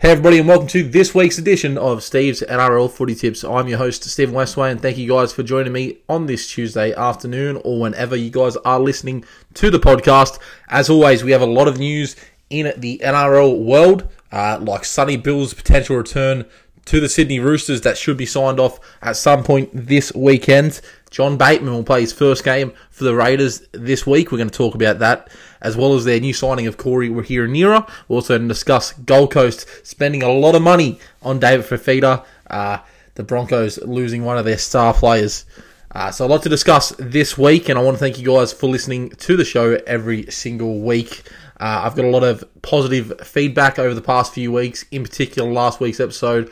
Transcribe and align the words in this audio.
Hey 0.00 0.12
everybody, 0.12 0.38
and 0.38 0.46
welcome 0.46 0.68
to 0.68 0.84
this 0.84 1.12
week's 1.12 1.38
edition 1.38 1.76
of 1.76 2.04
Steve's 2.04 2.40
NRL 2.42 2.88
Footy 2.88 3.16
Tips. 3.16 3.42
I'm 3.42 3.66
your 3.66 3.78
host, 3.78 4.04
Stephen 4.04 4.32
Westway, 4.32 4.70
and 4.70 4.80
thank 4.80 4.96
you 4.96 5.08
guys 5.08 5.32
for 5.32 5.42
joining 5.42 5.72
me 5.72 5.98
on 6.08 6.26
this 6.26 6.48
Tuesday 6.48 6.94
afternoon 6.94 7.60
or 7.64 7.80
whenever 7.80 8.14
you 8.14 8.30
guys 8.30 8.54
are 8.58 8.78
listening 8.78 9.24
to 9.54 9.70
the 9.70 9.80
podcast. 9.80 10.38
As 10.68 10.88
always, 10.88 11.24
we 11.24 11.32
have 11.32 11.42
a 11.42 11.46
lot 11.46 11.66
of 11.66 11.80
news 11.80 12.14
in 12.48 12.72
the 12.76 13.00
NRL 13.02 13.64
world, 13.64 14.08
uh, 14.30 14.60
like 14.62 14.84
Sonny 14.84 15.16
Bill's 15.16 15.52
potential 15.52 15.96
return 15.96 16.44
to 16.84 17.00
the 17.00 17.08
Sydney 17.08 17.40
Roosters 17.40 17.80
that 17.80 17.98
should 17.98 18.16
be 18.16 18.24
signed 18.24 18.60
off 18.60 18.78
at 19.02 19.16
some 19.16 19.42
point 19.42 19.68
this 19.74 20.14
weekend. 20.14 20.80
John 21.10 21.36
Bateman 21.36 21.74
will 21.74 21.82
play 21.82 22.02
his 22.02 22.12
first 22.12 22.44
game 22.44 22.72
for 22.90 23.02
the 23.02 23.16
Raiders 23.16 23.66
this 23.72 24.06
week. 24.06 24.30
We're 24.30 24.38
going 24.38 24.50
to 24.50 24.56
talk 24.56 24.76
about 24.76 25.00
that, 25.00 25.28
as 25.60 25.76
well 25.76 25.94
as 25.94 26.04
their 26.04 26.20
new 26.20 26.32
signing 26.32 26.66
of 26.66 26.76
Corey 26.76 27.08
Hiranira. 27.08 27.88
We're 28.08 28.16
also 28.16 28.38
discuss 28.38 28.92
Gold 28.92 29.32
Coast 29.32 29.86
spending 29.86 30.22
a 30.22 30.30
lot 30.30 30.54
of 30.54 30.62
money 30.62 30.98
on 31.22 31.38
David 31.38 31.66
Fifita, 31.66 32.24
uh, 32.48 32.78
the 33.14 33.22
Broncos 33.22 33.78
losing 33.78 34.24
one 34.24 34.38
of 34.38 34.44
their 34.44 34.58
star 34.58 34.94
players. 34.94 35.44
Uh, 35.90 36.10
so 36.10 36.26
a 36.26 36.28
lot 36.28 36.42
to 36.42 36.48
discuss 36.48 36.90
this 36.98 37.38
week, 37.38 37.68
and 37.68 37.78
I 37.78 37.82
want 37.82 37.96
to 37.96 37.98
thank 37.98 38.18
you 38.18 38.26
guys 38.26 38.52
for 38.52 38.68
listening 38.68 39.10
to 39.10 39.36
the 39.36 39.44
show 39.44 39.78
every 39.86 40.30
single 40.30 40.80
week. 40.80 41.22
Uh, 41.58 41.82
I've 41.84 41.96
got 41.96 42.04
a 42.04 42.10
lot 42.10 42.22
of 42.22 42.44
positive 42.62 43.20
feedback 43.22 43.78
over 43.78 43.94
the 43.94 44.02
past 44.02 44.32
few 44.32 44.52
weeks, 44.52 44.84
in 44.90 45.02
particular 45.02 45.50
last 45.50 45.80
week's 45.80 45.98
episode 45.98 46.50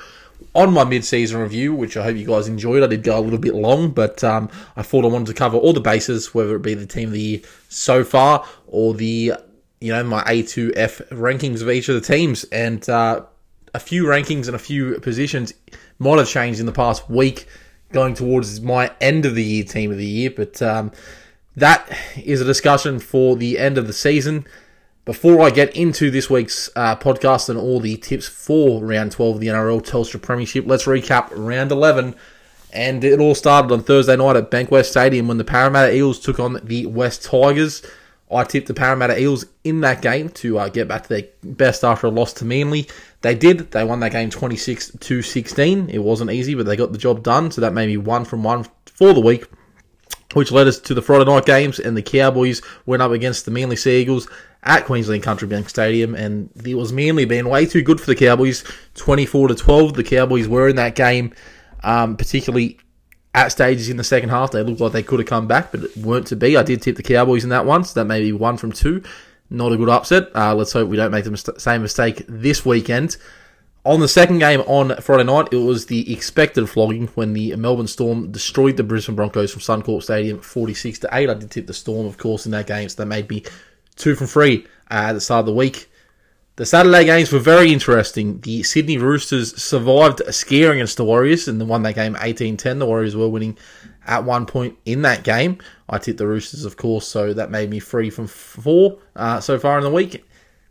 on 0.56 0.72
my 0.72 0.84
mid-season 0.84 1.40
review, 1.40 1.74
which 1.74 1.96
I 1.96 2.02
hope 2.02 2.16
you 2.16 2.26
guys 2.26 2.48
enjoyed. 2.48 2.82
I 2.82 2.86
did 2.86 3.02
go 3.02 3.18
a 3.18 3.20
little 3.20 3.38
bit 3.38 3.54
long, 3.54 3.90
but 3.90 4.24
um, 4.24 4.48
I 4.76 4.82
thought 4.82 5.04
I 5.04 5.08
wanted 5.08 5.26
to 5.28 5.34
cover 5.34 5.56
all 5.56 5.72
the 5.72 5.80
bases, 5.80 6.34
whether 6.34 6.56
it 6.56 6.62
be 6.62 6.74
the 6.74 6.86
team 6.86 7.08
of 7.08 7.12
the 7.12 7.20
year 7.20 7.40
so 7.68 8.02
far 8.02 8.46
or 8.66 8.94
the 8.94 9.34
you 9.80 9.92
know 9.92 10.02
my 10.02 10.22
A2F 10.24 11.08
rankings 11.08 11.60
of 11.60 11.70
each 11.70 11.88
of 11.88 11.94
the 11.94 12.00
teams, 12.00 12.44
and 12.44 12.88
uh, 12.88 13.22
a 13.74 13.78
few 13.78 14.04
rankings 14.04 14.46
and 14.46 14.56
a 14.56 14.58
few 14.58 14.98
positions 15.00 15.52
might 15.98 16.18
have 16.18 16.28
changed 16.28 16.60
in 16.60 16.66
the 16.66 16.72
past 16.72 17.08
week, 17.10 17.46
going 17.92 18.14
towards 18.14 18.60
my 18.60 18.90
end 19.00 19.26
of 19.26 19.34
the 19.34 19.44
year 19.44 19.64
team 19.64 19.92
of 19.92 19.98
the 19.98 20.06
year. 20.06 20.30
But 20.30 20.62
um, 20.62 20.92
that 21.56 21.90
is 22.16 22.40
a 22.40 22.44
discussion 22.44 22.98
for 22.98 23.36
the 23.36 23.58
end 23.58 23.76
of 23.78 23.86
the 23.86 23.92
season. 23.92 24.46
Before 25.06 25.40
I 25.40 25.50
get 25.50 25.76
into 25.76 26.10
this 26.10 26.28
week's 26.28 26.68
uh, 26.74 26.96
podcast 26.96 27.48
and 27.48 27.56
all 27.56 27.78
the 27.78 27.96
tips 27.96 28.26
for 28.26 28.84
round 28.84 29.12
12 29.12 29.36
of 29.36 29.40
the 29.40 29.46
NRL 29.46 29.80
Telstra 29.80 30.20
Premiership, 30.20 30.66
let's 30.66 30.86
recap 30.86 31.28
round 31.30 31.70
11. 31.70 32.16
And 32.72 33.04
it 33.04 33.20
all 33.20 33.36
started 33.36 33.70
on 33.70 33.84
Thursday 33.84 34.16
night 34.16 34.34
at 34.34 34.50
Bankwest 34.50 34.86
Stadium 34.86 35.28
when 35.28 35.38
the 35.38 35.44
Parramatta 35.44 35.94
Eels 35.94 36.18
took 36.18 36.40
on 36.40 36.58
the 36.64 36.86
West 36.86 37.22
Tigers. 37.22 37.82
I 38.32 38.42
tipped 38.42 38.66
the 38.66 38.74
Parramatta 38.74 39.16
Eels 39.16 39.46
in 39.62 39.80
that 39.82 40.02
game 40.02 40.28
to 40.30 40.58
uh, 40.58 40.68
get 40.70 40.88
back 40.88 41.04
to 41.04 41.08
their 41.08 41.22
best 41.44 41.84
after 41.84 42.08
a 42.08 42.10
loss 42.10 42.32
to 42.32 42.44
Manly. 42.44 42.88
They 43.20 43.36
did. 43.36 43.70
They 43.70 43.84
won 43.84 44.00
that 44.00 44.10
game 44.10 44.30
26 44.30 44.90
to 44.98 45.22
16. 45.22 45.88
It 45.88 45.98
wasn't 45.98 46.32
easy, 46.32 46.56
but 46.56 46.66
they 46.66 46.74
got 46.74 46.90
the 46.90 46.98
job 46.98 47.22
done. 47.22 47.52
So 47.52 47.60
that 47.60 47.72
made 47.72 47.86
me 47.86 47.96
one 47.96 48.24
from 48.24 48.42
one 48.42 48.66
for 48.86 49.14
the 49.14 49.20
week 49.20 49.46
which 50.34 50.52
led 50.52 50.66
us 50.66 50.78
to 50.80 50.94
the 50.94 51.02
Friday 51.02 51.24
night 51.24 51.46
games, 51.46 51.78
and 51.78 51.96
the 51.96 52.02
Cowboys 52.02 52.62
went 52.84 53.02
up 53.02 53.12
against 53.12 53.44
the 53.44 53.50
Manly 53.50 53.76
Sea 53.76 54.00
Eagles 54.00 54.28
at 54.62 54.84
Queensland 54.84 55.22
Country 55.22 55.46
Bank 55.46 55.68
Stadium, 55.68 56.14
and 56.14 56.50
it 56.64 56.74
was 56.74 56.92
Manly 56.92 57.24
being 57.24 57.48
way 57.48 57.66
too 57.66 57.82
good 57.82 58.00
for 58.00 58.06
the 58.06 58.16
Cowboys, 58.16 58.64
24 58.94 59.48
to 59.48 59.54
12. 59.54 59.94
The 59.94 60.04
Cowboys 60.04 60.48
were 60.48 60.68
in 60.68 60.76
that 60.76 60.94
game, 60.94 61.32
um, 61.84 62.16
particularly 62.16 62.78
at 63.34 63.48
stages 63.48 63.88
in 63.88 63.96
the 63.96 64.04
second 64.04 64.30
half. 64.30 64.50
They 64.50 64.62
looked 64.62 64.80
like 64.80 64.92
they 64.92 65.02
could 65.02 65.20
have 65.20 65.28
come 65.28 65.46
back, 65.46 65.70
but 65.70 65.84
it 65.84 65.96
weren't 65.96 66.26
to 66.28 66.36
be. 66.36 66.56
I 66.56 66.62
did 66.62 66.82
tip 66.82 66.96
the 66.96 67.02
Cowboys 67.02 67.44
in 67.44 67.50
that 67.50 67.66
one, 67.66 67.84
so 67.84 68.00
that 68.00 68.06
may 68.06 68.20
be 68.20 68.32
one 68.32 68.56
from 68.56 68.72
two. 68.72 69.02
Not 69.48 69.72
a 69.72 69.76
good 69.76 69.88
upset. 69.88 70.34
Uh, 70.34 70.54
let's 70.54 70.72
hope 70.72 70.88
we 70.88 70.96
don't 70.96 71.12
make 71.12 71.24
the 71.24 71.54
same 71.58 71.82
mistake 71.82 72.24
this 72.28 72.66
weekend. 72.66 73.16
On 73.86 74.00
the 74.00 74.08
second 74.08 74.40
game 74.40 74.62
on 74.62 74.96
Friday 74.96 75.22
night, 75.22 75.46
it 75.52 75.58
was 75.58 75.86
the 75.86 76.12
expected 76.12 76.68
flogging 76.68 77.06
when 77.14 77.34
the 77.34 77.54
Melbourne 77.54 77.86
Storm 77.86 78.32
destroyed 78.32 78.76
the 78.76 78.82
Brisbane 78.82 79.14
Broncos 79.14 79.52
from 79.52 79.60
Suncorp 79.60 80.02
Stadium 80.02 80.40
46 80.40 80.98
to 80.98 81.08
8. 81.12 81.30
I 81.30 81.34
did 81.34 81.52
tip 81.52 81.68
the 81.68 81.72
Storm, 81.72 82.04
of 82.04 82.18
course, 82.18 82.46
in 82.46 82.50
that 82.50 82.66
game, 82.66 82.88
so 82.88 82.96
that 82.96 83.06
made 83.06 83.30
me 83.30 83.44
two 83.94 84.16
from 84.16 84.26
three 84.26 84.66
uh, 84.90 84.94
at 84.94 85.12
the 85.12 85.20
start 85.20 85.38
of 85.38 85.46
the 85.46 85.54
week. 85.54 85.88
The 86.56 86.66
Saturday 86.66 87.04
games 87.04 87.30
were 87.30 87.38
very 87.38 87.72
interesting. 87.72 88.40
The 88.40 88.64
Sydney 88.64 88.98
Roosters 88.98 89.54
survived 89.62 90.20
a 90.22 90.32
scare 90.32 90.72
against 90.72 90.96
the 90.96 91.04
Warriors 91.04 91.46
and 91.46 91.68
won 91.68 91.84
that 91.84 91.94
game 91.94 92.16
18 92.20 92.56
10. 92.56 92.80
The 92.80 92.86
Warriors 92.86 93.14
were 93.14 93.28
winning 93.28 93.56
at 94.04 94.24
one 94.24 94.46
point 94.46 94.76
in 94.84 95.02
that 95.02 95.22
game. 95.22 95.58
I 95.88 95.98
tipped 95.98 96.18
the 96.18 96.26
Roosters, 96.26 96.64
of 96.64 96.76
course, 96.76 97.06
so 97.06 97.32
that 97.32 97.52
made 97.52 97.70
me 97.70 97.78
three 97.78 98.10
from 98.10 98.26
four 98.26 98.98
uh, 99.14 99.38
so 99.38 99.60
far 99.60 99.78
in 99.78 99.84
the 99.84 99.92
week. 99.92 100.24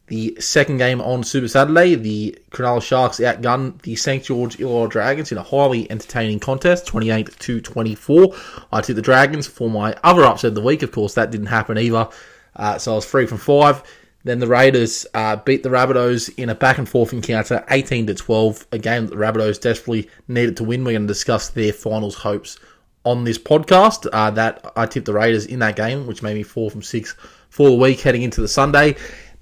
The 0.07 0.37
second 0.39 0.77
game 0.77 1.01
on 1.01 1.23
Super 1.23 1.47
Saturday, 1.47 1.95
the 1.95 2.37
Cronulla 2.51 2.81
Sharks 2.81 3.19
outgunned 3.19 3.81
the 3.81 3.95
St 3.95 4.23
George 4.23 4.57
Illawarra 4.57 4.89
Dragons 4.89 5.31
in 5.31 5.39
a 5.39 5.43
highly 5.43 5.89
entertaining 5.89 6.39
contest, 6.39 6.85
28 6.85 7.39
to 7.39 7.59
24. 7.59 8.35
I 8.71 8.81
took 8.81 8.95
the 8.95 9.01
Dragons 9.01 9.47
for 9.47 9.67
my 9.67 9.95
other 10.03 10.23
upset 10.23 10.49
of 10.49 10.55
the 10.55 10.61
week. 10.61 10.83
Of 10.83 10.91
course, 10.91 11.15
that 11.15 11.31
didn't 11.31 11.47
happen 11.47 11.79
either, 11.79 12.07
uh, 12.55 12.77
so 12.77 12.91
I 12.91 12.95
was 12.95 13.05
three 13.05 13.25
from 13.25 13.39
five. 13.39 13.81
Then 14.25 14.39
the 14.39 14.47
Raiders 14.47 15.05
uh, 15.13 15.37
beat 15.37 15.61
the 15.61 15.69
Rabbitohs 15.69 16.33
in 16.37 16.49
a 16.49 16.55
back 16.55 16.79
and 16.79 16.89
forth 16.89 17.13
encounter, 17.13 17.63
18 17.69 18.07
to 18.07 18.15
12. 18.15 18.67
A 18.71 18.79
game 18.79 19.05
that 19.05 19.15
the 19.15 19.21
Rabbitohs 19.21 19.61
desperately 19.61 20.09
needed 20.27 20.57
to 20.57 20.63
win. 20.63 20.83
We're 20.83 20.93
going 20.93 21.03
to 21.03 21.07
discuss 21.07 21.49
their 21.49 21.71
finals 21.71 22.15
hopes 22.15 22.59
on 23.03 23.23
this 23.23 23.37
podcast. 23.37 24.07
Uh, 24.11 24.31
that 24.31 24.71
I 24.75 24.87
tipped 24.87 25.05
the 25.05 25.13
Raiders 25.13 25.45
in 25.45 25.59
that 25.59 25.75
game, 25.75 26.07
which 26.07 26.23
made 26.23 26.33
me 26.33 26.41
four 26.41 26.71
from 26.71 26.81
six 26.81 27.15
for 27.49 27.69
the 27.69 27.75
week 27.75 28.01
heading 28.01 28.23
into 28.23 28.41
the 28.41 28.47
Sunday. 28.47 28.95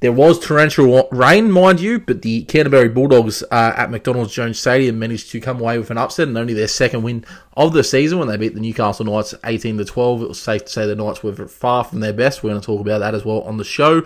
There 0.04 0.12
was 0.12 0.38
torrential 0.38 1.08
rain, 1.14 1.50
mind 1.50 1.80
you, 1.80 1.98
but 1.98 2.24
the 2.24 2.44
Canterbury 2.44 2.90
Bulldogs 2.90 3.42
uh, 3.44 3.74
at 3.78 3.90
McDonald's 3.90 4.34
Jones 4.34 4.60
Stadium 4.60 5.00
managed 5.00 5.32
to 5.32 5.40
come 5.40 5.62
away 5.62 5.78
with 5.78 5.92
an 5.92 5.98
upset 5.98 6.28
and 6.28 6.38
only 6.38 6.54
their 6.54 6.68
second 6.68 7.04
win 7.04 7.24
of 7.56 7.72
the 7.72 7.86
season 7.86 8.20
when 8.20 8.28
they 8.28 8.36
beat 8.36 8.54
the 8.54 8.60
Newcastle 8.60 9.06
Knights 9.06 9.34
18 9.46 9.78
to 9.78 9.86
12. 9.86 10.24
It 10.24 10.28
was 10.28 10.42
safe 10.42 10.66
to 10.66 10.70
say 10.70 10.86
the 10.86 10.94
Knights 10.94 11.24
were 11.24 11.34
far 11.48 11.86
from 11.86 12.02
their 12.02 12.12
best. 12.12 12.44
We're 12.44 12.50
going 12.50 12.60
to 12.60 12.66
talk 12.66 12.82
about 12.82 13.00
that 13.00 13.16
as 13.16 13.24
well 13.24 13.44
on 13.44 13.56
the 13.56 13.64
show. 13.64 14.06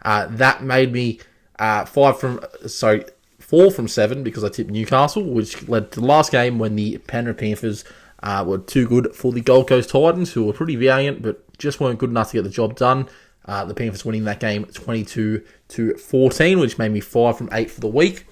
Uh, 0.00 0.28
that 0.30 0.62
made 0.62 0.94
me 0.94 1.20
uh, 1.58 1.84
five 1.84 2.18
from 2.18 2.40
sorry 2.66 3.04
four 3.38 3.70
from 3.70 3.86
seven 3.86 4.24
because 4.24 4.44
I 4.44 4.48
tipped 4.48 4.70
Newcastle, 4.70 5.24
which 5.24 5.68
led 5.68 5.92
to 5.92 6.00
the 6.00 6.06
last 6.06 6.32
game 6.32 6.58
when 6.58 6.74
the 6.74 6.96
Penrith 6.96 7.36
Panthers 7.36 7.84
uh, 8.22 8.42
were 8.46 8.56
too 8.56 8.88
good 8.88 9.14
for 9.14 9.30
the 9.30 9.42
Gold 9.42 9.68
Coast 9.68 9.90
Titans, 9.90 10.32
who 10.32 10.46
were 10.46 10.54
pretty 10.54 10.76
valiant 10.76 11.20
but 11.20 11.42
just 11.58 11.80
weren't 11.80 11.98
good 11.98 12.08
enough 12.08 12.30
to 12.30 12.38
get 12.38 12.44
the 12.44 12.48
job 12.48 12.76
done. 12.76 13.10
Uh, 13.46 13.64
the 13.64 13.74
Panthers 13.74 14.04
winning 14.04 14.24
that 14.24 14.40
game 14.40 14.64
22 14.64 15.42
to 15.68 15.94
14, 15.94 16.58
which 16.58 16.78
made 16.78 16.92
me 16.92 17.00
5 17.00 17.36
from 17.36 17.48
8 17.52 17.70
for 17.70 17.80
the 17.80 17.88
week. 17.88 18.26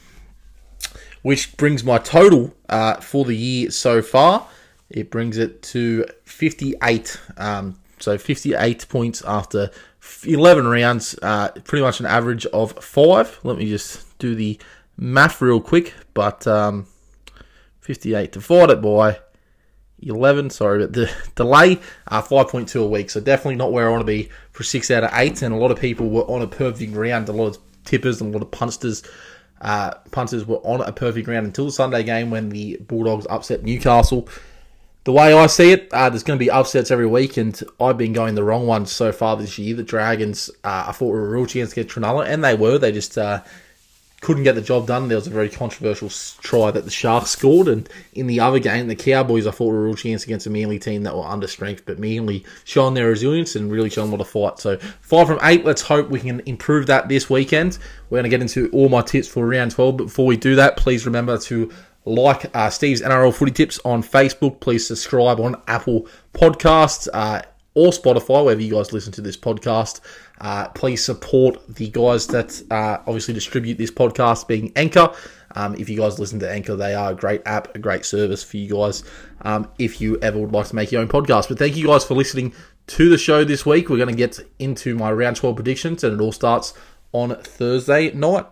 Which 1.23 1.57
brings 1.57 1.85
my 1.85 1.99
total 1.99 2.55
uh, 2.69 2.95
for 2.97 3.25
the 3.25 3.37
year 3.37 3.71
so 3.71 4.03
far. 4.03 4.49
It 4.91 5.11
brings 5.11 5.39
it 5.39 5.63
to 5.63 6.07
58. 6.25 7.21
Um, 7.37 7.79
so 7.99 8.19
58 8.19 8.89
points 8.89 9.23
after 9.25 9.71
11 10.25 10.67
rounds. 10.67 11.17
Uh, 11.23 11.51
pretty 11.65 11.83
much 11.83 12.01
an 12.01 12.07
average 12.07 12.47
of 12.47 12.73
5. 12.73 13.41
Let 13.45 13.59
me 13.59 13.69
just 13.69 14.19
do 14.19 14.35
the 14.35 14.59
math 14.97 15.41
real 15.41 15.61
quick. 15.61 15.95
But 16.15 16.47
um, 16.47 16.87
58 17.81 18.33
divided 18.33 18.83
by 18.83 19.21
11, 20.03 20.51
sorry, 20.51 20.81
but 20.81 20.93
the 20.93 21.11
delay, 21.35 21.81
uh, 22.09 22.23
5.2 22.23 22.83
a 22.83 22.87
week. 22.87 23.11
So 23.11 23.21
definitely 23.21 23.57
not 23.57 23.73
where 23.73 23.89
I 23.89 23.91
want 23.91 24.03
to 24.03 24.07
be 24.07 24.29
for 24.51 24.63
6 24.63 24.91
out 24.91 25.05
of 25.05 25.11
8. 25.13 25.43
And 25.43 25.55
a 25.55 25.59
lot 25.59 25.71
of 25.71 25.79
people 25.79 26.09
were 26.09 26.23
on 26.23 26.43
a 26.43 26.47
perfect 26.47 26.95
round. 26.95 27.29
A 27.29 27.33
lot 27.33 27.47
of 27.47 27.59
tippers 27.85 28.21
and 28.21 28.35
a 28.35 28.39
lot 28.39 28.43
of 28.43 28.51
punsters, 28.51 29.03
uh, 29.61 29.95
punters 30.11 30.47
were 30.47 30.59
on 30.59 30.81
a 30.81 30.93
perfect 30.93 31.29
round 31.29 31.47
until 31.47 31.67
the 31.67 31.73
Sunday 31.73 32.03
game 32.03 32.31
when 32.31 32.49
the 32.49 32.77
Bulldogs 32.87 33.27
upset 33.31 33.63
Newcastle. 33.63 34.29
The 35.05 35.13
way 35.13 35.33
I 35.33 35.47
see 35.49 35.73
it, 35.73 35.89
uh, 35.93 36.11
there's 36.11 36.23
going 36.23 36.39
to 36.39 36.45
be 36.45 36.51
upsets 36.51 36.93
every 36.93 37.09
week, 37.09 37.37
and 37.37 37.61
I've 37.81 37.99
been 37.99 38.13
going 38.13 38.37
the 38.37 38.45
wrong 38.45 38.69
one 38.69 38.87
so 38.87 39.11
far 39.11 39.37
this 39.37 39.59
year. 39.59 39.75
The 39.75 39.83
Dragons, 39.83 40.49
uh, 40.63 40.85
I 40.87 40.93
thought 40.93 41.09
were 41.09 41.27
a 41.27 41.31
real 41.31 41.47
chance 41.47 41.71
to 41.71 41.75
get 41.75 41.89
Cronulla, 41.89 42.27
and 42.29 42.45
they 42.45 42.55
were. 42.55 42.79
They 42.79 42.93
just 42.93 43.19
uh, 43.19 43.43
couldn't 44.23 44.45
get 44.45 44.55
the 44.55 44.63
job 44.63 44.87
done. 44.87 45.09
There 45.09 45.19
was 45.19 45.27
a 45.27 45.31
very 45.31 45.51
controversial 45.51 46.09
try 46.41 46.71
that 46.71 46.85
the 46.85 46.91
Sharks 46.91 47.31
scored, 47.31 47.69
and 47.69 47.89
in 48.15 48.29
the 48.29 48.41
other 48.41 48.61
game, 48.61 48.87
the 48.87 48.95
Cowboys 48.95 49.47
I 49.47 49.51
thought 49.51 49.73
were 49.73 49.81
a 49.81 49.85
real 49.85 49.95
chance 49.95 50.25
against 50.25 50.47
a 50.47 50.51
Manly 50.51 50.79
team 50.79 51.03
that 51.03 51.15
were 51.15 51.27
under 51.27 51.49
strength, 51.49 51.83
but 51.85 51.99
Manly 51.99 52.45
showing 52.65 52.95
their 52.95 53.09
resilience 53.09 53.57
and 53.57 53.71
really 53.71 53.91
showing 53.91 54.13
what 54.13 54.21
a 54.21 54.25
fight. 54.25 54.61
So 54.61 54.79
five 55.03 55.27
from 55.27 55.41
eight. 55.43 55.65
Let's 55.65 55.83
hope 55.83 56.09
we 56.09 56.21
can 56.21 56.41
improve 56.47 56.87
that 56.87 57.09
this 57.09 57.29
weekend. 57.29 57.79
We're 58.09 58.19
going 58.19 58.31
to 58.31 58.31
get 58.31 58.41
into 58.41 58.71
all 58.71 58.89
my 58.89 59.03
tips 59.03 59.27
for 59.27 59.47
round 59.47 59.73
twelve, 59.73 59.97
but 59.97 60.05
before 60.05 60.27
we 60.27 60.37
do 60.37 60.55
that, 60.55 60.77
please 60.77 61.05
remember 61.05 61.37
to 61.39 61.73
like 62.05 62.55
uh, 62.55 62.71
Steve's 62.71 63.03
NRL 63.03 63.35
Footy 63.35 63.53
Tips 63.53 63.81
on 63.85 64.03
Facebook. 64.03 64.61
Please 64.61 64.87
subscribe 64.87 65.41
on 65.41 65.61
Apple 65.67 66.07
Podcasts. 66.33 67.09
Uh, 67.13 67.43
or 67.75 67.91
Spotify, 67.91 68.45
wherever 68.45 68.61
you 68.61 68.73
guys 68.73 68.93
listen 68.93 69.13
to 69.13 69.21
this 69.21 69.37
podcast. 69.37 70.01
Uh, 70.41 70.69
please 70.69 71.05
support 71.05 71.59
the 71.69 71.89
guys 71.89 72.27
that 72.29 72.63
uh, 72.71 72.99
obviously 73.07 73.35
distribute 73.35 73.79
this 73.79 73.91
podcast, 73.91 74.47
being 74.49 74.73
Anchor. 74.77 75.13
Um, 75.55 75.75
if 75.77 75.89
you 75.89 75.97
guys 75.97 76.19
listen 76.19 76.39
to 76.41 76.51
Anchor, 76.51 76.77
they 76.77 76.95
are 76.95 77.13
a 77.13 77.15
great 77.15 77.43
app, 77.47 77.75
a 77.75 77.79
great 77.79 78.05
service 78.05 78.43
for 78.43 78.57
you 78.57 78.75
guys 78.75 79.05
um, 79.43 79.69
if 79.79 80.01
you 80.01 80.19
ever 80.21 80.39
would 80.39 80.53
like 80.53 80.67
to 80.69 80.75
make 80.75 80.93
your 80.93 81.03
own 81.03 81.09
podcast. 81.09 81.49
But 81.49 81.59
thank 81.59 81.77
you 81.77 81.87
guys 81.87 82.05
for 82.05 82.15
listening 82.15 82.55
to 82.89 83.09
the 83.09 83.19
show 83.19 83.45
this 83.45 83.65
week. 83.65 83.89
We're 83.89 83.97
going 83.97 84.09
to 84.09 84.15
get 84.15 84.41
into 84.59 84.95
my 84.97 85.13
round 85.13 85.37
12 85.37 85.57
predictions, 85.57 86.05
and 86.05 86.19
it 86.19 86.23
all 86.23 86.33
starts 86.33 86.75
on 87.13 87.37
Thursday 87.37 88.11
night. 88.13 88.47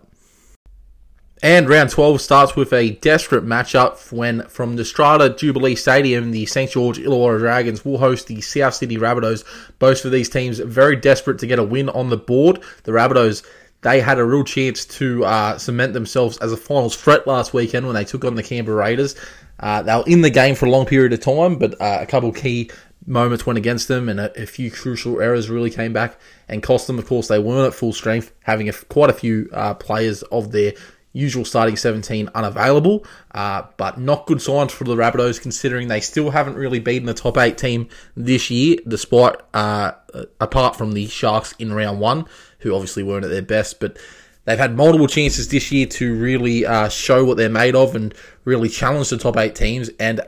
And 1.42 1.70
round 1.70 1.88
12 1.88 2.20
starts 2.20 2.54
with 2.54 2.70
a 2.74 2.90
desperate 2.90 3.46
matchup 3.46 4.12
when 4.12 4.42
from 4.48 4.76
the 4.76 4.84
Strata 4.84 5.30
Jubilee 5.30 5.74
Stadium, 5.74 6.32
the 6.32 6.44
St. 6.44 6.70
George 6.70 6.98
Illawarra 6.98 7.38
Dragons 7.38 7.82
will 7.82 7.96
host 7.96 8.26
the 8.26 8.42
South 8.42 8.74
Sydney 8.74 8.98
Rabbitohs. 8.98 9.44
Both 9.78 10.04
of 10.04 10.12
these 10.12 10.28
teams 10.28 10.58
very 10.58 10.96
desperate 10.96 11.38
to 11.38 11.46
get 11.46 11.58
a 11.58 11.64
win 11.64 11.88
on 11.88 12.10
the 12.10 12.18
board. 12.18 12.62
The 12.84 12.92
Rabbitohs, 12.92 13.42
they 13.80 14.00
had 14.00 14.18
a 14.18 14.24
real 14.24 14.44
chance 14.44 14.84
to 14.84 15.24
uh, 15.24 15.56
cement 15.56 15.94
themselves 15.94 16.36
as 16.38 16.52
a 16.52 16.58
finals 16.58 16.94
threat 16.94 17.26
last 17.26 17.54
weekend 17.54 17.86
when 17.86 17.94
they 17.94 18.04
took 18.04 18.26
on 18.26 18.34
the 18.34 18.42
Canberra 18.42 18.76
Raiders. 18.76 19.16
Uh, 19.58 19.82
they 19.82 19.94
were 19.94 20.04
in 20.06 20.20
the 20.20 20.30
game 20.30 20.54
for 20.54 20.66
a 20.66 20.70
long 20.70 20.84
period 20.84 21.14
of 21.14 21.20
time, 21.20 21.56
but 21.56 21.72
uh, 21.80 21.98
a 22.02 22.06
couple 22.06 22.32
key 22.32 22.70
moments 23.06 23.46
went 23.46 23.58
against 23.58 23.88
them, 23.88 24.10
and 24.10 24.20
a, 24.20 24.42
a, 24.42 24.46
few 24.46 24.70
crucial 24.70 25.20
errors 25.20 25.48
really 25.48 25.70
came 25.70 25.92
back 25.92 26.18
and 26.48 26.62
cost 26.62 26.86
them. 26.86 26.98
Of 26.98 27.06
course, 27.06 27.28
they 27.28 27.38
weren't 27.38 27.66
at 27.66 27.74
full 27.74 27.94
strength, 27.94 28.30
having 28.42 28.68
a, 28.68 28.72
quite 28.72 29.08
a 29.08 29.14
few 29.14 29.48
uh, 29.52 29.74
players 29.74 30.22
of 30.24 30.52
their 30.52 30.74
usual 31.12 31.44
starting 31.44 31.76
17 31.76 32.28
unavailable, 32.34 33.04
uh, 33.34 33.62
but 33.76 33.98
not 33.98 34.26
good 34.26 34.40
signs 34.40 34.72
for 34.72 34.84
the 34.84 34.94
Rabbitohs 34.94 35.40
considering 35.40 35.88
they 35.88 36.00
still 36.00 36.30
haven't 36.30 36.54
really 36.54 36.78
beaten 36.78 37.06
the 37.06 37.14
top 37.14 37.36
8 37.36 37.58
team 37.58 37.88
this 38.16 38.50
year, 38.50 38.76
despite, 38.86 39.36
uh, 39.54 39.92
apart 40.40 40.76
from 40.76 40.92
the 40.92 41.06
Sharks 41.06 41.54
in 41.58 41.72
round 41.72 42.00
one, 42.00 42.26
who 42.60 42.74
obviously 42.74 43.02
weren't 43.02 43.24
at 43.24 43.30
their 43.30 43.42
best, 43.42 43.80
but 43.80 43.98
they've 44.44 44.58
had 44.58 44.76
multiple 44.76 45.08
chances 45.08 45.48
this 45.48 45.72
year 45.72 45.86
to 45.86 46.16
really 46.16 46.64
uh, 46.64 46.88
show 46.88 47.24
what 47.24 47.36
they're 47.36 47.48
made 47.48 47.74
of 47.74 47.96
and 47.96 48.14
really 48.44 48.68
challenge 48.68 49.10
the 49.10 49.18
top 49.18 49.36
8 49.36 49.54
teams, 49.54 49.90
and 49.98 50.20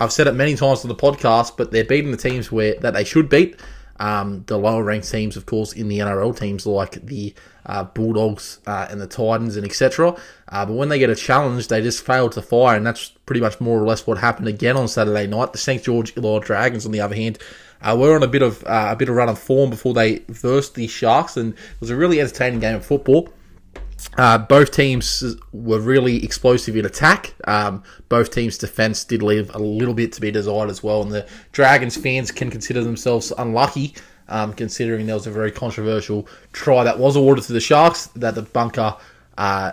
I've 0.00 0.12
said 0.12 0.26
it 0.26 0.32
many 0.32 0.56
times 0.56 0.82
on 0.82 0.88
the 0.88 0.94
podcast, 0.94 1.58
but 1.58 1.72
they're 1.72 1.84
beating 1.84 2.10
the 2.10 2.16
teams 2.16 2.50
where 2.50 2.74
that 2.76 2.94
they 2.94 3.04
should 3.04 3.28
beat. 3.28 3.60
Um, 4.00 4.44
the 4.46 4.58
lower 4.58 4.82
ranked 4.82 5.10
teams, 5.10 5.36
of 5.36 5.44
course, 5.44 5.74
in 5.74 5.88
the 5.88 5.98
NRL 5.98 6.36
teams 6.36 6.66
like 6.66 7.04
the 7.04 7.34
uh, 7.66 7.84
Bulldogs 7.84 8.58
uh, 8.66 8.88
and 8.90 8.98
the 8.98 9.06
Titans 9.06 9.56
and 9.56 9.66
etc. 9.66 10.16
Uh, 10.48 10.64
but 10.64 10.72
when 10.72 10.88
they 10.88 10.98
get 10.98 11.10
a 11.10 11.14
challenge, 11.14 11.68
they 11.68 11.82
just 11.82 12.04
fail 12.04 12.30
to 12.30 12.40
fire, 12.40 12.76
and 12.76 12.86
that's 12.86 13.10
pretty 13.26 13.42
much 13.42 13.60
more 13.60 13.78
or 13.78 13.86
less 13.86 14.06
what 14.06 14.16
happened 14.16 14.48
again 14.48 14.76
on 14.76 14.88
Saturday 14.88 15.26
night. 15.26 15.52
The 15.52 15.58
St 15.58 15.82
George 15.82 16.14
Illawarra 16.14 16.42
Dragons, 16.42 16.86
on 16.86 16.92
the 16.92 17.00
other 17.00 17.14
hand, 17.14 17.38
uh, 17.82 17.94
were 17.98 18.16
on 18.16 18.22
a 18.22 18.28
bit 18.28 18.42
of 18.42 18.64
uh, 18.64 18.88
a 18.90 18.96
bit 18.96 19.10
of 19.10 19.16
run 19.16 19.28
of 19.28 19.38
form 19.38 19.68
before 19.68 19.92
they 19.92 20.22
versed 20.28 20.74
the 20.76 20.86
Sharks, 20.86 21.36
and 21.36 21.52
it 21.52 21.80
was 21.80 21.90
a 21.90 21.96
really 21.96 22.20
entertaining 22.20 22.60
game 22.60 22.76
of 22.76 22.86
football. 22.86 23.28
Uh, 24.16 24.38
both 24.38 24.70
teams 24.70 25.36
were 25.52 25.80
really 25.80 26.24
explosive 26.24 26.76
in 26.76 26.86
attack. 26.86 27.34
Um, 27.44 27.82
both 28.08 28.32
teams' 28.32 28.58
defense 28.58 29.04
did 29.04 29.22
leave 29.22 29.54
a 29.54 29.58
little 29.58 29.94
bit 29.94 30.12
to 30.12 30.20
be 30.20 30.30
desired 30.30 30.70
as 30.70 30.82
well, 30.82 31.02
and 31.02 31.12
the 31.12 31.26
Dragons 31.52 31.96
fans 31.96 32.30
can 32.30 32.50
consider 32.50 32.82
themselves 32.82 33.32
unlucky, 33.36 33.94
um, 34.28 34.52
considering 34.52 35.06
there 35.06 35.14
was 35.14 35.26
a 35.26 35.30
very 35.30 35.50
controversial 35.50 36.28
try 36.52 36.84
that 36.84 36.98
was 36.98 37.16
awarded 37.16 37.44
to 37.44 37.52
the 37.52 37.60
Sharks 37.60 38.06
that 38.08 38.34
the 38.34 38.42
bunker 38.42 38.96
uh, 39.38 39.72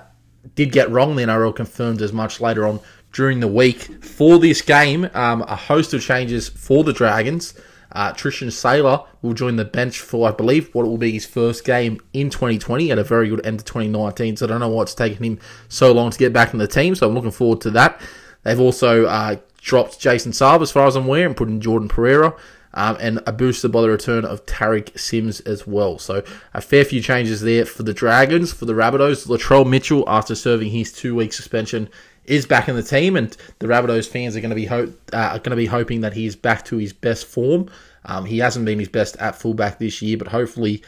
did 0.55 0.71
get 0.71 0.89
wrong. 0.89 1.15
The 1.15 1.23
NRL 1.23 1.55
confirmed 1.55 2.01
as 2.01 2.13
much 2.13 2.41
later 2.41 2.67
on 2.67 2.79
during 3.13 3.39
the 3.39 3.47
week. 3.47 4.03
For 4.03 4.39
this 4.39 4.61
game, 4.61 5.09
um, 5.13 5.41
a 5.43 5.55
host 5.55 5.93
of 5.93 6.01
changes 6.01 6.47
for 6.47 6.83
the 6.83 6.93
Dragons. 6.93 7.53
Uh, 7.91 8.11
Tristan 8.11 8.51
Sailor 8.51 9.03
will 9.21 9.33
join 9.33 9.55
the 9.55 9.65
bench 9.65 9.99
for, 9.99 10.27
I 10.27 10.31
believe, 10.31 10.73
what 10.73 10.85
will 10.85 10.97
be 10.97 11.11
his 11.11 11.25
first 11.25 11.63
game 11.63 11.99
in 12.13 12.29
2020 12.29 12.91
at 12.91 12.99
a 12.99 13.03
very 13.03 13.29
good 13.29 13.45
end 13.45 13.59
of 13.59 13.65
2019. 13.65 14.37
So 14.37 14.45
I 14.45 14.49
don't 14.49 14.59
know 14.59 14.69
what's 14.69 14.93
taken 14.93 15.23
him 15.23 15.39
so 15.69 15.91
long 15.91 16.11
to 16.11 16.17
get 16.17 16.33
back 16.33 16.53
in 16.53 16.59
the 16.59 16.67
team. 16.67 16.95
So 16.95 17.07
I'm 17.07 17.15
looking 17.15 17.31
forward 17.31 17.61
to 17.61 17.71
that. 17.71 18.01
They've 18.43 18.59
also 18.59 19.05
uh, 19.05 19.37
dropped 19.61 19.99
Jason 19.99 20.31
Saab, 20.31 20.61
as 20.61 20.71
far 20.71 20.87
as 20.87 20.95
I'm 20.95 21.05
aware, 21.05 21.25
and 21.25 21.35
put 21.35 21.49
in 21.49 21.61
Jordan 21.61 21.89
Pereira. 21.89 22.35
Um, 22.73 22.95
and 22.99 23.23
a 23.25 23.31
booster 23.31 23.69
by 23.69 23.81
the 23.81 23.89
return 23.89 24.23
of 24.23 24.45
Tariq 24.45 24.99
Sims 24.99 25.39
as 25.41 25.65
well. 25.65 25.97
So 25.97 26.23
a 26.53 26.61
fair 26.61 26.85
few 26.85 27.01
changes 27.01 27.41
there 27.41 27.65
for 27.65 27.81
the 27.81 27.93
Dragons. 27.93 28.53
For 28.53 28.65
the 28.65 28.73
Rabbitohs, 28.73 29.25
Latrell 29.25 29.67
Mitchell, 29.67 30.03
after 30.07 30.35
serving 30.35 30.69
his 30.69 30.91
two-week 30.91 31.33
suspension, 31.33 31.89
is 32.27 32.45
back 32.45 32.67
in 32.67 32.75
the 32.75 32.83
team, 32.83 33.15
and 33.15 33.35
the 33.59 33.67
Rabbitohs 33.67 34.07
fans 34.07 34.35
are 34.35 34.41
going 34.41 34.49
to 34.49 34.55
be 34.55 34.67
uh, 34.67 34.87
are 35.13 35.39
going 35.39 35.51
to 35.51 35.55
be 35.55 35.65
hoping 35.65 36.01
that 36.01 36.13
he's 36.13 36.35
back 36.35 36.65
to 36.65 36.77
his 36.77 36.93
best 36.93 37.25
form. 37.25 37.69
Um, 38.05 38.25
he 38.25 38.37
hasn't 38.39 38.65
been 38.65 38.79
his 38.79 38.89
best 38.89 39.17
at 39.17 39.35
fullback 39.35 39.79
this 39.79 40.01
year, 40.01 40.17
but 40.17 40.27
hopefully, 40.27 40.83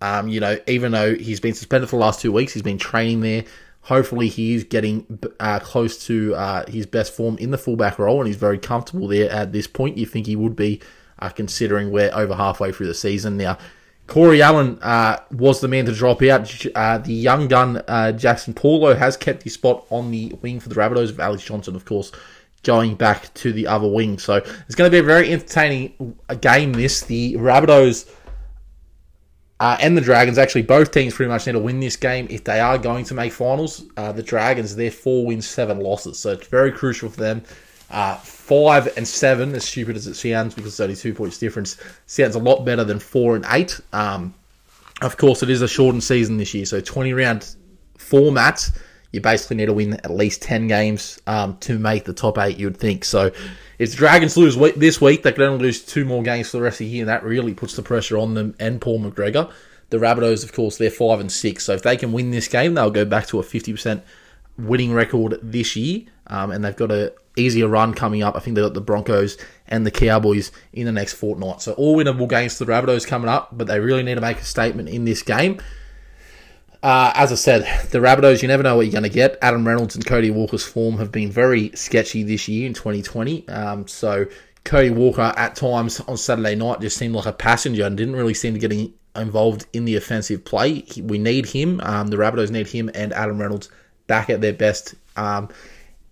um, 0.00 0.28
you 0.28 0.40
know, 0.40 0.58
even 0.66 0.92
though 0.92 1.14
he's 1.14 1.40
been 1.40 1.54
suspended 1.54 1.88
for 1.88 1.96
the 1.96 2.00
last 2.00 2.20
two 2.20 2.32
weeks, 2.32 2.52
he's 2.52 2.62
been 2.62 2.78
training 2.78 3.20
there. 3.20 3.44
Hopefully, 3.82 4.28
he 4.28 4.54
is 4.54 4.64
getting 4.64 5.18
uh, 5.40 5.58
close 5.60 6.04
to 6.06 6.34
uh, 6.34 6.70
his 6.70 6.86
best 6.86 7.14
form 7.14 7.38
in 7.38 7.50
the 7.50 7.58
fullback 7.58 7.98
role, 7.98 8.20
and 8.20 8.26
he's 8.26 8.36
very 8.36 8.58
comfortable 8.58 9.08
there 9.08 9.30
at 9.30 9.52
this 9.52 9.66
point. 9.66 9.96
You 9.96 10.06
think 10.06 10.26
he 10.26 10.36
would 10.36 10.54
be, 10.54 10.80
uh, 11.18 11.30
considering 11.30 11.90
we're 11.90 12.10
over 12.12 12.34
halfway 12.34 12.72
through 12.72 12.86
the 12.86 12.94
season 12.94 13.36
now. 13.36 13.58
Corey 14.10 14.42
Allen 14.42 14.76
uh, 14.82 15.18
was 15.30 15.60
the 15.60 15.68
man 15.68 15.86
to 15.86 15.94
drop 15.94 16.20
out. 16.22 16.52
Uh, 16.74 16.98
the 16.98 17.14
young 17.14 17.46
gun 17.46 17.76
uh, 17.86 18.12
Jaxson 18.12 18.56
Paulo 18.56 18.92
has 18.94 19.16
kept 19.16 19.44
his 19.44 19.54
spot 19.54 19.86
on 19.88 20.10
the 20.10 20.36
wing 20.42 20.58
for 20.58 20.68
the 20.68 20.74
Rabbitohs, 20.74 21.12
with 21.12 21.20
Alex 21.20 21.44
Johnston, 21.44 21.76
of 21.76 21.84
course, 21.84 22.10
going 22.64 22.96
back 22.96 23.32
to 23.34 23.52
the 23.52 23.68
other 23.68 23.86
wing. 23.86 24.18
So 24.18 24.34
it's 24.34 24.74
going 24.74 24.90
to 24.90 24.92
be 24.92 24.98
a 24.98 25.04
very 25.04 25.32
entertaining 25.32 26.18
uh, 26.28 26.34
game. 26.34 26.72
This 26.72 27.02
the 27.02 27.34
Rabbitohs 27.34 28.12
uh, 29.60 29.76
and 29.80 29.96
the 29.96 30.00
Dragons 30.00 30.38
actually 30.38 30.62
both 30.62 30.90
teams 30.90 31.14
pretty 31.14 31.30
much 31.30 31.46
need 31.46 31.52
to 31.52 31.60
win 31.60 31.78
this 31.78 31.94
game 31.94 32.26
if 32.30 32.42
they 32.42 32.58
are 32.58 32.78
going 32.78 33.04
to 33.04 33.14
make 33.14 33.32
finals. 33.32 33.84
Uh, 33.96 34.10
the 34.10 34.24
Dragons 34.24 34.74
they're 34.74 34.90
four 34.90 35.24
wins, 35.24 35.46
seven 35.46 35.78
losses, 35.78 36.18
so 36.18 36.32
it's 36.32 36.48
very 36.48 36.72
crucial 36.72 37.10
for 37.10 37.20
them. 37.20 37.44
Five 38.50 38.96
and 38.96 39.06
seven, 39.06 39.54
as 39.54 39.64
stupid 39.64 39.94
as 39.94 40.08
it 40.08 40.14
sounds, 40.14 40.56
because 40.56 40.72
it's 40.72 40.80
only 40.80 40.96
two 40.96 41.14
points 41.14 41.38
difference, 41.38 41.76
sounds 42.06 42.34
a 42.34 42.40
lot 42.40 42.64
better 42.64 42.82
than 42.82 42.98
four 42.98 43.36
and 43.36 43.46
eight. 43.52 43.80
Um, 43.92 44.34
of 45.02 45.16
course, 45.16 45.44
it 45.44 45.50
is 45.50 45.62
a 45.62 45.68
shortened 45.68 46.02
season 46.02 46.36
this 46.36 46.52
year, 46.52 46.66
so 46.66 46.80
20 46.80 47.12
round 47.12 47.54
formats. 47.96 48.76
You 49.12 49.20
basically 49.20 49.58
need 49.58 49.66
to 49.66 49.72
win 49.72 49.92
at 49.94 50.10
least 50.10 50.42
10 50.42 50.66
games 50.66 51.20
um, 51.28 51.58
to 51.58 51.78
make 51.78 52.06
the 52.06 52.12
top 52.12 52.38
eight, 52.38 52.56
you 52.56 52.66
would 52.66 52.76
think. 52.76 53.04
So 53.04 53.30
if 53.78 53.92
the 53.92 53.96
Dragons 53.96 54.36
lose 54.36 54.56
this 54.74 55.00
week, 55.00 55.22
they 55.22 55.30
can 55.30 55.44
only 55.44 55.66
lose 55.66 55.84
two 55.84 56.04
more 56.04 56.24
games 56.24 56.50
for 56.50 56.56
the 56.56 56.64
rest 56.64 56.80
of 56.80 56.86
the 56.86 56.86
year, 56.86 57.02
and 57.02 57.08
that 57.08 57.22
really 57.22 57.54
puts 57.54 57.76
the 57.76 57.82
pressure 57.84 58.18
on 58.18 58.34
them 58.34 58.56
and 58.58 58.80
Paul 58.80 58.98
McGregor. 58.98 59.48
The 59.90 59.98
Rabbitohs, 59.98 60.42
of 60.42 60.52
course, 60.52 60.76
they're 60.76 60.90
5 60.90 61.20
and 61.20 61.30
6, 61.30 61.64
so 61.64 61.74
if 61.74 61.84
they 61.84 61.96
can 61.96 62.10
win 62.10 62.32
this 62.32 62.48
game, 62.48 62.74
they'll 62.74 62.90
go 62.90 63.04
back 63.04 63.28
to 63.28 63.38
a 63.38 63.44
50% 63.44 64.02
winning 64.58 64.92
record 64.92 65.38
this 65.40 65.76
year, 65.76 66.02
um, 66.26 66.50
and 66.50 66.64
they've 66.64 66.74
got 66.74 66.90
a 66.90 67.14
easier 67.36 67.68
run 67.68 67.94
coming 67.94 68.22
up. 68.22 68.36
I 68.36 68.40
think 68.40 68.54
they've 68.54 68.64
got 68.64 68.74
the 68.74 68.80
Broncos 68.80 69.38
and 69.68 69.86
the 69.86 69.90
Cowboys 69.90 70.52
in 70.72 70.86
the 70.86 70.92
next 70.92 71.14
fortnight. 71.14 71.62
So 71.62 71.72
all 71.72 71.96
winnable 71.96 72.28
games 72.28 72.58
for 72.58 72.64
the 72.64 72.72
Rabbitohs 72.72 73.06
coming 73.06 73.28
up, 73.28 73.50
but 73.52 73.66
they 73.66 73.80
really 73.80 74.02
need 74.02 74.16
to 74.16 74.20
make 74.20 74.38
a 74.38 74.44
statement 74.44 74.88
in 74.88 75.04
this 75.04 75.22
game. 75.22 75.60
Uh, 76.82 77.12
as 77.14 77.30
I 77.30 77.34
said, 77.34 77.62
the 77.90 77.98
Rabbitohs, 77.98 78.40
you 78.40 78.48
never 78.48 78.62
know 78.62 78.76
what 78.76 78.86
you're 78.86 78.92
going 78.92 79.02
to 79.02 79.10
get. 79.10 79.38
Adam 79.42 79.66
Reynolds 79.66 79.94
and 79.96 80.06
Cody 80.06 80.30
Walker's 80.30 80.64
form 80.64 80.96
have 80.96 81.12
been 81.12 81.30
very 81.30 81.70
sketchy 81.74 82.22
this 82.22 82.48
year 82.48 82.66
in 82.66 82.72
2020. 82.72 83.46
Um, 83.48 83.86
so 83.86 84.26
Cody 84.64 84.90
Walker 84.90 85.32
at 85.36 85.56
times 85.56 86.00
on 86.00 86.16
Saturday 86.16 86.54
night 86.54 86.80
just 86.80 86.96
seemed 86.96 87.14
like 87.14 87.26
a 87.26 87.32
passenger 87.32 87.84
and 87.84 87.96
didn't 87.96 88.16
really 88.16 88.34
seem 88.34 88.58
to 88.58 88.66
get 88.66 88.90
involved 89.14 89.66
in 89.72 89.84
the 89.84 89.96
offensive 89.96 90.44
play. 90.44 90.84
We 91.02 91.18
need 91.18 91.46
him. 91.46 91.80
Um, 91.82 92.08
the 92.08 92.16
Rabbitohs 92.16 92.50
need 92.50 92.68
him 92.68 92.90
and 92.94 93.12
Adam 93.12 93.38
Reynolds 93.38 93.68
back 94.06 94.30
at 94.30 94.40
their 94.40 94.54
best. 94.54 94.94
Um, 95.16 95.50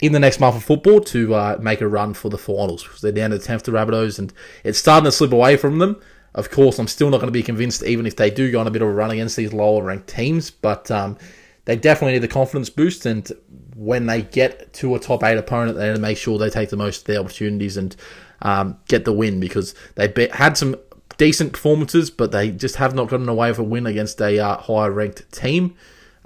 in 0.01 0.13
the 0.13 0.21
next 0.21 0.39
month 0.39 0.57
of 0.57 0.63
football 0.63 1.01
to 1.01 1.35
uh, 1.35 1.59
make 1.61 1.81
a 1.81 1.89
run 1.89 2.15
for 2.15 2.29
the 2.29 2.39
finals 2.39 2.85
because 2.85 3.01
they're 3.01 3.13
down 3.13 3.31
to 3.31 3.39
the 3.39 3.45
10th 3.45 3.63
to 3.63 3.73
Rabbitohs 3.73 4.19
and 4.19 4.33
it's 4.63 4.79
starting 4.79 5.05
to 5.05 5.13
slip 5.13 5.33
away 5.33 5.57
from 5.57 5.79
them. 5.79 6.01
Of 6.35 6.51
course, 6.51 6.79
I'm 6.79 6.87
still 6.87 7.11
not 7.11 7.19
going 7.19 7.29
to 7.29 7.33
be 7.33 7.43
convinced 7.43 7.83
even 7.83 8.07
if 8.07 8.15
they 8.15 8.31
do 8.31 8.53
go 8.53 8.61
on 8.61 8.67
a 8.67 8.71
bit 8.71 8.83
of 8.83 8.89
a 8.89 8.93
run 8.93 9.11
against 9.11 9.37
these 9.37 9.53
lower 9.53 9.83
ranked 9.83 10.09
teams, 10.09 10.51
but 10.51 10.91
um, 10.91 11.19
they 11.65 11.75
definitely 11.75 12.13
need 12.13 12.21
the 12.21 12.29
confidence 12.29 12.71
boost. 12.71 13.07
And 13.07 13.31
when 13.75 14.07
they 14.07 14.23
get 14.23 14.73
to 14.75 14.95
a 14.95 15.01
top 15.01 15.25
eight 15.25 15.37
opponent, 15.37 15.77
they 15.77 15.89
need 15.89 15.97
to 15.97 16.01
make 16.01 16.17
sure 16.17 16.39
they 16.39 16.51
take 16.51 16.71
the 16.71 16.77
most 16.77 17.01
of 17.01 17.05
their 17.07 17.21
opportunities 17.21 17.77
and 17.77 17.97
um, 18.43 18.79
get 18.87 19.05
the 19.05 19.13
win 19.13 19.41
because 19.41 19.75
they 19.97 20.07
be- 20.07 20.29
had 20.29 20.57
some 20.57 20.77
decent 21.17 21.53
performances, 21.53 22.09
but 22.11 22.31
they 22.31 22.51
just 22.51 22.77
have 22.77 22.95
not 22.95 23.09
gotten 23.09 23.29
away 23.29 23.51
with 23.51 23.59
a 23.59 23.65
win 23.65 23.87
against 23.87 24.21
a 24.21 24.39
uh, 24.39 24.59
higher 24.59 24.93
ranked 24.93 25.31
team. 25.33 25.75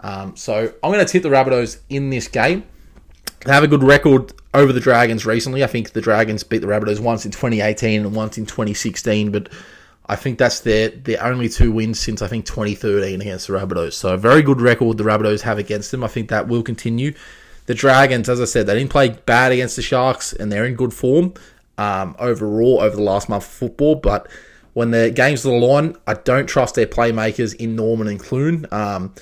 Um, 0.00 0.36
so 0.36 0.74
I'm 0.82 0.92
going 0.92 1.04
to 1.04 1.10
tip 1.10 1.22
the 1.22 1.30
Rabbitohs 1.30 1.78
in 1.88 2.10
this 2.10 2.28
game. 2.28 2.64
They 3.44 3.52
have 3.52 3.64
a 3.64 3.68
good 3.68 3.82
record 3.82 4.32
over 4.54 4.72
the 4.72 4.80
Dragons 4.80 5.26
recently. 5.26 5.64
I 5.64 5.66
think 5.66 5.92
the 5.92 6.00
Dragons 6.00 6.44
beat 6.44 6.58
the 6.58 6.68
Rabbitohs 6.68 7.00
once 7.00 7.24
in 7.24 7.32
2018 7.32 8.02
and 8.02 8.14
once 8.14 8.38
in 8.38 8.46
2016, 8.46 9.32
but 9.32 9.48
I 10.06 10.16
think 10.16 10.38
that's 10.38 10.60
their 10.60 10.90
their 10.90 11.22
only 11.24 11.48
two 11.48 11.72
wins 11.72 11.98
since 11.98 12.22
I 12.22 12.28
think 12.28 12.46
2013 12.46 13.20
against 13.20 13.48
the 13.48 13.54
Rabbitohs. 13.54 13.94
So 13.94 14.14
a 14.14 14.16
very 14.16 14.42
good 14.42 14.60
record 14.60 14.98
the 14.98 15.04
Rabbitohs 15.04 15.40
have 15.40 15.58
against 15.58 15.90
them. 15.90 16.04
I 16.04 16.08
think 16.08 16.28
that 16.28 16.48
will 16.48 16.62
continue. 16.62 17.14
The 17.66 17.74
Dragons, 17.74 18.28
as 18.28 18.40
I 18.40 18.44
said, 18.44 18.66
they 18.66 18.78
didn't 18.78 18.90
play 18.90 19.10
bad 19.10 19.52
against 19.52 19.76
the 19.76 19.82
Sharks, 19.82 20.32
and 20.32 20.50
they're 20.50 20.64
in 20.64 20.74
good 20.74 20.92
form 20.92 21.34
um, 21.78 22.16
overall 22.18 22.80
over 22.80 22.96
the 22.96 23.02
last 23.02 23.28
month 23.28 23.44
of 23.44 23.50
football. 23.50 23.94
But 23.94 24.28
when 24.72 24.90
the 24.90 25.10
games 25.10 25.46
are 25.46 25.50
the 25.50 25.56
line, 25.56 25.96
I 26.06 26.14
don't 26.14 26.46
trust 26.46 26.74
their 26.74 26.86
playmakers 26.86 27.54
in 27.54 27.76
Norman 27.76 28.08
and 28.08 28.20
Clune. 28.20 28.66
Um, 28.72 29.14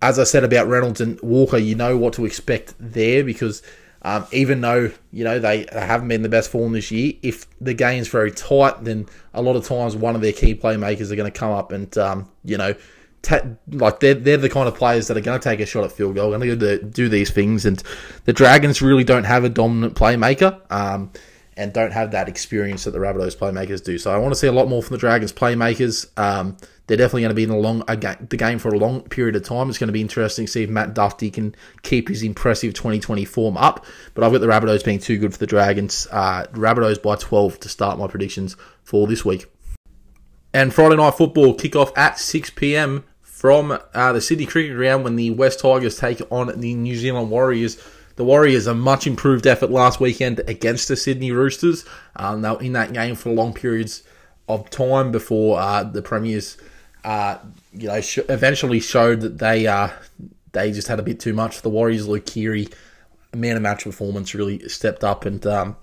as 0.00 0.18
I 0.18 0.24
said 0.24 0.44
about 0.44 0.68
Reynolds 0.68 1.00
and 1.00 1.20
Walker, 1.20 1.58
you 1.58 1.74
know 1.74 1.96
what 1.96 2.14
to 2.14 2.24
expect 2.24 2.74
there 2.78 3.24
because 3.24 3.62
um, 4.02 4.26
even 4.30 4.60
though 4.60 4.92
you 5.12 5.24
know 5.24 5.38
they 5.38 5.66
haven't 5.72 6.08
been 6.08 6.22
the 6.22 6.28
best 6.28 6.50
form 6.50 6.72
this 6.72 6.90
year, 6.90 7.14
if 7.22 7.46
the 7.60 7.74
game's 7.74 8.08
very 8.08 8.30
tight, 8.30 8.84
then 8.84 9.06
a 9.34 9.42
lot 9.42 9.56
of 9.56 9.66
times 9.66 9.96
one 9.96 10.14
of 10.14 10.22
their 10.22 10.32
key 10.32 10.54
playmakers 10.54 11.10
are 11.10 11.16
going 11.16 11.30
to 11.30 11.36
come 11.36 11.52
up 11.52 11.72
and 11.72 11.96
um, 11.98 12.30
you 12.44 12.56
know 12.56 12.74
ta- 13.22 13.42
like 13.72 14.00
they're 14.00 14.14
they're 14.14 14.36
the 14.36 14.48
kind 14.48 14.68
of 14.68 14.74
players 14.76 15.08
that 15.08 15.16
are 15.16 15.20
going 15.20 15.38
to 15.38 15.42
take 15.42 15.60
a 15.60 15.66
shot 15.66 15.84
at 15.84 15.92
field 15.92 16.14
goal, 16.14 16.30
going 16.30 16.58
to 16.58 16.82
do 16.82 17.08
these 17.08 17.30
things, 17.30 17.64
and 17.66 17.82
the 18.24 18.32
Dragons 18.32 18.80
really 18.80 19.04
don't 19.04 19.24
have 19.24 19.44
a 19.44 19.48
dominant 19.48 19.94
playmaker. 19.94 20.60
Um, 20.70 21.10
and 21.56 21.72
don't 21.72 21.92
have 21.92 22.12
that 22.12 22.28
experience 22.28 22.84
that 22.84 22.92
the 22.92 23.00
Rabbitohs 23.00 23.36
playmakers 23.36 23.82
do. 23.82 23.98
So 23.98 24.12
I 24.12 24.16
want 24.18 24.30
to 24.30 24.38
see 24.38 24.46
a 24.46 24.52
lot 24.52 24.68
more 24.68 24.80
from 24.80 24.94
the 24.94 24.98
Dragons 25.00 25.32
playmakers. 25.32 26.06
They're 26.88 26.96
definitely 26.96 27.22
going 27.22 27.30
to 27.30 27.34
be 27.34 27.44
in 27.44 27.50
a 27.50 27.58
long 27.58 27.80
ga- 27.80 28.16
the 28.18 28.36
game 28.36 28.58
for 28.58 28.70
a 28.74 28.78
long 28.78 29.02
period 29.02 29.36
of 29.36 29.44
time. 29.44 29.68
It's 29.68 29.78
going 29.78 29.88
to 29.88 29.92
be 29.92 30.00
interesting 30.00 30.46
to 30.46 30.50
see 30.50 30.62
if 30.64 30.70
Matt 30.70 30.94
Dufty 30.94 31.30
can 31.30 31.54
keep 31.82 32.08
his 32.08 32.22
impressive 32.22 32.72
2020 32.72 33.26
form 33.26 33.58
up. 33.58 33.84
But 34.14 34.24
I've 34.24 34.32
got 34.32 34.40
the 34.40 34.46
Rabbitohs 34.46 34.84
being 34.84 34.98
too 34.98 35.18
good 35.18 35.32
for 35.32 35.38
the 35.38 35.46
Dragons. 35.46 36.08
Uh, 36.10 36.46
Rabbitohs 36.52 37.02
by 37.02 37.16
12 37.16 37.60
to 37.60 37.68
start 37.68 37.98
my 37.98 38.06
predictions 38.06 38.56
for 38.82 39.06
this 39.06 39.22
week. 39.22 39.46
And 40.54 40.72
Friday 40.72 40.96
night 40.96 41.14
football 41.14 41.54
kickoff 41.54 41.92
at 41.96 42.18
6 42.18 42.50
p.m. 42.50 43.04
from 43.20 43.78
uh, 43.92 44.12
the 44.14 44.20
Sydney 44.22 44.46
Cricket 44.46 44.74
Ground 44.74 45.04
when 45.04 45.16
the 45.16 45.30
West 45.30 45.60
Tigers 45.60 45.98
take 45.98 46.22
on 46.32 46.58
the 46.58 46.74
New 46.74 46.96
Zealand 46.96 47.30
Warriors. 47.30 47.76
The 48.16 48.24
Warriors 48.24 48.66
a 48.66 48.74
much 48.74 49.06
improved 49.06 49.46
effort 49.46 49.70
last 49.70 50.00
weekend 50.00 50.40
against 50.48 50.88
the 50.88 50.96
Sydney 50.96 51.32
Roosters. 51.32 51.84
Um, 52.16 52.40
they 52.40 52.50
were 52.50 52.62
in 52.62 52.72
that 52.72 52.94
game 52.94 53.14
for 53.14 53.30
long 53.30 53.52
periods 53.52 54.02
of 54.48 54.70
time 54.70 55.12
before 55.12 55.60
uh, 55.60 55.84
the 55.84 56.02
Premiers, 56.02 56.56
uh, 57.04 57.38
you 57.72 57.88
know, 57.88 58.00
sh- 58.00 58.18
eventually 58.28 58.80
showed 58.80 59.20
that 59.20 59.38
they 59.38 59.66
uh, 59.66 59.90
they 60.52 60.72
just 60.72 60.88
had 60.88 60.98
a 60.98 61.02
bit 61.02 61.20
too 61.20 61.32
much. 61.32 61.62
The 61.62 61.70
Warriors, 61.70 62.08
Luke 62.08 62.26
Keary, 62.26 62.68
man 63.34 63.56
of 63.56 63.62
match 63.62 63.84
performance, 63.84 64.34
really 64.34 64.68
stepped 64.68 65.04
up 65.04 65.24
and 65.24 65.44
um, 65.46 65.76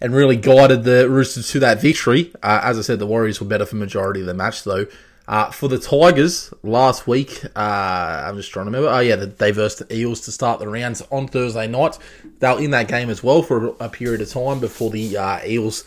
and 0.00 0.14
really 0.14 0.36
guided 0.36 0.84
the 0.84 1.08
Roosters 1.08 1.48
to 1.50 1.60
that 1.60 1.80
victory. 1.80 2.32
Uh, 2.42 2.60
as 2.62 2.78
I 2.78 2.82
said, 2.82 2.98
the 2.98 3.06
Warriors 3.06 3.40
were 3.40 3.46
better 3.46 3.66
for 3.66 3.76
majority 3.76 4.20
of 4.20 4.26
the 4.26 4.34
match, 4.34 4.64
though. 4.64 4.86
Uh, 5.26 5.50
for 5.50 5.68
the 5.68 5.78
Tigers 5.78 6.52
last 6.62 7.06
week, 7.06 7.42
uh, 7.56 8.24
I'm 8.26 8.36
just 8.36 8.52
trying 8.52 8.66
to 8.66 8.70
remember. 8.70 8.94
Oh 8.94 9.00
yeah, 9.00 9.16
they 9.16 9.52
versed 9.52 9.78
the 9.78 9.96
Eels 9.96 10.20
to 10.22 10.32
start 10.32 10.58
the 10.60 10.68
rounds 10.68 11.02
on 11.10 11.28
Thursday 11.28 11.66
night. 11.66 11.98
They 12.40 12.52
were 12.52 12.60
in 12.60 12.72
that 12.72 12.88
game 12.88 13.08
as 13.08 13.22
well 13.22 13.42
for 13.42 13.74
a, 13.80 13.88
period 13.88 14.20
of 14.20 14.28
time 14.28 14.60
before 14.60 14.90
the 14.90 15.16
uh, 15.16 15.40
Eels 15.46 15.84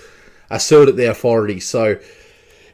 asserted 0.50 0.98
their 0.98 1.12
authority. 1.12 1.60
So 1.60 2.00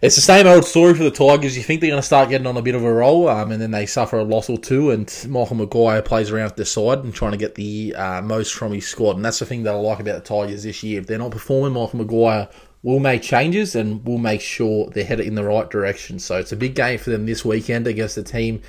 it's 0.03 0.15
the 0.15 0.21
same 0.21 0.45
old 0.45 0.65
story 0.65 0.93
for 0.93 1.03
the 1.03 1.11
Tigers. 1.11 1.55
You 1.55 1.63
think 1.63 1.79
they're 1.79 1.89
going 1.89 2.01
to 2.01 2.05
start 2.05 2.27
getting 2.27 2.45
on 2.45 2.57
a 2.57 2.61
bit 2.61 2.75
of 2.75 2.83
a 2.83 2.93
roll, 2.93 3.29
um, 3.29 3.53
and 3.53 3.61
then 3.61 3.71
they 3.71 3.85
suffer 3.85 4.19
a 4.19 4.23
loss 4.23 4.49
or 4.49 4.57
two, 4.57 4.91
and 4.91 5.07
Michael 5.29 5.55
Maguire 5.55 6.01
plays 6.01 6.29
around 6.29 6.47
at 6.47 6.57
the 6.57 6.65
side 6.65 7.05
and 7.05 7.13
trying 7.13 7.31
to 7.31 7.37
get 7.37 7.55
the 7.55 7.95
uh, 7.95 8.21
most 8.21 8.53
from 8.53 8.73
his 8.73 8.85
squad. 8.85 9.15
And 9.15 9.23
that's 9.23 9.39
the 9.39 9.45
thing 9.45 9.63
that 9.63 9.73
I 9.73 9.77
like 9.77 10.01
about 10.01 10.21
the 10.21 10.27
Tigers 10.27 10.63
this 10.63 10.83
year. 10.83 10.99
If 10.99 11.07
they're 11.07 11.17
not 11.17 11.31
performing, 11.31 11.71
Michael 11.71 11.99
Maguire 11.99 12.49
will 12.81 12.99
make 12.99 13.21
changes 13.21 13.75
and 13.75 14.05
will 14.05 14.17
make 14.17 14.41
sure 14.41 14.89
they're 14.89 15.05
headed 15.05 15.25
in 15.25 15.35
the 15.35 15.43
right 15.45 15.69
direction. 15.69 16.19
So 16.19 16.37
it's 16.37 16.51
a 16.51 16.57
big 16.57 16.75
game 16.75 16.99
for 16.99 17.09
them 17.09 17.25
this 17.25 17.45
weekend 17.45 17.87
against 17.87 18.17
a 18.17 18.23
team 18.23 18.61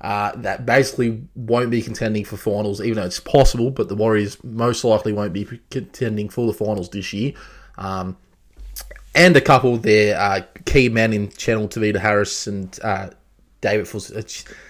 uh, 0.00 0.32
that 0.38 0.66
basically 0.66 1.22
won't 1.36 1.70
be 1.70 1.82
contending 1.82 2.24
for 2.24 2.36
finals, 2.36 2.80
even 2.80 2.96
though 2.96 3.06
it's 3.06 3.20
possible, 3.20 3.70
but 3.70 3.88
the 3.88 3.94
Warriors 3.94 4.42
most 4.42 4.82
likely 4.82 5.12
won't 5.12 5.32
be 5.32 5.46
contending 5.70 6.28
for 6.28 6.48
the 6.48 6.52
finals 6.52 6.88
this 6.88 7.12
year. 7.12 7.32
Um, 7.78 8.16
and 9.14 9.36
a 9.36 9.40
couple 9.40 9.76
their 9.76 10.18
uh, 10.18 10.42
key 10.64 10.88
men 10.88 11.12
in 11.12 11.30
Chanel 11.36 11.68
Tavita 11.68 11.98
Harris 11.98 12.46
and 12.46 12.78
uh, 12.82 13.10
David 13.60 13.88
Fus- 13.88 14.12
uh, 14.12 14.22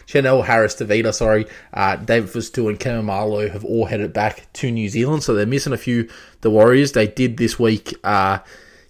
Chanel 0.06 0.42
Harris 0.42 0.74
Tavita, 0.74 1.14
sorry, 1.14 1.46
uh, 1.72 1.96
David 1.96 2.30
Fustu 2.30 2.68
and 2.68 2.78
Kevin 2.78 3.04
Marlowe 3.04 3.48
have 3.48 3.64
all 3.64 3.86
headed 3.86 4.12
back 4.12 4.52
to 4.54 4.70
New 4.70 4.88
Zealand, 4.88 5.22
so 5.22 5.34
they're 5.34 5.46
missing 5.46 5.72
a 5.72 5.78
few. 5.78 6.08
The 6.40 6.50
Warriors 6.50 6.92
they 6.92 7.06
did 7.06 7.36
this 7.36 7.58
week 7.58 7.94
uh, 8.02 8.38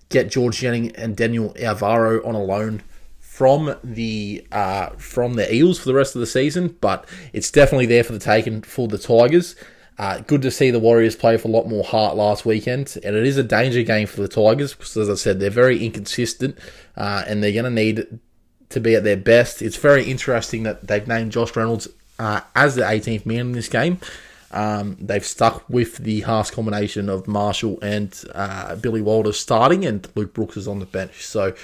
get 0.09 0.31
George 0.31 0.59
Jennings 0.59 0.93
and 0.95 1.17
Daniel 1.17 1.55
Alvaro 1.61 2.25
on 2.27 2.35
a 2.35 2.43
loan 2.43 2.83
from 3.19 3.75
the 3.83 4.47
uh, 4.53 4.91
from 4.91 5.35
the 5.35 5.53
Eels 5.53 5.79
for 5.79 5.87
the 5.87 5.95
rest 5.95 6.15
of 6.15 6.21
the 6.21 6.27
season, 6.27 6.77
but 6.81 7.07
it's 7.33 7.51
definitely 7.51 7.87
there 7.87 8.05
for 8.05 8.13
the 8.13 8.19
taking 8.19 8.63
for 8.63 8.87
the 8.87 8.99
Tigers. 8.99 9.57
Uh, 10.01 10.19
good 10.21 10.41
to 10.41 10.51
see 10.51 10.71
the 10.71 10.79
Warriors 10.79 11.15
play 11.15 11.35
with 11.35 11.45
a 11.45 11.49
lot 11.49 11.69
more 11.69 11.85
heart 11.85 12.17
last 12.17 12.47
weekend, 12.47 12.97
and 13.05 13.15
it 13.15 13.27
is 13.27 13.37
a 13.37 13.43
danger 13.43 13.83
game 13.83 14.07
for 14.07 14.23
the 14.23 14.29
Tigers 14.29 14.73
because, 14.73 14.97
as 14.97 15.11
I 15.11 15.15
said, 15.15 15.41
they're 15.41 15.51
very 15.51 15.85
inconsistent, 15.85 16.57
uh, 16.97 17.23
and 17.27 17.43
they're 17.43 17.53
going 17.53 17.67
to 17.67 17.71
need 17.71 18.19
to 18.71 18.81
be 18.81 18.95
at 18.95 19.05
their 19.05 19.19
best. 19.19 19.61
It's 19.61 19.77
very 19.77 20.05
interesting 20.05 20.63
that 20.63 20.87
they've 20.87 21.07
named 21.07 21.33
Josh 21.33 21.55
Reynolds 21.55 21.87
uh, 22.19 22.41
as 22.57 22.77
the 22.77 22.83
18th 22.83 23.27
man 23.27 23.41
in 23.41 23.53
this 23.53 23.69
game. 23.69 23.99
Um, 24.53 24.97
they've 24.99 25.25
stuck 25.25 25.69
with 25.69 25.99
the 25.99 26.23
half 26.23 26.51
combination 26.51 27.11
of 27.11 27.29
Marshall 27.29 27.79
and 27.83 28.19
uh, 28.35 28.77
Billy 28.77 29.03
Walters 29.03 29.39
starting, 29.39 29.85
and 29.85 30.09
Luke 30.15 30.33
Brooks 30.33 30.57
is 30.57 30.67
on 30.67 30.79
the 30.79 30.87
bench. 30.87 31.27
So 31.27 31.55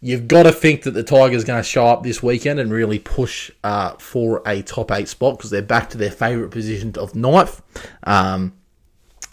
you've 0.00 0.28
got 0.28 0.44
to 0.44 0.52
think 0.52 0.82
that 0.82 0.92
the 0.92 1.02
Tigers 1.02 1.42
are 1.42 1.46
going 1.46 1.62
to 1.62 1.68
show 1.68 1.86
up 1.86 2.02
this 2.02 2.22
weekend 2.22 2.60
and 2.60 2.70
really 2.70 2.98
push 2.98 3.50
uh, 3.64 3.92
for 3.98 4.42
a 4.46 4.62
top 4.62 4.92
eight 4.92 5.08
spot 5.08 5.36
because 5.36 5.50
they're 5.50 5.62
back 5.62 5.90
to 5.90 5.98
their 5.98 6.10
favourite 6.10 6.50
position 6.50 6.94
of 6.96 7.14
ninth, 7.14 7.60
um, 8.04 8.52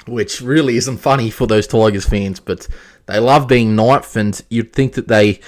which 0.08 0.42
really 0.42 0.78
isn't 0.78 0.98
funny 0.98 1.30
for 1.30 1.46
those 1.46 1.68
Tigers 1.68 2.06
fans, 2.06 2.40
but 2.40 2.68
they 3.06 3.20
love 3.20 3.48
being 3.48 3.76
ninth, 3.76 4.16
and 4.16 4.42
you'd 4.50 4.74
think 4.74 4.94
that 4.94 5.08
they 5.08 5.40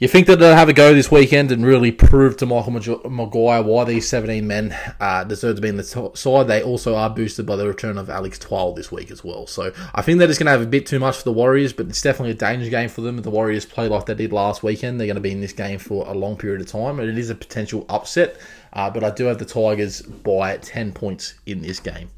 you 0.00 0.08
think 0.08 0.26
that 0.28 0.38
they'll 0.38 0.56
have 0.56 0.70
a 0.70 0.72
go 0.72 0.94
this 0.94 1.10
weekend 1.10 1.52
and 1.52 1.64
really 1.64 1.92
prove 1.92 2.38
to 2.38 2.46
Michael 2.46 3.02
Maguire 3.10 3.62
why 3.62 3.84
these 3.84 4.08
17 4.08 4.46
men 4.46 4.74
uh, 4.98 5.24
deserve 5.24 5.56
to 5.56 5.62
be 5.62 5.68
in 5.68 5.76
the 5.76 5.84
side? 6.14 6.48
They 6.48 6.62
also 6.62 6.94
are 6.96 7.10
boosted 7.10 7.44
by 7.44 7.56
the 7.56 7.68
return 7.68 7.98
of 7.98 8.08
Alex 8.08 8.38
Twal 8.38 8.72
this 8.72 8.90
week 8.90 9.10
as 9.10 9.22
well. 9.22 9.46
So 9.46 9.72
I 9.94 10.00
think 10.00 10.18
that 10.20 10.30
is 10.30 10.38
going 10.38 10.46
to 10.46 10.52
have 10.52 10.62
a 10.62 10.66
bit 10.66 10.86
too 10.86 10.98
much 10.98 11.18
for 11.18 11.24
the 11.24 11.32
Warriors, 11.32 11.74
but 11.74 11.86
it's 11.88 12.00
definitely 12.00 12.30
a 12.30 12.34
danger 12.34 12.70
game 12.70 12.88
for 12.88 13.02
them. 13.02 13.18
If 13.18 13.24
the 13.24 13.30
Warriors 13.30 13.66
play 13.66 13.88
like 13.88 14.06
they 14.06 14.14
did 14.14 14.32
last 14.32 14.62
weekend, 14.62 14.98
they're 14.98 15.06
going 15.06 15.16
to 15.16 15.20
be 15.20 15.32
in 15.32 15.42
this 15.42 15.52
game 15.52 15.78
for 15.78 16.08
a 16.08 16.14
long 16.14 16.38
period 16.38 16.62
of 16.62 16.66
time, 16.66 16.98
and 16.98 17.06
it 17.06 17.18
is 17.18 17.28
a 17.28 17.34
potential 17.34 17.84
upset. 17.90 18.40
Uh, 18.72 18.88
but 18.88 19.04
I 19.04 19.10
do 19.10 19.26
have 19.26 19.38
the 19.38 19.44
Tigers 19.44 20.00
by 20.00 20.56
10 20.56 20.92
points 20.92 21.34
in 21.44 21.60
this 21.60 21.78
game. 21.78 22.08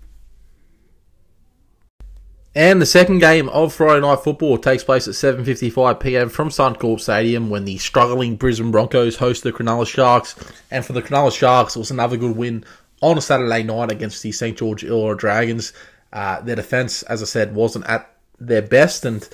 And 2.55 2.83
the 2.83 2.87
second 2.87 3.21
game 3.21 3.49
of 3.49 3.73
Friday 3.73 4.03
Night 4.03 4.21
Football 4.21 4.59
takes 4.59 4.85
place 4.85 5.09
at 5.09 5.15
7.55pm 5.15 6.31
from 6.31 6.51
Suncorp 6.51 7.01
Stadium 7.01 7.49
when 7.49 7.65
the 7.65 7.79
struggling 7.79 8.37
Brisbane 8.37 8.71
Broncos 8.71 9.17
host 9.17 9.43
the 9.43 9.53
Cronulla 9.53 9.87
Sharks. 9.87 10.35
And 10.71 10.85
for 10.85 10.93
the 10.93 11.01
Cronulla 11.01 11.35
Sharks, 11.35 11.77
it 11.77 11.79
was 11.79 11.91
another 11.91 12.19
good 12.19 12.37
win 12.37 12.65
on 13.01 13.17
a 13.17 13.23
Saturday 13.23 13.63
night 13.63 13.91
against 13.91 14.23
the 14.23 14.33
St. 14.33 14.59
George 14.59 14.83
Illawarra 14.83 15.17
Dragons. 15.17 15.73
Uh, 16.13 16.43
their 16.43 16.57
defence, 16.57 17.03
as 17.05 17.23
I 17.23 17.25
said, 17.25 17.55
wasn't 17.55 17.87
at 17.87 18.15
their 18.39 18.61
best, 18.61 19.07
and 19.07 19.27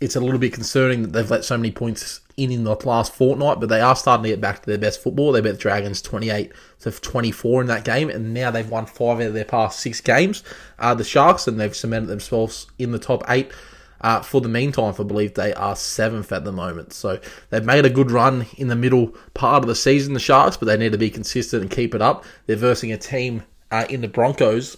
it's 0.00 0.14
a 0.14 0.20
little 0.20 0.38
bit 0.38 0.52
concerning 0.52 1.02
that 1.02 1.12
they've 1.12 1.30
let 1.30 1.44
so 1.44 1.56
many 1.56 1.72
points 1.72 2.20
in 2.36 2.50
in 2.50 2.64
the 2.64 2.74
last 2.84 3.14
fortnight, 3.14 3.60
but 3.60 3.68
they 3.68 3.80
are 3.80 3.96
starting 3.96 4.24
to 4.24 4.28
get 4.28 4.40
back 4.40 4.60
to 4.60 4.66
their 4.66 4.78
best 4.78 5.02
football. 5.02 5.32
They 5.32 5.40
beat 5.40 5.52
the 5.52 5.56
Dragons 5.56 6.02
28 6.02 6.52
to 6.80 6.90
24 6.90 7.62
in 7.62 7.66
that 7.68 7.84
game, 7.84 8.10
and 8.10 8.34
now 8.34 8.50
they've 8.50 8.68
won 8.68 8.86
five 8.86 9.20
out 9.20 9.28
of 9.28 9.34
their 9.34 9.44
past 9.44 9.80
six 9.80 10.00
games. 10.00 10.42
Uh, 10.78 10.94
the 10.94 11.04
Sharks, 11.04 11.48
and 11.48 11.58
they've 11.58 11.74
cemented 11.74 12.08
themselves 12.08 12.66
in 12.78 12.92
the 12.92 12.98
top 12.98 13.24
eight. 13.28 13.50
Uh, 14.02 14.20
for 14.20 14.42
the 14.42 14.48
meantime, 14.48 14.94
I 14.98 15.02
believe 15.02 15.34
they 15.34 15.54
are 15.54 15.74
seventh 15.74 16.30
at 16.30 16.44
the 16.44 16.52
moment. 16.52 16.92
So 16.92 17.18
they've 17.48 17.64
made 17.64 17.86
a 17.86 17.90
good 17.90 18.10
run 18.10 18.46
in 18.58 18.68
the 18.68 18.76
middle 18.76 19.14
part 19.32 19.62
of 19.62 19.68
the 19.68 19.74
season, 19.74 20.12
the 20.12 20.20
Sharks, 20.20 20.58
but 20.58 20.66
they 20.66 20.76
need 20.76 20.92
to 20.92 20.98
be 20.98 21.08
consistent 21.08 21.62
and 21.62 21.70
keep 21.70 21.94
it 21.94 22.02
up. 22.02 22.24
They're 22.44 22.56
versing 22.56 22.92
a 22.92 22.98
team 22.98 23.44
uh, 23.70 23.86
in 23.88 24.02
the 24.02 24.08
Broncos 24.08 24.76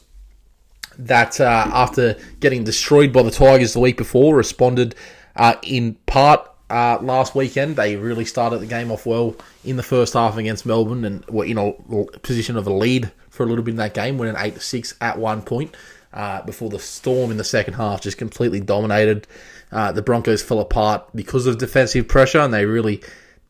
that, 0.97 1.41
uh, 1.41 1.71
after 1.73 2.17
getting 2.39 2.63
destroyed 2.63 3.13
by 3.13 3.23
the 3.23 3.31
Tigers 3.31 3.73
the 3.73 3.81
week 3.81 3.97
before, 3.97 4.37
responded 4.37 4.95
uh, 5.35 5.57
in 5.63 5.95
part 6.07 6.49
uh, 6.71 6.99
last 7.01 7.35
weekend. 7.35 7.77
They 7.77 7.97
really 7.97 8.25
started 8.25 8.59
the 8.59 8.67
game 8.67 8.91
off 8.91 9.07
well 9.07 9.37
in 9.65 9.77
the 9.77 9.83
first 9.83 10.15
half 10.15 10.37
against 10.37 10.67
Melbourne 10.67 11.05
and 11.05 11.25
were 11.27 11.45
in 11.45 11.59
a 11.59 11.73
position 12.19 12.57
of 12.57 12.67
a 12.67 12.73
lead 12.73 13.11
for 13.31 13.45
a 13.45 13.47
little 13.47 13.65
bit 13.65 13.73
in 13.73 13.77
that 13.79 13.95
game, 13.95 14.19
winning 14.19 14.37
8 14.37 14.55
to 14.55 14.61
6 14.61 14.95
at 15.01 15.19
one 15.19 15.43
point. 15.43 15.75
Uh, 16.11 16.43
before 16.43 16.71
the 16.71 16.79
Storm 16.79 17.31
in 17.31 17.37
the 17.37 17.45
second 17.45 17.75
half 17.75 18.01
just 18.01 18.17
completely 18.17 18.61
dominated. 18.61 19.27
Uh, 19.71 19.93
the 19.93 20.01
Broncos 20.01 20.43
fell 20.43 20.59
apart 20.59 21.05
because 21.15 21.47
of 21.47 21.59
defensive 21.59 22.09
pressure, 22.09 22.41
and 22.41 22.53
they 22.53 22.65
really 22.65 23.03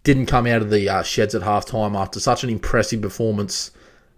didn't 0.02 0.26
come 0.26 0.44
out 0.46 0.60
of 0.60 0.70
the 0.70 0.88
uh, 0.88 1.02
sheds 1.04 1.37
at 1.37 1.42
halftime 1.42 1.96
after 1.96 2.18
such 2.18 2.42
an 2.42 2.50
impressive 2.50 3.00
performance 3.00 3.70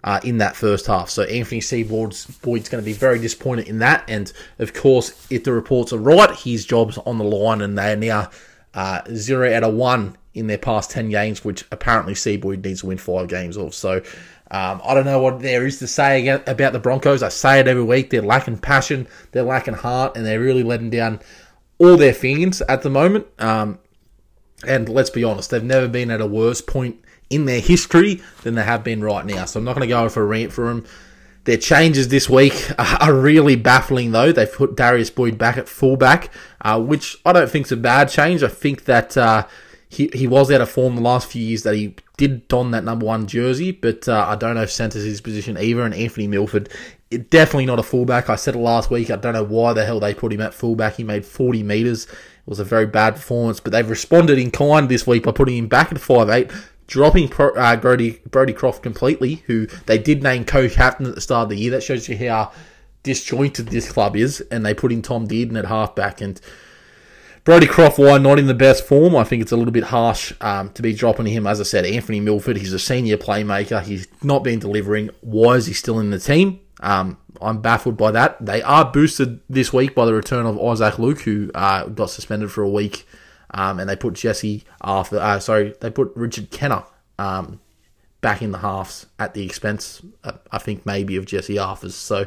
uh, 0.04 0.20
in 0.24 0.38
that 0.38 0.56
first 0.56 0.86
half. 0.86 1.10
So 1.10 1.24
Anthony 1.24 1.60
Seibold's 1.60 2.26
Boyd's 2.38 2.68
going 2.68 2.82
to 2.82 2.86
be 2.86 2.94
very 2.94 3.18
disappointed 3.18 3.68
in 3.68 3.80
that. 3.80 4.04
And 4.08 4.32
of 4.58 4.72
course, 4.72 5.26
if 5.30 5.44
the 5.44 5.52
reports 5.52 5.92
are 5.92 5.98
right, 5.98 6.34
his 6.34 6.64
job's 6.64 6.96
on 6.98 7.18
the 7.18 7.24
line, 7.24 7.60
and 7.60 7.76
they 7.76 7.92
are 7.92 7.96
now 7.96 8.30
uh, 8.74 9.02
zero 9.14 9.52
out 9.54 9.64
of 9.64 9.74
one 9.74 10.16
in 10.34 10.46
their 10.46 10.58
past 10.58 10.90
10 10.90 11.10
games, 11.10 11.44
which 11.44 11.64
apparently 11.72 12.14
Seibold 12.14 12.64
needs 12.64 12.80
to 12.80 12.86
win 12.86 12.98
five 12.98 13.28
games 13.28 13.56
of. 13.56 13.74
So 13.74 14.02
um, 14.50 14.80
I 14.84 14.94
don't 14.94 15.04
know 15.04 15.20
what 15.20 15.40
there 15.40 15.66
is 15.66 15.78
to 15.78 15.86
say 15.86 16.26
about 16.28 16.72
the 16.72 16.78
Broncos. 16.78 17.22
I 17.22 17.28
say 17.28 17.60
it 17.60 17.68
every 17.68 17.82
week. 17.82 18.10
They're 18.10 18.22
lacking 18.22 18.58
passion, 18.58 19.08
they're 19.32 19.42
lacking 19.42 19.74
heart, 19.74 20.16
and 20.16 20.24
they're 20.24 20.40
really 20.40 20.62
letting 20.62 20.90
down 20.90 21.20
all 21.78 21.96
their 21.96 22.14
fans 22.14 22.60
at 22.62 22.82
the 22.82 22.90
moment. 22.90 23.26
Um, 23.38 23.78
and 24.66 24.88
let's 24.88 25.10
be 25.10 25.24
honest, 25.24 25.50
they've 25.50 25.62
never 25.62 25.88
been 25.88 26.10
at 26.10 26.20
a 26.20 26.26
worse 26.26 26.60
point 26.60 27.02
in 27.30 27.44
their 27.44 27.60
history 27.60 28.20
than 28.42 28.56
they 28.56 28.64
have 28.64 28.84
been 28.84 29.02
right 29.02 29.24
now. 29.24 29.44
So 29.44 29.58
I'm 29.58 29.64
not 29.64 29.76
going 29.76 29.88
to 29.88 29.94
go 29.94 30.08
for 30.08 30.22
a 30.22 30.26
rant 30.26 30.52
for 30.52 30.66
them. 30.66 30.84
Their 31.44 31.56
changes 31.56 32.08
this 32.08 32.28
week 32.28 32.70
are 32.78 33.14
really 33.14 33.56
baffling, 33.56 34.12
though. 34.12 34.32
They've 34.32 34.52
put 34.52 34.76
Darius 34.76 35.10
Boyd 35.10 35.38
back 35.38 35.56
at 35.56 35.68
fullback, 35.68 36.32
uh, 36.60 36.80
which 36.80 37.16
I 37.24 37.32
don't 37.32 37.50
think 37.50 37.66
is 37.66 37.72
a 37.72 37.76
bad 37.76 38.08
change. 38.08 38.42
I 38.42 38.48
think 38.48 38.84
that 38.84 39.16
uh, 39.16 39.46
he, 39.88 40.08
he 40.12 40.26
was 40.26 40.50
out 40.52 40.60
of 40.60 40.70
form 40.70 40.94
the 40.94 41.02
last 41.02 41.28
few 41.28 41.42
years 41.42 41.64
that 41.64 41.74
he 41.74 41.96
did 42.16 42.46
don 42.48 42.70
that 42.70 42.84
number 42.84 43.06
one 43.06 43.26
jersey, 43.26 43.72
but 43.72 44.08
uh, 44.08 44.26
I 44.28 44.36
don't 44.36 44.54
know 44.54 44.62
if 44.62 44.70
centre's 44.70 45.04
his 45.04 45.20
position 45.20 45.58
either. 45.58 45.82
And 45.82 45.94
Anthony 45.94 46.28
Milford, 46.28 46.68
it, 47.10 47.30
definitely 47.30 47.66
not 47.66 47.78
a 47.78 47.82
fullback. 47.82 48.30
I 48.30 48.36
said 48.36 48.54
it 48.54 48.58
last 48.58 48.90
week. 48.90 49.10
I 49.10 49.16
don't 49.16 49.32
know 49.32 49.42
why 49.42 49.72
the 49.72 49.84
hell 49.84 49.98
they 49.98 50.14
put 50.14 50.32
him 50.32 50.42
at 50.42 50.54
fullback. 50.54 50.94
He 50.94 51.04
made 51.04 51.24
40 51.24 51.62
metres. 51.62 52.04
It 52.04 52.10
was 52.46 52.60
a 52.60 52.64
very 52.64 52.86
bad 52.86 53.16
performance, 53.16 53.58
but 53.58 53.72
they've 53.72 53.88
responded 53.88 54.38
in 54.38 54.50
kind 54.50 54.88
this 54.88 55.06
week 55.06 55.24
by 55.24 55.32
putting 55.32 55.56
him 55.56 55.66
back 55.66 55.90
at 55.90 55.98
5'8", 55.98 56.54
dropping 56.90 57.28
Pro, 57.28 57.54
uh, 57.54 57.76
Brody, 57.76 58.20
Brodie 58.28 58.52
Croft 58.52 58.82
completely, 58.82 59.36
who 59.46 59.66
they 59.86 59.96
did 59.96 60.22
name 60.22 60.44
co-captain 60.44 61.06
at 61.06 61.14
the 61.14 61.20
start 61.20 61.44
of 61.44 61.48
the 61.50 61.56
year. 61.56 61.70
That 61.70 61.82
shows 61.82 62.08
you 62.08 62.18
how 62.28 62.52
disjointed 63.04 63.68
this 63.68 63.90
club 63.90 64.16
is, 64.16 64.40
and 64.50 64.66
they 64.66 64.74
put 64.74 64.92
in 64.92 65.00
Tom 65.00 65.26
Dearden 65.26 65.56
at 65.56 65.66
halfback 65.66 66.20
and 66.20 66.40
Brodie 67.44 67.66
Croft, 67.66 67.98
why 67.98 68.18
not 68.18 68.38
in 68.38 68.48
the 68.48 68.54
best 68.54 68.86
form? 68.86 69.16
I 69.16 69.24
think 69.24 69.40
it's 69.40 69.52
a 69.52 69.56
little 69.56 69.72
bit 69.72 69.84
harsh 69.84 70.34
um, 70.42 70.70
to 70.70 70.82
be 70.82 70.92
dropping 70.92 71.24
him. 71.26 71.46
As 71.46 71.58
I 71.58 71.64
said, 71.64 71.86
Anthony 71.86 72.20
Milford, 72.20 72.58
he's 72.58 72.74
a 72.74 72.78
senior 72.78 73.16
playmaker. 73.16 73.82
He's 73.82 74.06
not 74.22 74.44
been 74.44 74.58
delivering. 74.58 75.08
Why 75.22 75.54
is 75.54 75.64
he 75.64 75.72
still 75.72 76.00
in 76.00 76.10
the 76.10 76.18
team? 76.18 76.60
Um, 76.80 77.16
I'm 77.40 77.62
baffled 77.62 77.96
by 77.96 78.10
that. 78.10 78.44
They 78.44 78.60
are 78.60 78.84
boosted 78.84 79.40
this 79.48 79.72
week 79.72 79.94
by 79.94 80.04
the 80.04 80.12
return 80.12 80.44
of 80.44 80.60
Isaac 80.60 80.98
Luke, 80.98 81.22
who 81.22 81.50
uh, 81.54 81.86
got 81.86 82.10
suspended 82.10 82.52
for 82.52 82.62
a 82.62 82.68
week, 82.68 83.06
um, 83.52 83.80
and 83.80 83.88
they 83.88 83.96
put 83.96 84.14
Jesse 84.14 84.64
after. 84.82 85.18
Uh, 85.18 85.40
sorry, 85.40 85.74
they 85.80 85.90
put 85.90 86.12
Richard 86.14 86.50
Kennar 86.50 86.86
um, 87.18 87.60
back 88.20 88.42
in 88.42 88.50
the 88.52 88.58
halves 88.58 89.06
at 89.18 89.34
the 89.34 89.44
expense, 89.44 90.02
uh, 90.24 90.32
I 90.50 90.58
think 90.58 90.86
maybe 90.86 91.16
of 91.16 91.26
Jesse 91.26 91.56
Arthars. 91.56 91.92
So 91.92 92.26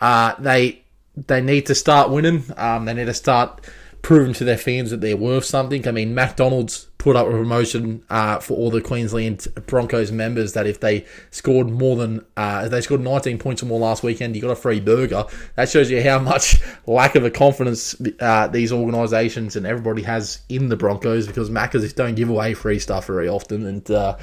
uh, 0.00 0.34
they 0.38 0.82
they 1.16 1.40
need 1.40 1.66
to 1.66 1.74
start 1.74 2.10
winning. 2.10 2.44
Um, 2.56 2.84
they 2.84 2.94
need 2.94 3.06
to 3.06 3.14
start 3.14 3.64
proving 4.02 4.34
to 4.34 4.44
their 4.44 4.58
fans 4.58 4.90
that 4.90 5.00
they're 5.00 5.16
worth 5.16 5.44
something. 5.44 5.86
I 5.86 5.92
mean, 5.92 6.14
McDonald's 6.14 6.88
put 7.02 7.16
up 7.16 7.26
a 7.26 7.30
promotion 7.30 8.04
uh, 8.10 8.38
for 8.38 8.56
all 8.56 8.70
the 8.70 8.80
Queensland 8.80 9.48
Broncos 9.66 10.12
members 10.12 10.52
that 10.52 10.68
if 10.68 10.78
they 10.78 11.04
scored 11.32 11.68
more 11.68 11.96
than 11.96 12.24
uh, 12.36 12.62
if 12.66 12.70
they 12.70 12.80
scored 12.80 13.00
19 13.00 13.38
points 13.38 13.60
or 13.60 13.66
more 13.66 13.80
last 13.80 14.04
weekend, 14.04 14.36
you 14.36 14.42
got 14.42 14.52
a 14.52 14.56
free 14.56 14.78
burger. 14.78 15.24
That 15.56 15.68
shows 15.68 15.90
you 15.90 16.00
how 16.00 16.20
much 16.20 16.60
lack 16.86 17.16
of 17.16 17.24
a 17.24 17.30
confidence 17.30 18.00
uh, 18.20 18.46
these 18.46 18.70
organisations 18.72 19.56
and 19.56 19.66
everybody 19.66 20.02
has 20.02 20.42
in 20.48 20.68
the 20.68 20.76
Broncos 20.76 21.26
because 21.26 21.50
Maccas 21.50 21.92
don't 21.92 22.14
give 22.14 22.30
away 22.30 22.54
free 22.54 22.78
stuff 22.78 23.08
very 23.08 23.28
often. 23.28 23.66
And 23.66 23.90
uh, 23.90 24.16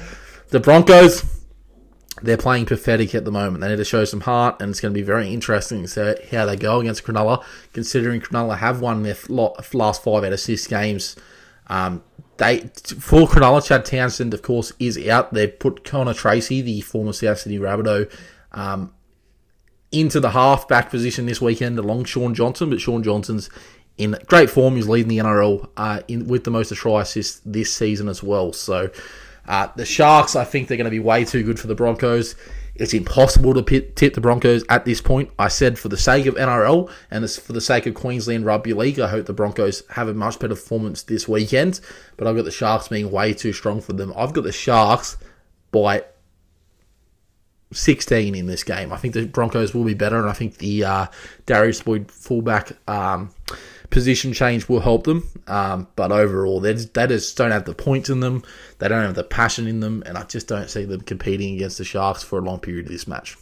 the 0.48 0.58
Broncos, 0.58 1.22
they're 2.22 2.38
playing 2.38 2.64
pathetic 2.64 3.14
at 3.14 3.26
the 3.26 3.30
moment. 3.30 3.60
They 3.60 3.68
need 3.68 3.76
to 3.76 3.84
show 3.84 4.06
some 4.06 4.22
heart, 4.22 4.62
and 4.62 4.70
it's 4.70 4.80
going 4.80 4.94
to 4.94 4.98
be 4.98 5.04
very 5.04 5.30
interesting 5.30 5.82
to 5.82 5.88
see 5.88 6.14
how 6.34 6.46
they 6.46 6.56
go 6.56 6.80
against 6.80 7.04
Cronulla, 7.04 7.44
considering 7.74 8.22
Cronulla 8.22 8.56
have 8.56 8.80
won 8.80 9.02
their 9.02 9.16
last 9.28 10.02
five 10.02 10.24
out 10.24 10.32
of 10.32 10.40
six 10.40 10.66
games. 10.66 11.14
Um, 11.70 12.02
they 12.36 12.58
for 12.98 13.26
Cronulla, 13.26 13.64
Chad 13.64 13.84
Townsend, 13.84 14.34
of 14.34 14.42
course, 14.42 14.72
is 14.78 14.98
out. 15.08 15.32
They've 15.32 15.56
put 15.58 15.84
Connor 15.84 16.14
Tracey, 16.14 16.60
the 16.60 16.80
former 16.80 17.12
South 17.12 17.38
Sydney 17.38 17.58
Rabbitoh, 17.58 18.12
um, 18.52 18.92
into 19.92 20.20
the 20.20 20.30
half-back 20.30 20.90
position 20.90 21.26
this 21.26 21.40
weekend 21.40 21.78
along 21.78 22.04
Shaun 22.04 22.34
Johnson, 22.34 22.70
but 22.70 22.80
Shaun 22.80 23.02
Johnson's 23.02 23.48
in 23.96 24.16
great 24.26 24.50
form. 24.50 24.76
He's 24.76 24.88
leading 24.88 25.08
the 25.08 25.18
NRL 25.18 25.68
uh, 25.76 26.00
in, 26.08 26.26
with 26.26 26.44
the 26.44 26.50
most 26.50 26.74
try 26.74 27.02
assists 27.02 27.40
this 27.44 27.72
season 27.72 28.08
as 28.08 28.22
well. 28.22 28.52
So 28.52 28.90
uh, 29.46 29.68
the 29.76 29.84
Sharks, 29.84 30.34
I 30.34 30.44
think 30.44 30.68
they're 30.68 30.76
going 30.76 30.86
to 30.86 30.90
be 30.90 30.98
way 30.98 31.24
too 31.24 31.44
good 31.44 31.60
for 31.60 31.68
the 31.68 31.74
Broncos. 31.74 32.34
It's 32.80 32.94
impossible 32.94 33.52
to 33.52 33.80
tip 33.80 34.14
the 34.14 34.22
Broncos 34.22 34.64
at 34.70 34.86
this 34.86 35.02
point. 35.02 35.30
I 35.38 35.48
said 35.48 35.78
for 35.78 35.90
the 35.90 35.98
sake 35.98 36.24
of 36.24 36.34
NRL 36.36 36.90
and 37.10 37.30
for 37.30 37.52
the 37.52 37.60
sake 37.60 37.84
of 37.84 37.94
Queensland 37.94 38.46
Rugby 38.46 38.72
League, 38.72 38.98
I 38.98 39.08
hope 39.08 39.26
the 39.26 39.34
Broncos 39.34 39.82
have 39.90 40.08
a 40.08 40.14
much 40.14 40.38
better 40.38 40.54
performance 40.54 41.02
this 41.02 41.28
weekend. 41.28 41.80
But 42.16 42.26
I've 42.26 42.36
got 42.36 42.46
the 42.46 42.50
Sharks 42.50 42.88
being 42.88 43.10
way 43.10 43.34
too 43.34 43.52
strong 43.52 43.82
for 43.82 43.92
them. 43.92 44.14
I've 44.16 44.32
got 44.32 44.44
the 44.44 44.52
Sharks 44.52 45.18
by 45.70 46.04
16 47.70 48.34
in 48.34 48.46
this 48.46 48.64
game. 48.64 48.94
I 48.94 48.96
think 48.96 49.12
the 49.12 49.26
Broncos 49.26 49.74
will 49.74 49.84
be 49.84 49.92
better, 49.92 50.18
and 50.18 50.30
I 50.30 50.32
think 50.32 50.56
the 50.56 50.84
uh, 50.84 51.06
Darius 51.44 51.82
Boyd 51.82 52.10
fullback 52.10 52.72
um, 52.88 53.30
position 53.90 54.32
change 54.32 54.68
will 54.68 54.80
help 54.80 55.04
them. 55.04 55.28
Um, 55.46 55.88
but 55.96 56.12
overall, 56.12 56.60
they 56.60 56.72
just, 56.74 56.94
they 56.94 57.06
just 57.06 57.36
don't 57.36 57.50
have 57.50 57.64
the 57.64 57.74
points 57.74 58.08
in 58.08 58.20
them. 58.20 58.42
They 58.78 58.88
don't 58.88 59.04
have 59.04 59.14
the 59.14 59.24
passion 59.24 59.66
in 59.66 59.80
them, 59.80 60.02
and 60.06 60.16
I 60.16 60.22
just 60.24 60.48
don't 60.48 60.70
see 60.70 60.84
them 60.84 61.02
competing 61.02 61.54
against 61.54 61.78
the 61.78 61.84
Sharks 61.84 62.22
for 62.22 62.38
a 62.38 62.42
long 62.42 62.60
period 62.60 62.86
of 62.86 62.92
this 62.92 63.06
match. 63.06 63.36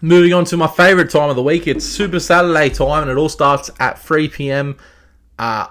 Moving 0.00 0.32
on 0.32 0.44
to 0.46 0.56
my 0.56 0.68
favourite 0.68 1.10
time 1.10 1.30
of 1.30 1.36
the 1.36 1.42
week, 1.42 1.66
it's 1.66 1.84
Super 1.84 2.20
Saturday 2.20 2.70
time, 2.70 3.02
and 3.02 3.10
it 3.10 3.16
all 3.16 3.28
starts 3.28 3.70
at 3.78 3.98
3 3.98 4.28
p.m. 4.28 4.78
Uh, 5.38 5.66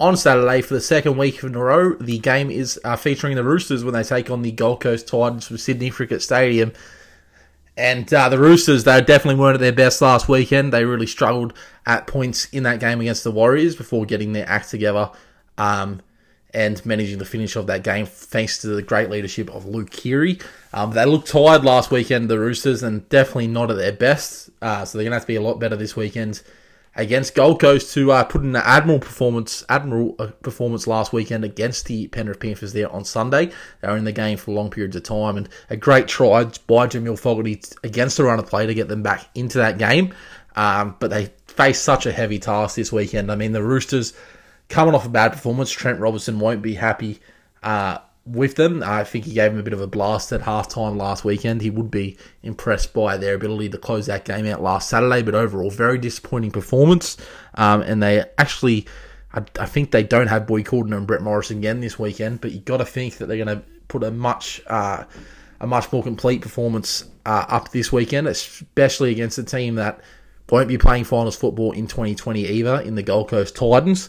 on 0.00 0.16
Saturday 0.16 0.62
for 0.62 0.74
the 0.74 0.80
second 0.80 1.16
week 1.16 1.42
in 1.42 1.54
a 1.54 1.58
row. 1.58 1.94
The 1.94 2.18
game 2.18 2.50
is 2.50 2.80
uh, 2.84 2.96
featuring 2.96 3.36
the 3.36 3.44
Roosters 3.44 3.84
when 3.84 3.94
they 3.94 4.02
take 4.02 4.30
on 4.30 4.42
the 4.42 4.52
Gold 4.52 4.80
Coast 4.80 5.06
Titans 5.08 5.46
from 5.46 5.58
Sydney 5.58 5.90
Cricket 5.90 6.22
Stadium. 6.22 6.72
And 7.78 8.12
uh, 8.12 8.28
the 8.28 8.40
Roosters, 8.40 8.82
they 8.82 9.00
definitely 9.00 9.40
weren't 9.40 9.54
at 9.54 9.60
their 9.60 9.72
best 9.72 10.02
last 10.02 10.28
weekend. 10.28 10.72
They 10.72 10.84
really 10.84 11.06
struggled 11.06 11.54
at 11.86 12.08
points 12.08 12.46
in 12.46 12.64
that 12.64 12.80
game 12.80 13.00
against 13.00 13.22
the 13.22 13.30
Warriors 13.30 13.76
before 13.76 14.04
getting 14.04 14.32
their 14.32 14.48
act 14.48 14.68
together 14.68 15.12
um, 15.58 16.00
and 16.52 16.84
managing 16.84 17.18
the 17.18 17.24
finish 17.24 17.54
of 17.54 17.68
that 17.68 17.84
game 17.84 18.04
thanks 18.04 18.58
to 18.62 18.66
the 18.66 18.82
great 18.82 19.10
leadership 19.10 19.48
of 19.50 19.64
Luke 19.64 19.90
Keary. 19.90 20.40
Um, 20.72 20.90
they 20.90 21.04
looked 21.04 21.28
tired 21.28 21.64
last 21.64 21.92
weekend, 21.92 22.28
the 22.28 22.40
Roosters, 22.40 22.82
and 22.82 23.08
definitely 23.10 23.46
not 23.46 23.70
at 23.70 23.76
their 23.76 23.92
best. 23.92 24.50
Uh, 24.60 24.84
so 24.84 24.98
they're 24.98 25.04
going 25.04 25.12
to 25.12 25.16
have 25.16 25.22
to 25.22 25.28
be 25.28 25.36
a 25.36 25.40
lot 25.40 25.60
better 25.60 25.76
this 25.76 25.94
weekend 25.94 26.42
against 26.98 27.36
Gold 27.36 27.60
Coast, 27.60 27.94
who 27.94 28.10
uh, 28.10 28.24
put 28.24 28.42
in 28.42 28.56
an 28.56 28.62
admirable 28.64 29.06
performance, 29.06 29.64
admirable 29.68 30.16
uh, 30.18 30.26
performance 30.42 30.86
last 30.86 31.12
weekend 31.12 31.44
against 31.44 31.86
the 31.86 32.08
Penrith 32.08 32.40
Panthers 32.40 32.72
there 32.72 32.90
on 32.92 33.04
Sunday. 33.04 33.52
They 33.80 33.88
were 33.88 33.96
in 33.96 34.04
the 34.04 34.12
game 34.12 34.36
for 34.36 34.50
long 34.50 34.68
periods 34.68 34.96
of 34.96 35.04
time, 35.04 35.36
and 35.38 35.48
a 35.70 35.76
great 35.76 36.08
try 36.08 36.44
by 36.66 36.88
Jamal 36.88 37.16
Fogarty 37.16 37.62
against 37.84 38.16
the 38.16 38.24
run 38.24 38.40
of 38.40 38.46
play 38.46 38.66
to 38.66 38.74
get 38.74 38.88
them 38.88 39.02
back 39.02 39.28
into 39.34 39.58
that 39.58 39.78
game. 39.78 40.12
Um, 40.56 40.96
but 40.98 41.10
they 41.10 41.32
face 41.46 41.80
such 41.80 42.04
a 42.04 42.12
heavy 42.12 42.40
task 42.40 42.74
this 42.74 42.92
weekend. 42.92 43.30
I 43.30 43.36
mean, 43.36 43.52
the 43.52 43.62
Roosters 43.62 44.12
coming 44.68 44.94
off 44.94 45.06
a 45.06 45.08
bad 45.08 45.32
performance. 45.32 45.70
Trent 45.70 46.00
Robinson 46.00 46.40
won't 46.40 46.62
be 46.62 46.74
happy 46.74 47.20
uh, 47.62 47.98
with 48.28 48.56
them. 48.56 48.82
I 48.82 49.04
think 49.04 49.24
he 49.24 49.32
gave 49.32 49.52
them 49.52 49.60
a 49.60 49.62
bit 49.62 49.72
of 49.72 49.80
a 49.80 49.86
blast 49.86 50.32
at 50.32 50.42
halftime 50.42 50.96
last 50.96 51.24
weekend. 51.24 51.62
He 51.62 51.70
would 51.70 51.90
be 51.90 52.16
impressed 52.42 52.92
by 52.92 53.16
their 53.16 53.34
ability 53.34 53.70
to 53.70 53.78
close 53.78 54.06
that 54.06 54.24
game 54.24 54.46
out 54.46 54.62
last 54.62 54.88
Saturday, 54.88 55.22
but 55.22 55.34
overall, 55.34 55.70
very 55.70 55.98
disappointing 55.98 56.50
performance. 56.50 57.16
Um, 57.54 57.82
and 57.82 58.02
they 58.02 58.24
actually, 58.36 58.86
I, 59.32 59.42
I, 59.58 59.66
think 59.66 59.90
they 59.90 60.02
don't 60.02 60.28
have 60.28 60.46
Boyd 60.46 60.66
Cordner 60.66 60.96
and 60.96 61.06
Brett 61.06 61.22
Morris 61.22 61.50
again 61.50 61.80
this 61.80 61.98
weekend, 61.98 62.40
but 62.40 62.52
you 62.52 62.60
got 62.60 62.78
to 62.78 62.84
think 62.84 63.16
that 63.16 63.26
they're 63.26 63.44
going 63.44 63.58
to 63.58 63.64
put 63.88 64.04
a 64.04 64.10
much 64.10 64.60
uh, 64.66 65.04
a 65.60 65.66
much 65.66 65.90
more 65.92 66.02
complete 66.02 66.40
performance 66.40 67.04
uh, 67.26 67.44
up 67.48 67.70
this 67.70 67.90
weekend, 67.92 68.28
especially 68.28 69.10
against 69.10 69.38
a 69.38 69.42
team 69.42 69.74
that 69.76 70.00
won't 70.50 70.68
be 70.68 70.78
playing 70.78 71.04
finals 71.04 71.36
football 71.36 71.72
in 71.72 71.86
2020 71.86 72.46
either 72.46 72.80
in 72.80 72.94
the 72.94 73.02
Gold 73.02 73.28
Coast 73.28 73.56
Titans. 73.56 74.08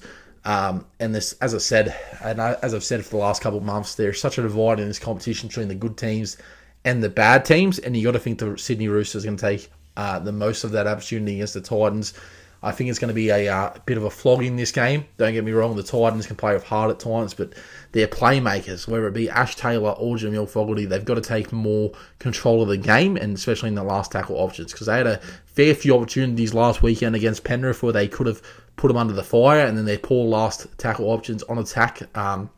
Um, 0.50 0.88
and 1.00 1.14
this, 1.14 1.34
as 1.34 1.54
I 1.54 1.60
said, 1.60 1.96
and 2.24 2.42
I, 2.42 2.54
as 2.64 2.74
I've 2.74 2.84
said 2.84 3.06
for 3.06 3.12
the 3.12 3.18
last 3.18 3.40
couple 3.40 3.60
of 3.60 3.64
months, 3.64 3.94
there's 3.94 4.20
such 4.20 4.40
a 4.40 4.42
divide 4.42 4.80
in 4.80 4.88
this 4.88 4.98
competition 4.98 5.48
between 5.48 5.68
the 5.68 5.76
good 5.76 5.96
teams 5.96 6.38
and 6.84 7.04
the 7.04 7.10
bad 7.10 7.46
teams, 7.46 7.78
and 7.78 7.96
you 7.96 8.04
got 8.04 8.14
to 8.14 8.20
think 8.20 8.40
the 8.40 8.58
Sydney 8.58 8.88
Roosters 8.88 9.24
are 9.24 9.28
going 9.28 9.38
to 9.38 9.46
take 9.46 9.70
uh, 9.96 10.18
the 10.18 10.32
most 10.32 10.64
of 10.64 10.72
that 10.72 10.88
opportunity 10.88 11.36
against 11.36 11.54
the 11.54 11.62
Titans. 11.62 12.16
I 12.64 12.72
think 12.72 12.90
it's 12.90 12.98
going 12.98 13.10
to 13.10 13.14
be 13.14 13.30
a 13.30 13.48
uh, 13.48 13.78
bit 13.86 13.98
of 13.98 14.06
a 14.06 14.10
flog 14.10 14.44
in 14.44 14.56
this 14.56 14.72
game. 14.72 15.06
Don't 15.18 15.34
get 15.34 15.44
me 15.44 15.52
wrong, 15.52 15.76
the 15.76 15.84
Titans 15.84 16.26
can 16.26 16.36
play 16.36 16.54
with 16.54 16.64
heart 16.64 16.90
at 16.90 17.00
times, 17.00 17.36
but 17.36 17.54
their 17.92 18.08
playmakers, 18.08 18.88
whether 18.88 19.08
it 19.08 19.14
be 19.14 19.30
Ash 19.30 19.56
Taylor 19.56 19.92
or 19.92 20.18
Jamal 20.18 20.48
Fogarty, 20.48 20.86
they've 20.86 21.06
got 21.06 21.16
to 21.16 21.22
take 21.22 21.52
more 21.52 21.92
control 22.18 22.64
of 22.64 22.70
the 22.70 22.78
game, 22.78 23.18
and 23.18 23.36
especially 23.36 23.70
in 23.70 23.76
the 23.76 23.84
last 23.84 24.12
tackle 24.12 24.38
options, 24.38 24.72
because 24.72 24.88
they 24.88 24.98
had 24.98 25.06
a 25.06 25.20
fair 25.46 25.76
few 25.76 25.96
opportunities 25.96 26.56
last 26.56 26.82
weekend 26.82 27.16
against 27.16 27.44
Penrith 27.44 27.84
where 27.84 27.94
they 27.94 28.08
could 28.08 28.26
have 28.26 28.42
put 28.80 28.88
them 28.88 28.98
under 28.98 29.14
the 29.14 29.24
fire, 29.24 29.66
and 29.66 29.78
then 29.78 29.86
their 29.86 30.00
poor 30.00 30.26
last 30.26 30.66
tackle 30.78 31.08
options 31.10 31.44
on 31.44 31.58
attack 31.58 32.02
um, 32.18 32.50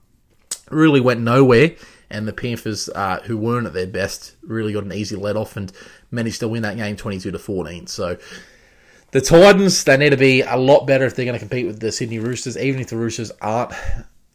really 0.69 1.01
went 1.01 1.19
nowhere. 1.19 1.71
And 2.11 2.27
the 2.27 2.33
Panthers, 2.33 2.89
uh, 2.89 3.21
who 3.23 3.37
weren't 3.37 3.65
at 3.65 3.73
their 3.73 3.87
best, 3.87 4.35
really 4.43 4.73
got 4.73 4.83
an 4.83 4.93
easy 4.93 5.15
let 5.15 5.35
off 5.35 5.57
and 5.57 5.71
managed 6.11 6.41
to 6.41 6.47
win 6.47 6.61
that 6.61 6.77
game 6.77 6.95
22 6.95 7.31
to 7.31 7.39
14. 7.39 7.87
So 7.87 8.17
the 9.11 9.21
Titans, 9.21 9.83
they 9.83 9.97
need 9.97 10.11
to 10.11 10.17
be 10.17 10.41
a 10.41 10.57
lot 10.57 10.85
better 10.85 11.05
if 11.05 11.15
they're 11.15 11.25
going 11.25 11.39
to 11.39 11.39
compete 11.39 11.65
with 11.65 11.79
the 11.79 11.91
Sydney 11.91 12.19
Roosters. 12.19 12.57
Even 12.57 12.81
if 12.81 12.87
the 12.87 12.97
Roosters 12.97 13.31
aren't, 13.41 13.71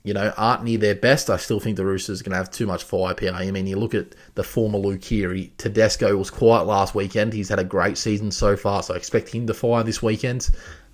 you 0.02 0.14
know, 0.14 0.32
aren't 0.36 0.64
near 0.64 0.78
their 0.78 0.94
best, 0.94 1.28
I 1.28 1.36
still 1.36 1.60
think 1.60 1.76
the 1.76 1.84
Roosters 1.84 2.20
are 2.20 2.24
going 2.24 2.32
to 2.32 2.38
have 2.38 2.50
too 2.50 2.66
much 2.66 2.82
firepower. 2.82 3.34
I 3.34 3.50
mean, 3.50 3.66
you 3.66 3.78
look 3.78 3.94
at 3.94 4.14
the 4.34 4.42
former 4.42 4.78
Luke 4.78 5.02
Keary. 5.02 5.52
Tedesco 5.58 6.16
was 6.16 6.30
quiet 6.30 6.64
last 6.66 6.94
weekend. 6.94 7.34
He's 7.34 7.50
had 7.50 7.58
a 7.58 7.64
great 7.64 7.98
season 7.98 8.30
so 8.30 8.56
far, 8.56 8.82
so 8.82 8.94
I 8.94 8.96
expect 8.96 9.28
him 9.28 9.46
to 9.46 9.54
fire 9.54 9.84
this 9.84 10.02
weekend. 10.02 10.48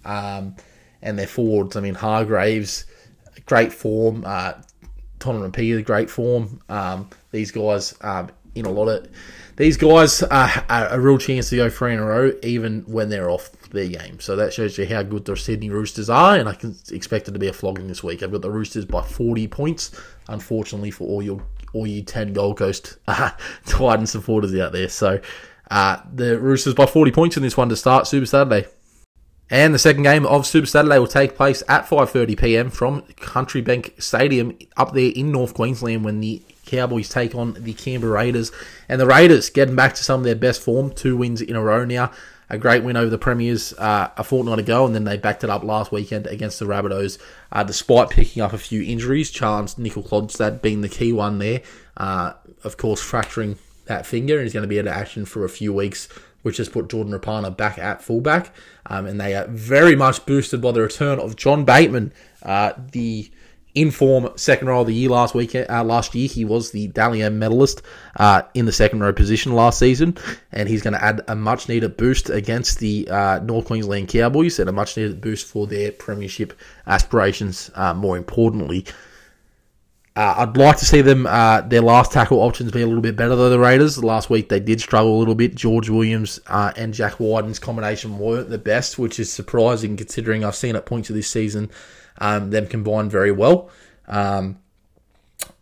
Um, 0.04 0.56
and 1.02 1.18
their 1.18 1.26
forwards. 1.26 1.76
I 1.76 1.80
mean, 1.80 1.94
Hargreaves, 1.94 2.86
great 3.46 3.72
form. 3.72 4.24
Uh, 4.26 4.54
Tony 5.18 5.50
Peter, 5.50 5.80
great 5.82 6.10
form. 6.10 6.60
Um, 6.68 7.08
these 7.30 7.50
guys, 7.50 7.94
um, 8.00 8.30
in 8.54 8.66
a 8.66 8.70
lot 8.70 8.88
of 8.88 9.08
these 9.56 9.76
guys 9.76 10.22
are, 10.22 10.64
are 10.68 10.88
a 10.88 11.00
real 11.00 11.18
chance 11.18 11.50
to 11.50 11.56
go 11.56 11.70
three 11.70 11.92
in 11.92 12.00
a 12.00 12.04
row, 12.04 12.32
even 12.42 12.82
when 12.82 13.08
they're 13.08 13.30
off 13.30 13.50
their 13.70 13.86
game. 13.86 14.18
So 14.20 14.36
that 14.36 14.52
shows 14.52 14.76
you 14.78 14.86
how 14.86 15.02
good 15.02 15.24
the 15.24 15.36
Sydney 15.36 15.70
Roosters 15.70 16.10
are, 16.10 16.36
and 16.36 16.48
I 16.48 16.54
can 16.54 16.74
expect 16.90 17.28
it 17.28 17.32
to 17.32 17.38
be 17.38 17.48
a 17.48 17.52
flogging 17.52 17.88
this 17.88 18.02
week. 18.02 18.22
I've 18.22 18.32
got 18.32 18.42
the 18.42 18.50
Roosters 18.50 18.84
by 18.84 19.02
40 19.02 19.48
points. 19.48 19.98
Unfortunately 20.28 20.90
for 20.90 21.06
all 21.08 21.22
your 21.22 21.42
all 21.72 21.86
you 21.86 22.02
10 22.02 22.32
Gold 22.32 22.58
Coast 22.58 22.98
uh, 23.08 23.30
Titan 23.66 24.06
supporters 24.06 24.54
out 24.56 24.72
there. 24.72 24.88
So 24.88 25.20
uh, 25.70 25.98
the 26.12 26.38
Roosters 26.38 26.74
by 26.74 26.86
40 26.86 27.12
points 27.12 27.36
in 27.36 27.42
this 27.42 27.56
one 27.56 27.68
to 27.68 27.76
start 27.76 28.06
Super 28.06 28.26
Saturday. 28.26 28.66
And 29.52 29.74
the 29.74 29.78
second 29.78 30.04
game 30.04 30.24
of 30.24 30.46
Super 30.46 30.66
Saturday 30.66 30.98
will 30.98 31.06
take 31.06 31.36
place 31.36 31.62
at 31.68 31.84
5.30pm 31.84 32.72
from 32.72 33.02
Country 33.16 33.60
Bank 33.60 33.94
Stadium 33.98 34.56
up 34.78 34.94
there 34.94 35.12
in 35.14 35.30
North 35.30 35.52
Queensland 35.52 36.06
when 36.06 36.20
the 36.20 36.40
Cowboys 36.64 37.10
take 37.10 37.34
on 37.34 37.52
the 37.58 37.74
Canberra 37.74 38.14
Raiders. 38.14 38.50
And 38.88 38.98
the 38.98 39.04
Raiders 39.04 39.50
getting 39.50 39.76
back 39.76 39.94
to 39.96 40.04
some 40.04 40.20
of 40.20 40.24
their 40.24 40.34
best 40.34 40.62
form, 40.62 40.90
two 40.90 41.18
wins 41.18 41.42
in 41.42 41.54
a 41.54 41.62
row 41.62 41.84
now. 41.84 42.12
A 42.48 42.56
great 42.56 42.82
win 42.82 42.96
over 42.96 43.10
the 43.10 43.18
Premiers 43.18 43.74
uh, 43.74 44.08
a 44.16 44.24
fortnight 44.24 44.58
ago, 44.58 44.86
and 44.86 44.94
then 44.94 45.04
they 45.04 45.18
backed 45.18 45.44
it 45.44 45.50
up 45.50 45.62
last 45.62 45.92
weekend 45.92 46.26
against 46.26 46.58
the 46.58 46.64
Rabbitohs, 46.64 47.18
uh, 47.50 47.62
despite 47.62 48.08
picking 48.08 48.42
up 48.42 48.54
a 48.54 48.58
few 48.58 48.82
injuries. 48.82 49.30
Charnze 49.30 49.74
Nicoll-Klokstad 49.74 50.62
being 50.62 50.80
the 50.80 50.88
key 50.88 51.12
one 51.12 51.38
there. 51.38 51.60
Uh, 51.98 52.32
of 52.64 52.78
course, 52.78 53.02
fracturing 53.02 53.58
that 53.84 54.06
finger, 54.06 54.36
and 54.36 54.44
he's 54.44 54.54
going 54.54 54.62
to 54.62 54.68
be 54.68 54.78
out 54.78 54.86
of 54.86 54.92
action 54.94 55.26
for 55.26 55.44
a 55.44 55.50
few 55.50 55.74
weeks 55.74 56.08
which 56.42 56.58
has 56.58 56.68
put 56.68 56.88
Jordan 56.88 57.12
Rapana 57.12 57.56
back 57.56 57.78
at 57.78 58.02
fullback. 58.02 58.54
Um, 58.86 59.06
and 59.06 59.20
they 59.20 59.34
are 59.34 59.46
very 59.48 59.96
much 59.96 60.26
boosted 60.26 60.60
by 60.60 60.72
the 60.72 60.82
return 60.82 61.18
of 61.18 61.36
John 61.36 61.64
Bateman, 61.64 62.12
uh, 62.42 62.72
the 62.92 63.30
inform 63.74 64.28
second 64.36 64.68
row 64.68 64.82
of 64.82 64.86
the 64.86 64.94
year 64.94 65.08
last 65.08 65.34
week. 65.34 65.54
Uh, 65.54 65.84
last 65.84 66.14
year, 66.14 66.28
he 66.28 66.44
was 66.44 66.72
the 66.72 66.88
Dally 66.88 67.22
M 67.22 67.38
medalist 67.38 67.82
uh, 68.16 68.42
in 68.54 68.66
the 68.66 68.72
second 68.72 69.00
row 69.00 69.12
position 69.12 69.52
last 69.52 69.78
season, 69.78 70.16
and 70.50 70.68
he's 70.68 70.82
going 70.82 70.94
to 70.94 71.02
add 71.02 71.22
a 71.28 71.34
much 71.34 71.68
needed 71.68 71.96
boost 71.96 72.28
against 72.30 72.78
the 72.78 73.08
uh, 73.08 73.38
North 73.40 73.66
Queensland 73.66 74.08
Cowboys 74.08 74.58
and 74.58 74.68
a 74.68 74.72
much 74.72 74.96
needed 74.96 75.20
boost 75.20 75.46
for 75.46 75.66
their 75.66 75.92
premiership 75.92 76.58
aspirations. 76.86 77.70
Uh, 77.74 77.94
more 77.94 78.16
importantly, 78.16 78.84
uh, 80.14 80.34
I'd 80.38 80.56
like 80.56 80.76
to 80.78 80.84
see 80.84 81.00
them 81.00 81.26
uh, 81.26 81.62
their 81.62 81.80
last 81.80 82.12
tackle 82.12 82.40
options 82.40 82.70
be 82.70 82.82
a 82.82 82.86
little 82.86 83.00
bit 83.00 83.16
better 83.16 83.34
than 83.34 83.50
the 83.50 83.58
Raiders. 83.58 84.02
Last 84.02 84.28
week 84.28 84.48
they 84.48 84.60
did 84.60 84.80
struggle 84.80 85.16
a 85.16 85.18
little 85.18 85.34
bit. 85.34 85.54
George 85.54 85.88
Williams 85.88 86.38
uh, 86.48 86.72
and 86.76 86.92
Jack 86.92 87.18
Wighton's 87.18 87.58
combination 87.58 88.18
weren't 88.18 88.50
the 88.50 88.58
best, 88.58 88.98
which 88.98 89.18
is 89.18 89.32
surprising 89.32 89.96
considering 89.96 90.44
I've 90.44 90.54
seen 90.54 90.76
at 90.76 90.84
points 90.84 91.08
of 91.08 91.16
this 91.16 91.30
season 91.30 91.70
um, 92.18 92.50
them 92.50 92.66
combine 92.66 93.08
very 93.08 93.32
well. 93.32 93.70
Um, 94.06 94.58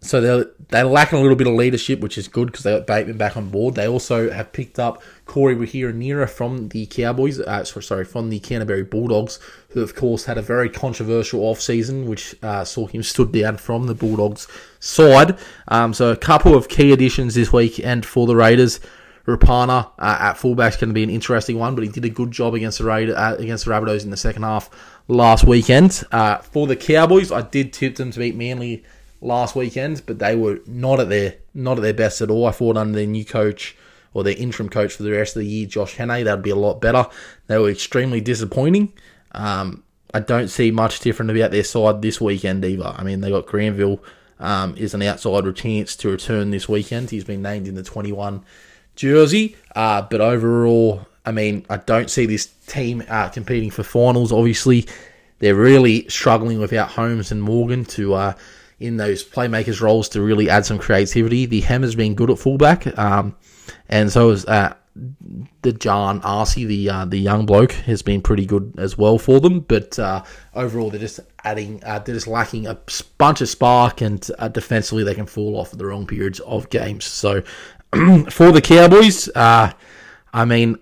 so 0.01 0.21
they're, 0.21 0.47
they're 0.69 0.85
lacking 0.85 1.19
a 1.19 1.23
little 1.23 1.37
bit 1.37 1.47
of 1.47 1.55
leadership, 1.55 2.01
which 2.01 2.17
is 2.17 2.27
good 2.27 2.47
because 2.47 2.65
they 2.65 2.75
got 2.77 2.87
Bateman 2.87 3.19
back 3.19 3.37
on 3.37 3.51
board. 3.51 3.75
They 3.75 3.87
also 3.87 4.31
have 4.31 4.53
picked 4.53 4.79
up 4.79 5.03
Corey 5.27 5.55
Wahira 5.55 6.29
from 6.29 6.69
the 6.71 6.87
Cowboys, 6.87 7.39
uh, 7.39 7.65
sorry, 7.65 8.05
from 8.05 8.31
the 8.31 8.41
Canterbury 8.41 8.85
Bulldogs, 8.85 9.39
who 9.71 9.83
of 9.83 9.95
course 9.95 10.25
had 10.25 10.39
a 10.39 10.43
very 10.43 10.71
controversial 10.71 11.43
off-season, 11.43 12.07
which 12.07 12.35
uh, 12.43 12.65
saw 12.65 12.87
him 12.87 13.03
stood 13.03 13.31
down 13.31 13.59
from 13.59 13.87
the 13.87 13.95
Bulldogs 13.95 14.49
side. 14.79 15.39
Um, 15.69 15.93
so 15.93 16.11
a 16.11 16.17
couple 16.17 16.55
of 16.55 16.69
key 16.69 16.93
additions 16.93 17.35
this 17.35 17.53
week, 17.53 17.79
and 17.85 18.05
for 18.05 18.27
the 18.27 18.37
Raiders, 18.37 18.81
Rapana 19.27 19.91
uh, 19.99 20.19
at 20.21 20.35
fullback 20.35 20.73
is 20.73 20.81
going 20.81 20.89
to 20.89 20.95
be 20.95 21.03
an 21.03 21.11
interesting 21.11 21.59
one, 21.59 21.75
but 21.75 21.85
he 21.85 21.91
did 21.91 22.07
a 22.07 22.11
good 22.11 22.31
job 22.31 22.55
against 22.55 22.79
the 22.79 22.85
Raiders, 22.85 23.15
uh, 23.15 23.37
against 23.39 23.67
the 23.67 23.71
Rabbitohs 23.71 24.05
in 24.05 24.11
the 24.11 24.17
second 24.17 24.45
half 24.45 24.71
last 25.09 25.45
weekend. 25.45 26.03
Uh, 26.11 26.39
for 26.39 26.67
the 26.67 26.75
Cowboys, 26.75 27.31
I 27.31 27.43
did 27.43 27.73
tip 27.73 27.97
them 27.97 28.11
to 28.13 28.19
beat 28.19 28.35
Manly 28.35 28.83
last 29.21 29.55
weekend, 29.55 30.03
but 30.07 30.19
they 30.19 30.35
were 30.35 30.61
not 30.67 31.01
at 31.01 31.09
their 31.09 31.37
not 31.55 31.79
at 31.79 31.83
their 31.83 31.95
best 31.95 32.21
at 32.21 32.31
all. 32.31 32.47
I 32.47 32.53
thought 32.53 32.77
under 32.77 32.97
their 32.97 33.07
new 33.07 33.25
coach 33.25 33.77
or 34.13 34.25
their 34.25 34.37
interim 34.37 34.69
coach 34.69 34.95
for 34.95 35.03
the 35.03 35.13
rest 35.13 35.37
of 35.37 35.41
the 35.41 35.49
year, 35.49 35.67
Josh 35.67 35.97
Hannay, 35.97 36.25
that'd 36.25 36.43
be 36.43 36.51
a 36.51 36.57
lot 36.57 36.81
better. 36.81 37.07
They 37.47 37.59
were 37.59 37.71
extremely 37.71 38.21
disappointing. 38.21 38.93
Um, 39.33 39.85
I 40.13 40.21
don't 40.21 40.49
see 40.49 40.71
much 40.71 41.01
different 41.01 41.31
about 41.31 41.53
their 41.53 41.65
side 41.65 42.03
this 42.03 42.21
weekend 42.21 42.65
either. 42.65 42.93
I 42.97 43.05
mean, 43.05 43.21
they 43.21 43.31
got 43.31 43.47
Granville 43.47 44.03
um, 44.41 44.75
is 44.77 44.95
an 44.95 45.03
outsider 45.03 45.53
chance 45.53 45.95
to 45.97 46.11
return 46.11 46.51
this 46.51 46.69
weekend. 46.69 47.11
He's 47.11 47.25
been 47.25 47.43
named 47.43 47.69
in 47.69 47.75
the 47.77 47.85
21 47.85 48.43
jersey, 48.97 49.57
uh, 49.77 50.03
but 50.03 50.21
overall, 50.21 51.07
I 51.25 51.31
mean, 51.31 51.65
I 51.71 51.77
don't 51.77 52.11
see 52.11 52.27
this 52.27 52.47
team 52.67 53.05
uh, 53.09 53.29
competing 53.29 53.71
for 53.71 53.85
finals. 53.85 54.33
Obviously, 54.33 54.87
they're 55.39 55.55
really 55.55 56.09
struggling 56.09 56.59
without 56.59 56.91
Holmes 56.91 57.31
and 57.31 57.43
Morgan 57.43 57.85
to 57.87 58.15
uh, 58.15 58.35
in 58.81 58.97
those 58.97 59.23
playmakers 59.23 59.81
roles 59.81 60.09
to 60.11 60.23
really 60.23 60.51
add 60.51 60.67
some 60.67 60.79
creativity. 60.79 61.47
The 61.47 61.61
Hammer's 61.61 61.95
been 61.95 62.15
good 62.15 62.31
at 62.31 62.39
fullback, 62.39 62.99
um, 62.99 63.37
and 63.89 64.11
so 64.11 64.31
is 64.31 64.45
uh, 64.47 64.75
the 65.63 65.73
John 65.73 66.21
Arcee, 66.23 66.67
the 66.67 66.91
uh, 66.91 67.05
the 67.05 67.19
young 67.19 67.47
bloke, 67.47 67.73
has 67.73 68.03
been 68.03 68.21
pretty 68.21 68.47
good 68.47 68.75
as 68.79 68.99
well 68.99 69.19
for 69.19 69.41
them. 69.41 69.61
But 69.61 69.99
uh, 69.99 70.25
overall, 70.55 70.91
they're 70.91 71.01
just 71.01 71.21
adding, 71.45 71.83
uh, 71.85 72.01
they're 72.01 72.15
just 72.15 72.27
lacking 72.27 72.67
a 72.67 72.79
bunch 73.19 73.41
of 73.41 73.49
spark, 73.49 74.01
and 74.01 74.29
uh, 74.39 74.49
defensively 74.49 75.05
they 75.05 75.15
can 75.15 75.27
fall 75.27 75.57
off 75.57 75.73
at 75.73 75.79
the 75.79 75.87
wrong 75.87 76.07
periods 76.07 76.41
of 76.41 76.71
games. 76.71 77.05
So 77.05 77.43
for 78.31 78.53
the 78.53 78.61
Cowboys, 78.63 79.29
uh, 79.35 79.73
I 80.33 80.45
mean, 80.45 80.79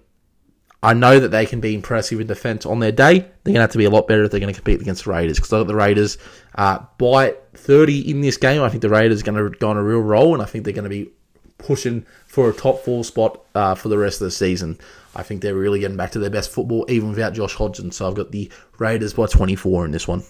I 0.83 0.95
know 0.95 1.19
that 1.19 1.31
they 1.31 1.45
can 1.45 1.61
be 1.61 1.75
impressive 1.75 2.21
in 2.21 2.29
defence 2.29 2.65
on 2.65 2.79
their 2.79 2.93
day. 2.93 3.19
They're 3.19 3.29
going 3.45 3.55
to 3.55 3.61
have 3.63 3.73
to 3.73 3.79
be 3.79 3.85
a 3.85 3.91
lot 3.91 4.07
better 4.07 4.25
if 4.25 4.31
they're 4.31 4.39
going 4.39 4.53
to 4.53 4.59
compete 4.59 4.81
against 4.81 5.05
the 5.05 5.11
Raiders 5.11 5.37
because 5.37 5.53
I 5.53 5.59
got 5.59 5.67
the 5.67 5.75
Raiders 5.75 6.19
uh, 6.55 6.79
by 6.99 7.35
30 7.55 8.09
in 8.09 8.21
this 8.21 8.37
game. 8.37 8.63
I 8.63 8.69
think 8.69 8.83
the 8.83 8.89
Raiders 8.89 9.23
are 9.23 9.25
going 9.25 9.53
to 9.53 9.59
go 9.59 9.71
on 9.71 9.77
a 9.77 9.83
real 9.83 10.01
roll, 10.01 10.35
and 10.35 10.43
I 10.43 10.47
think 10.47 10.65
they're 10.65 10.73
going 10.73 10.85
to 10.85 10.91
be 10.91 11.11
pushing 11.59 12.07
for 12.27 12.49
a 12.49 12.53
top 12.53 12.85
four 12.85 13.03
spot 13.03 13.41
uh, 13.57 13.75
for 13.75 13.89
the 13.89 13.99
rest 13.99 14.21
of 14.21 14.27
the 14.27 14.31
season. 14.31 14.79
I 15.17 15.25
think 15.25 15.43
they're 15.43 15.57
really 15.57 15.81
getting 15.81 15.97
back 15.97 16.13
to 16.13 16.21
their 16.21 16.31
best 16.31 16.51
football, 16.51 16.87
even 16.89 17.09
without 17.09 17.33
Josh 17.33 17.55
Hodgson. 17.55 17.91
So 17.91 18.07
I've 18.07 18.15
got 18.15 18.31
the 18.31 18.49
Raiders 18.79 19.15
by 19.15 19.27
24 19.27 19.87
in 19.87 19.91
this 19.91 20.07
one. 20.07 20.23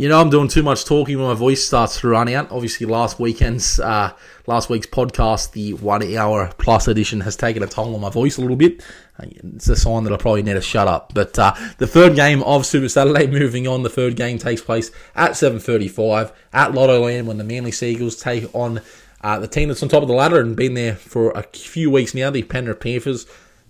You 0.00 0.08
know, 0.08 0.18
I'm 0.18 0.30
doing 0.30 0.48
too 0.48 0.62
much 0.62 0.86
talking 0.86 1.18
when 1.18 1.26
my 1.26 1.34
voice 1.34 1.62
starts 1.62 2.00
to 2.00 2.08
run 2.08 2.26
out. 2.30 2.50
Obviously, 2.50 2.86
last 2.86 3.20
weekend's, 3.20 3.78
uh, 3.78 4.14
last 4.46 4.70
week's 4.70 4.86
podcast, 4.86 5.52
the 5.52 5.74
one 5.74 6.02
hour 6.16 6.50
plus 6.56 6.88
edition, 6.88 7.20
has 7.20 7.36
taken 7.36 7.62
a 7.62 7.66
toll 7.66 7.94
on 7.94 8.00
my 8.00 8.08
voice 8.08 8.38
a 8.38 8.40
little 8.40 8.56
bit. 8.56 8.82
It's 9.18 9.68
a 9.68 9.76
sign 9.76 10.04
that 10.04 10.12
I 10.14 10.16
probably 10.16 10.42
need 10.42 10.54
to 10.54 10.62
shut 10.62 10.88
up. 10.88 11.12
But 11.12 11.38
uh, 11.38 11.54
the 11.76 11.86
third 11.86 12.16
game 12.16 12.42
of 12.44 12.64
Super 12.64 12.88
Saturday, 12.88 13.26
moving 13.30 13.68
on, 13.68 13.82
the 13.82 13.90
third 13.90 14.16
game 14.16 14.38
takes 14.38 14.62
place 14.62 14.90
at 15.14 15.32
7:35 15.32 16.32
at 16.54 16.70
Lottoland 16.70 17.26
when 17.26 17.36
the 17.36 17.44
Manly 17.44 17.70
Sea 17.70 17.90
Eagles 17.90 18.16
take 18.16 18.48
on 18.54 18.80
uh, 19.20 19.38
the 19.38 19.48
team 19.48 19.68
that's 19.68 19.82
on 19.82 19.90
top 19.90 20.00
of 20.00 20.08
the 20.08 20.14
ladder 20.14 20.40
and 20.40 20.56
been 20.56 20.72
there 20.72 20.96
for 20.96 21.30
a 21.32 21.42
few 21.42 21.90
weeks 21.90 22.14
now, 22.14 22.30
the 22.30 22.42
Penrith 22.42 22.80
Panthers. 22.80 23.26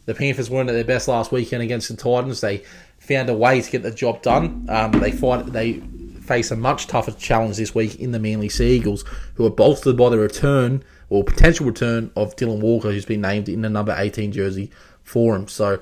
The 0.07 0.15
Panthers 0.15 0.49
weren't 0.49 0.71
at 0.71 0.75
their 0.75 0.85
best 0.85 1.09
last 1.09 1.33
weekend 1.33 1.65
against 1.65 1.89
the 1.89 1.97
Titans. 1.97 2.41
They 2.41 2.63
found 3.01 3.29
a 3.29 3.35
way 3.35 3.61
to 3.61 3.69
get 3.69 3.83
the 3.83 3.91
job 3.91 4.23
done. 4.23 4.67
Um, 4.69 4.93
they 4.93 5.11
fight. 5.11 5.47
They 5.47 5.83
face 6.31 6.53
a 6.53 6.57
much 6.57 6.87
tougher 6.87 7.11
challenge 7.11 7.57
this 7.57 7.75
week 7.75 7.99
in 7.99 8.13
the 8.13 8.19
Manly 8.21 8.49
Sea 8.49 8.77
Eagles, 8.77 9.05
who 9.35 9.45
are 9.45 9.51
bolstered 9.51 9.97
by 9.97 10.09
the 10.09 10.17
return 10.17 10.81
or 11.09 11.25
potential 11.25 11.67
return 11.67 12.13
of 12.15 12.37
Dylan 12.37 12.61
Walker, 12.61 12.93
who's 12.93 13.05
been 13.05 13.21
named 13.21 13.49
in 13.49 13.63
the 13.63 13.69
number 13.69 13.93
18 13.99 14.31
jersey 14.31 14.71
for 15.03 15.35
him. 15.35 15.49
So, 15.49 15.81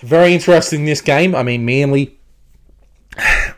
very 0.00 0.34
interesting 0.34 0.84
this 0.84 1.00
game. 1.00 1.34
I 1.34 1.42
mean, 1.42 1.64
Manly 1.64 2.18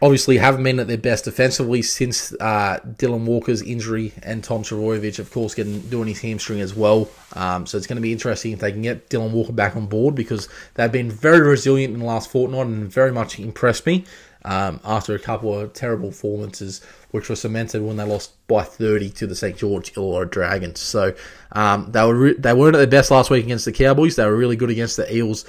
obviously 0.01 0.39
haven't 0.39 0.63
been 0.63 0.79
at 0.79 0.87
their 0.87 0.99
best 0.99 1.25
defensively 1.25 1.83
since 1.83 2.33
uh, 2.35 2.79
Dylan 2.85 3.25
Walker's 3.25 3.61
injury 3.61 4.13
and 4.23 4.43
Tom 4.45 4.63
Trbojevic, 4.63 5.19
of 5.19 5.33
course, 5.33 5.53
getting 5.53 5.81
doing 5.81 6.07
his 6.07 6.21
hamstring 6.21 6.61
as 6.61 6.75
well. 6.75 7.09
Um, 7.33 7.67
so 7.67 7.77
it's 7.77 7.89
going 7.89 7.97
to 7.97 8.03
be 8.03 8.13
interesting 8.13 8.53
if 8.53 8.61
they 8.61 8.71
can 8.71 8.83
get 8.83 9.11
Dylan 9.11 9.33
Walker 9.33 9.53
back 9.53 9.75
on 9.75 9.87
board 9.87 10.15
because 10.15 10.49
they've 10.75 10.93
been 10.93 11.11
very 11.11 11.41
resilient 11.41 11.93
in 11.93 12.01
the 12.01 12.07
last 12.07 12.31
fortnight 12.31 12.67
and 12.67 12.93
very 12.93 13.11
much 13.11 13.41
impressed 13.41 13.85
me 13.85 14.05
um, 14.45 14.81
after 14.85 15.15
a 15.15 15.19
couple 15.19 15.59
of 15.59 15.73
terrible 15.73 16.09
performances, 16.09 16.81
which 17.11 17.29
were 17.29 17.37
cemented 17.37 17.83
when 17.83 17.97
they 17.97 18.05
lost 18.05 18.33
by 18.49 18.63
30 18.63 19.11
to 19.11 19.27
the 19.27 19.37
St. 19.37 19.57
George 19.57 19.93
Illawarra 19.95 20.31
Dragons. 20.31 20.81
So 20.81 21.15
um, 21.53 21.91
they 21.93 22.05
were 22.05 22.15
re- 22.15 22.39
they 22.39 22.53
weren't 22.53 22.75
at 22.75 22.79
their 22.79 22.87
best 22.87 23.11
last 23.11 23.31
week 23.31 23.45
against 23.45 23.65
the 23.65 23.73
Cowboys. 23.73 24.17
They 24.17 24.27
were 24.27 24.37
really 24.37 24.57
good 24.57 24.71
against 24.71 24.97
the 24.97 25.15
Eels 25.15 25.45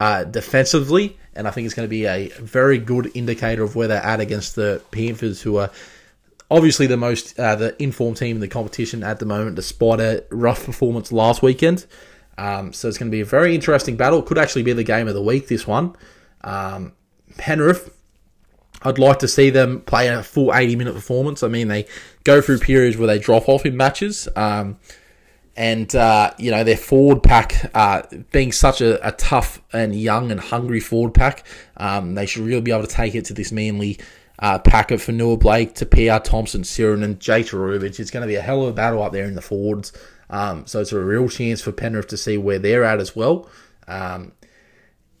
uh, 0.00 0.24
defensively, 0.24 1.16
and 1.34 1.46
I 1.46 1.50
think 1.50 1.66
it's 1.66 1.74
going 1.74 1.86
to 1.86 1.90
be 1.90 2.06
a 2.06 2.28
very 2.40 2.78
good 2.78 3.10
indicator 3.14 3.62
of 3.62 3.76
where 3.76 3.88
they're 3.88 4.02
at 4.02 4.20
against 4.20 4.56
the 4.56 4.82
Panthers, 4.90 5.40
who 5.42 5.58
are 5.58 5.70
obviously 6.50 6.86
the 6.86 6.96
most 6.96 7.38
uh, 7.38 7.54
the 7.54 7.80
informed 7.82 8.16
team 8.16 8.36
in 8.36 8.40
the 8.40 8.48
competition 8.48 9.02
at 9.04 9.20
the 9.20 9.26
moment, 9.26 9.56
despite 9.56 10.00
a 10.00 10.24
rough 10.30 10.66
performance 10.66 11.12
last 11.12 11.42
weekend. 11.42 11.86
Um, 12.36 12.72
so 12.72 12.88
it's 12.88 12.98
going 12.98 13.10
to 13.10 13.14
be 13.14 13.20
a 13.20 13.24
very 13.24 13.54
interesting 13.54 13.96
battle. 13.96 14.20
Could 14.20 14.38
actually 14.38 14.64
be 14.64 14.72
the 14.72 14.82
game 14.82 15.06
of 15.06 15.14
the 15.14 15.22
week. 15.22 15.46
This 15.46 15.68
one, 15.68 15.94
um, 16.42 16.92
Penrith 17.36 17.93
I'd 18.84 18.98
like 18.98 19.18
to 19.20 19.28
see 19.28 19.50
them 19.50 19.80
play 19.80 20.08
a 20.08 20.22
full 20.22 20.54
80 20.54 20.76
minute 20.76 20.94
performance. 20.94 21.42
I 21.42 21.48
mean, 21.48 21.68
they 21.68 21.86
go 22.22 22.40
through 22.40 22.58
periods 22.58 22.96
where 22.96 23.06
they 23.06 23.18
drop 23.18 23.48
off 23.48 23.64
in 23.64 23.76
matches. 23.76 24.28
Um, 24.36 24.78
and, 25.56 25.94
uh, 25.94 26.32
you 26.36 26.50
know, 26.50 26.64
their 26.64 26.76
forward 26.76 27.22
pack, 27.22 27.70
uh, 27.74 28.02
being 28.32 28.52
such 28.52 28.80
a, 28.80 29.06
a, 29.06 29.12
tough 29.12 29.62
and 29.72 29.94
young 29.94 30.32
and 30.32 30.40
hungry 30.40 30.80
forward 30.80 31.14
pack, 31.14 31.46
um, 31.76 32.14
they 32.14 32.26
should 32.26 32.42
really 32.42 32.60
be 32.60 32.72
able 32.72 32.86
to 32.86 32.92
take 32.92 33.14
it 33.14 33.24
to 33.26 33.34
this 33.34 33.52
Manly 33.52 33.98
uh, 34.40 34.58
pack 34.58 34.90
of 34.90 35.00
Fonua 35.00 35.38
Blake, 35.38 35.74
to 35.76 35.86
PR 35.86 36.18
Thompson, 36.18 36.62
Sironen, 36.62 37.04
and 37.04 37.20
Jay 37.20 37.42
Trbojevic. 37.42 38.00
It's 38.00 38.10
going 38.10 38.22
to 38.22 38.26
be 38.26 38.34
a 38.34 38.42
hell 38.42 38.62
of 38.62 38.70
a 38.70 38.72
battle 38.72 39.02
up 39.02 39.12
there 39.12 39.24
in 39.24 39.34
the 39.34 39.42
forwards. 39.42 39.92
Um, 40.28 40.66
so 40.66 40.80
it's 40.80 40.92
a 40.92 40.98
real 40.98 41.28
chance 41.28 41.60
for 41.60 41.70
Penrith 41.70 42.08
to 42.08 42.16
see 42.16 42.36
where 42.36 42.58
they're 42.58 42.82
at 42.82 42.98
as 42.98 43.14
well. 43.14 43.48
Um, 43.86 44.32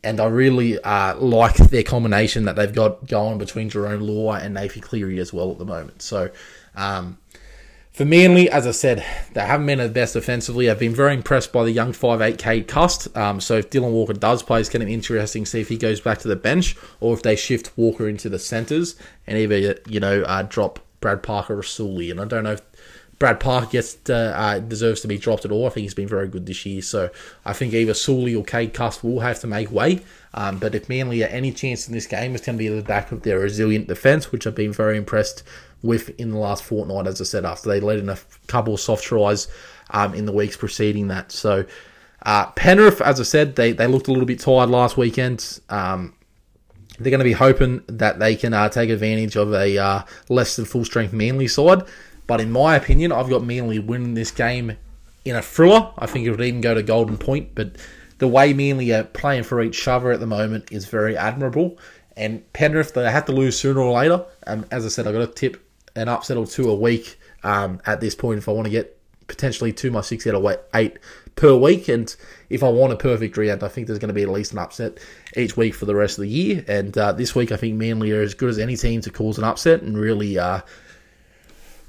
and 0.04 0.20
I 0.20 0.26
really 0.26 0.78
uh, 0.80 1.16
like 1.16 1.56
their 1.56 1.82
combination 1.82 2.44
that 2.44 2.56
they've 2.56 2.74
got 2.74 3.06
going 3.08 3.38
between 3.38 3.70
Jarome 3.70 4.02
Luai 4.02 4.42
and 4.42 4.54
Nathan 4.54 4.82
Cleary 4.82 5.18
as 5.18 5.32
well 5.32 5.50
at 5.50 5.58
the 5.58 5.64
moment. 5.64 6.02
So 6.02 6.30
um, 6.76 7.18
for 7.94 8.04
Manly, 8.04 8.50
as 8.50 8.66
I 8.66 8.72
said, 8.72 9.04
they 9.34 9.40
haven't 9.40 9.66
been 9.66 9.78
the 9.78 9.88
best 9.88 10.16
offensively. 10.16 10.68
I've 10.68 10.78
been 10.78 10.94
very 10.94 11.14
impressed 11.14 11.52
by 11.52 11.64
the 11.64 11.70
young 11.70 11.92
5'8 11.92 12.66
Cust. 12.66 13.16
Um, 13.16 13.40
so 13.40 13.58
if 13.58 13.70
Dylan 13.70 13.92
Walker 13.92 14.12
does 14.12 14.42
play, 14.42 14.60
it's 14.60 14.68
going 14.68 14.80
to 14.80 14.86
be 14.86 14.94
interesting 14.94 15.44
to 15.44 15.50
see 15.50 15.60
if 15.60 15.68
he 15.68 15.78
goes 15.78 16.00
back 16.00 16.18
to 16.18 16.28
the 16.28 16.36
bench 16.36 16.76
or 17.00 17.14
if 17.14 17.22
they 17.22 17.36
shift 17.36 17.70
Walker 17.76 18.08
into 18.08 18.28
the 18.28 18.38
centres 18.38 18.96
and 19.26 19.38
either, 19.38 19.78
you 19.88 20.00
know, 20.00 20.22
uh, 20.22 20.42
drop 20.42 20.80
Brad 21.00 21.22
Parker 21.22 21.58
or 21.58 21.62
Suli. 21.62 22.10
And 22.10 22.20
I 22.20 22.24
don't 22.24 22.44
know 22.44 22.52
if 22.52 22.62
Brad 23.18 23.40
Parker 23.40 23.66
gets 23.66 23.94
to, 23.94 24.14
uh, 24.16 24.58
deserves 24.58 25.00
to 25.02 25.08
be 25.08 25.18
dropped 25.18 25.44
at 25.44 25.52
all. 25.52 25.66
I 25.66 25.70
think 25.70 25.82
he's 25.82 25.94
been 25.94 26.08
very 26.08 26.28
good 26.28 26.46
this 26.46 26.66
year. 26.66 26.82
So 26.82 27.10
I 27.44 27.52
think 27.52 27.72
either 27.72 27.94
Suli 27.94 28.34
or 28.34 28.44
Cade 28.44 28.74
Cust 28.74 29.04
will 29.04 29.20
have 29.20 29.40
to 29.40 29.46
make 29.46 29.70
way. 29.70 30.00
Um, 30.34 30.58
but 30.58 30.74
if 30.74 30.88
Manly 30.88 31.22
are 31.22 31.28
any 31.28 31.52
chance 31.52 31.86
in 31.86 31.94
this 31.94 32.06
game, 32.06 32.34
it's 32.34 32.44
going 32.44 32.58
to 32.58 32.62
be 32.62 32.68
the 32.68 32.82
back 32.82 33.12
of 33.12 33.22
their 33.22 33.38
resilient 33.38 33.86
defence, 33.86 34.32
which 34.32 34.46
I've 34.46 34.54
been 34.54 34.72
very 34.72 34.96
impressed 34.96 35.44
with 35.82 36.18
in 36.18 36.30
the 36.30 36.38
last 36.38 36.64
fortnight, 36.64 37.06
as 37.06 37.20
I 37.20 37.24
said, 37.24 37.44
after 37.44 37.68
they 37.68 37.78
let 37.78 37.98
in 37.98 38.08
a 38.08 38.18
couple 38.46 38.74
of 38.74 38.80
soft 38.80 39.04
tries 39.04 39.48
um, 39.90 40.14
in 40.14 40.24
the 40.24 40.32
weeks 40.32 40.56
preceding 40.56 41.08
that. 41.08 41.30
So, 41.30 41.66
uh, 42.22 42.46
Penrith, 42.52 43.00
as 43.00 43.20
I 43.20 43.24
said, 43.24 43.54
they, 43.54 43.72
they 43.72 43.86
looked 43.86 44.08
a 44.08 44.10
little 44.10 44.26
bit 44.26 44.40
tired 44.40 44.70
last 44.70 44.96
weekend. 44.96 45.60
Um, 45.68 46.14
they're 46.98 47.10
going 47.10 47.18
to 47.18 47.24
be 47.24 47.32
hoping 47.32 47.82
that 47.88 48.18
they 48.18 48.34
can 48.34 48.54
uh, 48.54 48.68
take 48.68 48.88
advantage 48.88 49.36
of 49.36 49.52
a 49.52 49.78
uh, 49.78 50.02
less 50.28 50.56
than 50.56 50.64
full 50.64 50.84
strength 50.84 51.12
Manly 51.12 51.48
side. 51.48 51.82
But 52.26 52.40
in 52.40 52.50
my 52.50 52.76
opinion, 52.76 53.12
I've 53.12 53.28
got 53.28 53.44
Manly 53.44 53.78
winning 53.78 54.14
this 54.14 54.30
game 54.30 54.76
in 55.24 55.36
a 55.36 55.42
thriller. 55.42 55.90
I 55.98 56.06
think 56.06 56.26
it 56.26 56.30
would 56.30 56.40
even 56.40 56.60
go 56.60 56.74
to 56.74 56.82
Golden 56.82 57.18
Point. 57.18 57.54
But 57.54 57.76
the 58.18 58.28
way 58.28 58.52
Manly 58.52 58.92
are 58.92 59.04
playing 59.04 59.44
for 59.44 59.60
each 59.60 59.74
shover 59.74 60.12
at 60.12 60.20
the 60.20 60.26
moment 60.26 60.70
is 60.72 60.86
very 60.86 61.16
admirable. 61.16 61.78
And 62.16 62.50
Penrith, 62.52 62.94
they 62.94 63.10
have 63.10 63.26
to 63.26 63.32
lose 63.32 63.58
sooner 63.58 63.80
or 63.80 63.92
later. 63.92 64.24
Um, 64.46 64.64
as 64.70 64.86
I 64.86 64.88
said, 64.88 65.06
I've 65.06 65.14
got 65.14 65.20
to 65.20 65.26
tip 65.26 65.68
an 65.96 66.08
upset 66.08 66.36
or 66.36 66.46
two 66.46 66.70
a 66.70 66.74
week 66.74 67.18
um, 67.42 67.80
at 67.86 68.00
this 68.00 68.14
point 68.14 68.38
if 68.38 68.48
I 68.48 68.52
want 68.52 68.66
to 68.66 68.70
get 68.70 68.98
potentially 69.26 69.72
two 69.72 69.90
my 69.90 70.00
six 70.00 70.26
out 70.26 70.34
of 70.34 70.56
eight 70.74 70.98
per 71.34 71.54
week. 71.54 71.88
And 71.88 72.14
if 72.50 72.62
I 72.62 72.68
want 72.68 72.92
a 72.92 72.96
perfect 72.96 73.36
round, 73.36 73.62
I 73.62 73.68
think 73.68 73.86
there's 73.86 73.98
going 73.98 74.08
to 74.08 74.14
be 74.14 74.22
at 74.22 74.28
least 74.28 74.52
an 74.52 74.58
upset 74.58 74.98
each 75.36 75.56
week 75.56 75.74
for 75.74 75.86
the 75.86 75.94
rest 75.94 76.18
of 76.18 76.22
the 76.22 76.28
year. 76.28 76.64
And 76.68 76.96
uh, 76.96 77.12
this 77.12 77.34
week, 77.34 77.50
I 77.50 77.56
think 77.56 77.74
Manly 77.74 78.12
are 78.12 78.22
as 78.22 78.34
good 78.34 78.50
as 78.50 78.58
any 78.58 78.76
team 78.76 79.00
to 79.02 79.10
cause 79.10 79.38
an 79.38 79.44
upset 79.44 79.82
and 79.82 79.98
really, 79.98 80.38
uh, 80.38 80.60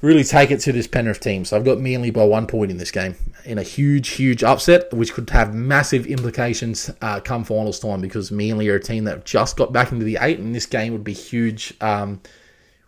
really 0.06 0.24
take 0.24 0.52
it 0.52 0.60
to 0.62 0.72
this 0.72 0.88
Penrith 0.88 1.20
team. 1.20 1.46
So 1.46 1.58
I've 1.58 1.66
got 1.66 1.80
Manly 1.80 2.12
by 2.12 2.24
one 2.24 2.48
point 2.48 2.72
in 2.72 2.78
this 2.78 2.92
game 2.92 3.16
in 3.44 3.58
a 3.58 3.64
huge, 3.64 4.10
huge 4.10 4.44
upset, 4.44 4.94
which 4.94 5.14
could 5.14 5.30
have 5.32 5.54
massive 5.54 6.06
implications 6.06 6.92
uh, 7.02 7.20
come 7.20 7.44
finals 7.44 7.80
time 7.80 8.02
because 8.02 8.32
Manly 8.32 8.70
are 8.70 8.76
a 8.76 8.80
team 8.82 9.06
that 9.06 9.26
just 9.26 9.58
got 9.58 9.74
back 9.74 9.92
into 9.92 10.06
the 10.06 10.18
eight, 10.22 10.40
and 10.40 10.56
this 10.56 10.66
game 10.66 10.94
would 10.94 11.04
be 11.04 11.14
huge. 11.14 11.74
Um, 11.82 12.22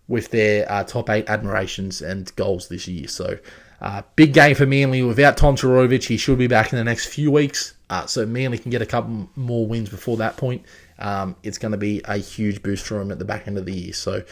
with 0.08 0.32
their 0.32 0.70
uh, 0.72 0.84
top 0.84 1.10
eight 1.10 1.30
admirations 1.30 2.02
and 2.02 2.34
goals 2.36 2.70
this 2.70 2.88
year. 2.88 3.08
So, 3.08 3.38
uh, 3.82 4.02
big 4.16 4.34
game 4.34 4.56
for 4.56 4.66
Manly. 4.66 5.04
Without 5.04 5.38
Tom 5.38 5.56
Trbojevic, 5.56 6.06
he 6.06 6.18
should 6.18 6.38
be 6.38 6.48
back 6.48 6.72
in 6.72 6.78
the 6.78 6.84
next 6.84 7.08
few 7.08 7.30
weeks. 7.30 7.76
Uh, 7.90 8.06
so, 8.06 8.26
Manly 8.26 8.58
can 8.58 8.72
get 8.72 8.82
a 8.82 8.86
couple 8.86 9.30
more 9.36 9.68
wins 9.68 9.90
before 9.90 10.18
that 10.18 10.38
point. 10.38 10.66
Um, 11.00 11.36
it's 11.44 11.58
going 11.58 11.74
to 11.74 11.78
be 11.78 12.02
a 12.06 12.18
huge 12.18 12.64
boost 12.64 12.86
for 12.86 13.00
him 13.00 13.12
at 13.12 13.20
the 13.20 13.26
back 13.26 13.48
end 13.48 13.58
of 13.58 13.66
the 13.66 13.74
year. 13.74 13.94
So, 13.94 14.24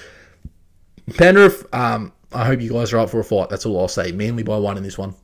Penrith, 1.15 1.65
um, 1.74 2.13
I 2.36 2.45
hope 2.45 2.62
you 2.62 2.71
guys 2.71 2.93
are 2.93 3.00
up 3.00 3.10
for 3.10 3.19
a 3.19 3.24
fight. 3.24 3.50
That's 3.50 3.65
all 3.65 3.80
I'll 3.80 3.88
say. 3.88 4.12
Manly 4.12 4.43
by 4.43 4.58
one 4.58 4.78
in 4.78 4.84
this 4.84 4.98
one. 4.98 5.15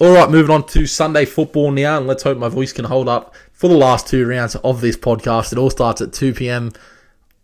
All 0.00 0.14
right, 0.14 0.30
moving 0.30 0.54
on 0.54 0.66
to 0.68 0.86
Sunday 0.86 1.26
football 1.26 1.70
now, 1.70 1.98
and 1.98 2.06
let's 2.06 2.22
hope 2.22 2.38
my 2.38 2.48
voice 2.48 2.72
can 2.72 2.86
hold 2.86 3.08
up 3.08 3.34
for 3.52 3.68
the 3.68 3.76
last 3.76 4.08
two 4.08 4.26
rounds 4.26 4.56
of 4.56 4.80
this 4.80 4.96
podcast. 4.96 5.52
It 5.52 5.58
all 5.58 5.70
starts 5.70 6.00
at 6.00 6.12
2 6.12 6.32
p.m 6.34 6.72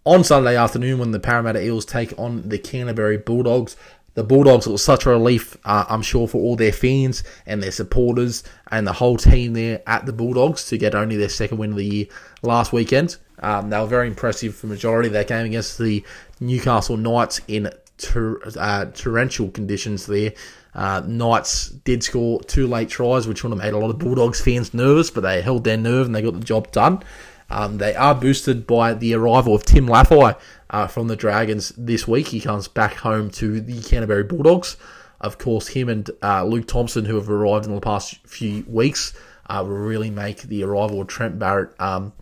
on 0.06 0.22
Sunday 0.22 0.56
afternoon 0.56 1.00
when 1.00 1.10
the 1.10 1.18
Parramatta 1.18 1.60
Eels 1.60 1.84
take 1.84 2.16
on 2.16 2.48
the 2.48 2.58
Canterbury 2.58 3.18
Bulldogs. 3.18 3.76
The 4.14 4.22
Bulldogs 4.22 4.68
was 4.68 4.82
such 4.82 5.04
a 5.04 5.10
relief, 5.10 5.56
uh, 5.64 5.84
I'm 5.88 6.00
sure, 6.00 6.28
for 6.28 6.40
all 6.40 6.54
their 6.54 6.72
fans 6.72 7.24
and 7.44 7.60
their 7.60 7.72
supporters 7.72 8.44
and 8.70 8.86
the 8.86 8.92
whole 8.92 9.16
team 9.16 9.52
there 9.52 9.82
at 9.86 10.06
the 10.06 10.12
Bulldogs 10.12 10.68
to 10.68 10.78
get 10.78 10.94
only 10.94 11.16
their 11.16 11.28
second 11.28 11.58
win 11.58 11.70
of 11.70 11.76
the 11.76 11.84
year 11.84 12.06
last 12.40 12.72
weekend. 12.72 13.16
Um, 13.40 13.68
they 13.68 13.78
were 13.78 13.86
very 13.86 14.06
impressive 14.06 14.54
for 14.54 14.68
majority 14.68 15.08
of 15.08 15.12
that 15.14 15.26
game 15.26 15.44
against 15.44 15.76
the 15.76 16.04
Newcastle 16.38 16.96
Knights 16.96 17.40
in 17.48 17.68
ter- 17.98 18.40
uh, 18.56 18.86
torrential 18.86 19.50
conditions 19.50 20.06
there. 20.06 20.32
Uh, 20.74 21.02
Knights 21.06 21.70
did 21.70 22.02
score 22.02 22.42
two 22.42 22.66
late 22.66 22.90
tries, 22.90 23.26
which 23.26 23.42
would 23.42 23.50
have 23.50 23.58
made 23.58 23.72
a 23.72 23.78
lot 23.78 23.90
of 23.90 23.98
Bulldogs 23.98 24.40
fans 24.40 24.74
nervous, 24.74 25.10
but 25.10 25.22
they 25.22 25.40
held 25.40 25.64
their 25.64 25.78
nerve 25.78 26.06
and 26.06 26.14
they 26.14 26.22
got 26.22 26.34
the 26.34 26.40
job 26.40 26.70
done. 26.70 27.02
Um, 27.48 27.78
they 27.78 27.94
are 27.94 28.14
boosted 28.14 28.66
by 28.66 28.94
the 28.94 29.14
arrival 29.14 29.54
of 29.54 29.64
Tim 29.64 29.86
Lafai 29.86 30.38
uh, 30.70 30.86
from 30.86 31.08
the 31.08 31.16
Dragons 31.16 31.72
this 31.78 32.06
week. 32.06 32.28
He 32.28 32.40
comes 32.40 32.68
back 32.68 32.94
home 32.94 33.30
to 33.32 33.60
the 33.60 33.80
Canterbury 33.82 34.24
Bulldogs. 34.24 34.76
Of 35.20 35.38
course, 35.38 35.68
him 35.68 35.88
and 35.88 36.10
uh, 36.22 36.44
Luke 36.44 36.66
Thompson, 36.66 37.04
who 37.04 37.14
have 37.14 37.30
arrived 37.30 37.66
in 37.66 37.74
the 37.74 37.80
past 37.80 38.16
few 38.26 38.64
weeks, 38.68 39.14
uh, 39.48 39.64
will 39.66 39.76
really 39.76 40.10
make 40.10 40.42
the 40.42 40.62
arrival 40.64 41.00
of 41.00 41.06
Trent 41.06 41.38
Barrett 41.38 41.70
um, 41.80 42.12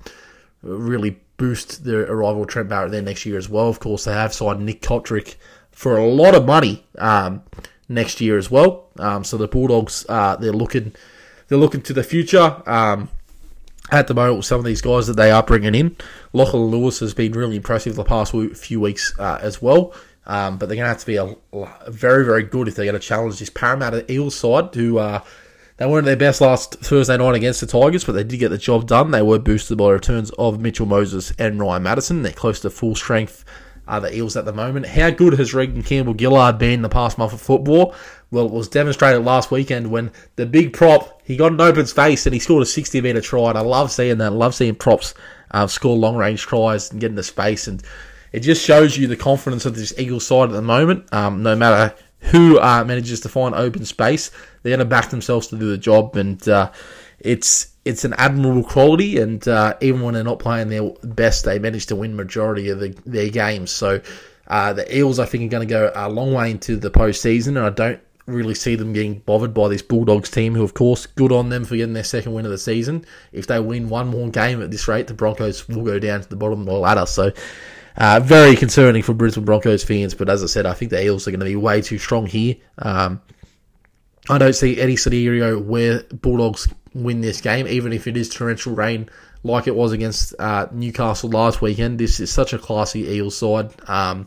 really 0.62 1.18
boost 1.36 1.84
the 1.84 2.08
arrival 2.08 2.42
of 2.42 2.48
Trent 2.48 2.68
Barrett 2.68 2.92
there 2.92 3.02
next 3.02 3.26
year 3.26 3.38
as 3.38 3.48
well. 3.48 3.68
Of 3.68 3.80
course, 3.80 4.04
they 4.04 4.12
have 4.12 4.32
signed 4.32 4.64
Nick 4.64 4.82
Cotric 4.82 5.36
for 5.74 5.96
a 5.96 6.06
lot 6.06 6.34
of 6.34 6.46
money 6.46 6.84
um, 6.98 7.42
next 7.88 8.20
year 8.20 8.38
as 8.38 8.50
well. 8.50 8.88
Um, 8.98 9.24
so 9.24 9.36
the 9.36 9.48
Bulldogs, 9.48 10.06
uh, 10.08 10.36
they're 10.36 10.52
looking, 10.52 10.94
they're 11.48 11.58
looking 11.58 11.82
to 11.82 11.92
the 11.92 12.04
future. 12.04 12.62
Um, 12.66 13.08
at 13.90 14.06
the 14.06 14.14
moment 14.14 14.38
with 14.38 14.46
some 14.46 14.58
of 14.58 14.64
these 14.64 14.80
guys 14.80 15.06
that 15.06 15.14
they 15.14 15.30
are 15.30 15.42
bringing 15.42 15.74
in. 15.74 15.96
Lachlan 16.32 16.64
Lewis 16.64 17.00
has 17.00 17.12
been 17.12 17.32
really 17.32 17.56
impressive 17.56 17.96
the 17.96 18.04
past 18.04 18.34
few 18.54 18.80
weeks 18.80 19.12
uh, 19.18 19.38
as 19.42 19.60
well. 19.60 19.94
Um, 20.26 20.56
but 20.56 20.66
they're 20.66 20.76
going 20.76 20.84
to 20.84 20.88
have 20.88 21.00
to 21.00 21.06
be 21.06 21.16
a, 21.16 21.36
a, 21.52 21.90
very, 21.90 22.24
very 22.24 22.44
good 22.44 22.66
if 22.66 22.74
they're 22.74 22.86
going 22.86 22.94
to 22.94 23.06
challenge 23.06 23.38
this 23.38 23.50
Parramatta 23.50 24.10
Eels 24.10 24.34
side, 24.34 24.74
who 24.74 24.96
uh, 24.98 25.20
they 25.76 25.86
weren't 25.86 26.06
their 26.06 26.16
best 26.16 26.40
last 26.40 26.76
Thursday 26.76 27.16
night 27.18 27.34
against 27.34 27.60
the 27.60 27.66
Tigers, 27.66 28.04
but 28.04 28.12
they 28.12 28.24
did 28.24 28.38
get 28.38 28.48
the 28.48 28.58
job 28.58 28.86
done. 28.86 29.10
They 29.10 29.20
were 29.20 29.38
boosted 29.38 29.76
by 29.76 29.90
returns 29.90 30.30
of 30.38 30.60
Mitchell 30.60 30.86
Moses 30.86 31.32
and 31.38 31.60
Ryan 31.60 31.82
Matterson. 31.82 32.22
They're 32.22 32.32
close 32.32 32.60
to 32.60 32.70
full 32.70 32.94
strength 32.94 33.44
uh, 33.86 34.00
the 34.00 34.16
Eels 34.16 34.36
at 34.36 34.44
the 34.44 34.52
moment. 34.52 34.86
How 34.86 35.10
good 35.10 35.34
has 35.34 35.54
Reagan 35.54 35.82
Campbell 35.82 36.14
Gillard 36.18 36.58
been 36.58 36.82
the 36.82 36.88
past 36.88 37.18
month 37.18 37.32
of 37.32 37.40
football? 37.40 37.94
Well, 38.30 38.46
it 38.46 38.52
was 38.52 38.68
demonstrated 38.68 39.24
last 39.24 39.50
weekend 39.50 39.90
when 39.90 40.10
the 40.36 40.46
big 40.46 40.72
prop 40.72 41.22
he 41.24 41.36
got 41.36 41.52
an 41.52 41.60
open 41.60 41.86
space 41.86 42.26
and 42.26 42.34
he 42.34 42.40
scored 42.40 42.62
a 42.62 42.66
60 42.66 43.00
metre 43.00 43.20
try. 43.20 43.50
And 43.50 43.58
I 43.58 43.62
love 43.62 43.90
seeing 43.90 44.18
that. 44.18 44.32
I 44.32 44.34
love 44.34 44.54
seeing 44.54 44.74
props 44.74 45.14
uh, 45.50 45.66
score 45.66 45.96
long 45.96 46.16
range 46.16 46.42
tries 46.42 46.90
and 46.90 47.00
get 47.00 47.10
into 47.10 47.22
space. 47.22 47.66
And 47.66 47.82
it 48.32 48.40
just 48.40 48.64
shows 48.64 48.98
you 48.98 49.06
the 49.06 49.16
confidence 49.16 49.64
of 49.64 49.76
this 49.76 49.94
Eagles 49.98 50.26
side 50.26 50.48
at 50.48 50.52
the 50.52 50.62
moment. 50.62 51.12
Um, 51.12 51.42
no 51.42 51.54
matter 51.54 51.94
who 52.18 52.58
uh, 52.58 52.84
manages 52.84 53.20
to 53.20 53.28
find 53.28 53.54
open 53.54 53.84
space, 53.84 54.30
they're 54.62 54.70
going 54.70 54.78
to 54.80 54.84
back 54.84 55.10
themselves 55.10 55.46
to 55.48 55.56
do 55.56 55.70
the 55.70 55.78
job. 55.78 56.16
And 56.16 56.46
uh, 56.48 56.72
it's 57.24 57.74
it's 57.84 58.04
an 58.04 58.14
admirable 58.14 58.62
quality, 58.62 59.18
and 59.18 59.46
uh, 59.48 59.74
even 59.80 60.02
when 60.02 60.14
they're 60.14 60.24
not 60.24 60.38
playing 60.38 60.68
their 60.68 60.90
best, 61.02 61.44
they 61.44 61.58
manage 61.58 61.86
to 61.86 61.96
win 61.96 62.16
majority 62.16 62.70
of 62.70 62.80
the, 62.80 62.96
their 63.04 63.28
games. 63.28 63.70
So 63.70 64.00
uh, 64.46 64.72
the 64.72 64.96
Eels, 64.96 65.18
I 65.18 65.26
think, 65.26 65.44
are 65.44 65.48
going 65.48 65.66
to 65.66 65.72
go 65.72 65.92
a 65.94 66.08
long 66.08 66.32
way 66.32 66.50
into 66.50 66.76
the 66.76 66.90
postseason, 66.90 67.48
and 67.48 67.60
I 67.60 67.70
don't 67.70 68.00
really 68.26 68.54
see 68.54 68.74
them 68.74 68.94
getting 68.94 69.18
bothered 69.20 69.52
by 69.52 69.68
this 69.68 69.82
Bulldogs 69.82 70.30
team, 70.30 70.54
who, 70.54 70.62
of 70.62 70.72
course, 70.72 71.04
good 71.06 71.32
on 71.32 71.50
them 71.50 71.64
for 71.64 71.76
getting 71.76 71.92
their 71.92 72.04
second 72.04 72.32
win 72.32 72.46
of 72.46 72.50
the 72.50 72.58
season. 72.58 73.04
If 73.32 73.46
they 73.46 73.60
win 73.60 73.88
one 73.88 74.08
more 74.08 74.30
game 74.30 74.62
at 74.62 74.70
this 74.70 74.88
rate, 74.88 75.06
the 75.06 75.14
Broncos 75.14 75.68
will 75.68 75.84
go 75.84 75.98
down 75.98 76.22
to 76.22 76.28
the 76.28 76.36
bottom 76.36 76.60
of 76.60 76.66
the 76.66 76.72
ladder. 76.72 77.06
So. 77.06 77.32
Uh, 77.96 78.18
very 78.18 78.56
concerning 78.56 79.04
for 79.04 79.14
Brisbane 79.14 79.44
Broncos 79.44 79.84
fans, 79.84 80.14
but 80.14 80.28
as 80.28 80.42
I 80.42 80.46
said, 80.46 80.66
I 80.66 80.72
think 80.72 80.90
the 80.90 81.00
Eels 81.00 81.28
are 81.28 81.30
going 81.30 81.38
to 81.38 81.46
be 81.46 81.54
way 81.54 81.80
too 81.80 81.96
strong 81.96 82.26
here. 82.26 82.56
Um, 82.78 83.22
I 84.28 84.36
don't 84.38 84.52
see 84.52 84.80
any 84.80 84.96
scenario 84.96 85.60
where 85.60 86.02
Bulldogs 86.10 86.66
win 86.94 87.20
this 87.20 87.40
game, 87.40 87.66
even 87.66 87.92
if 87.92 88.06
it 88.06 88.16
is 88.16 88.28
torrential 88.28 88.74
rain 88.74 89.08
like 89.44 89.66
it 89.66 89.76
was 89.76 89.92
against 89.92 90.34
uh, 90.38 90.66
Newcastle 90.72 91.30
last 91.30 91.60
weekend. 91.60 91.98
This 91.98 92.18
is 92.18 92.30
such 92.30 92.52
a 92.52 92.58
classy 92.58 93.02
Eels 93.02 93.36
side. 93.36 93.70
Um, 93.86 94.26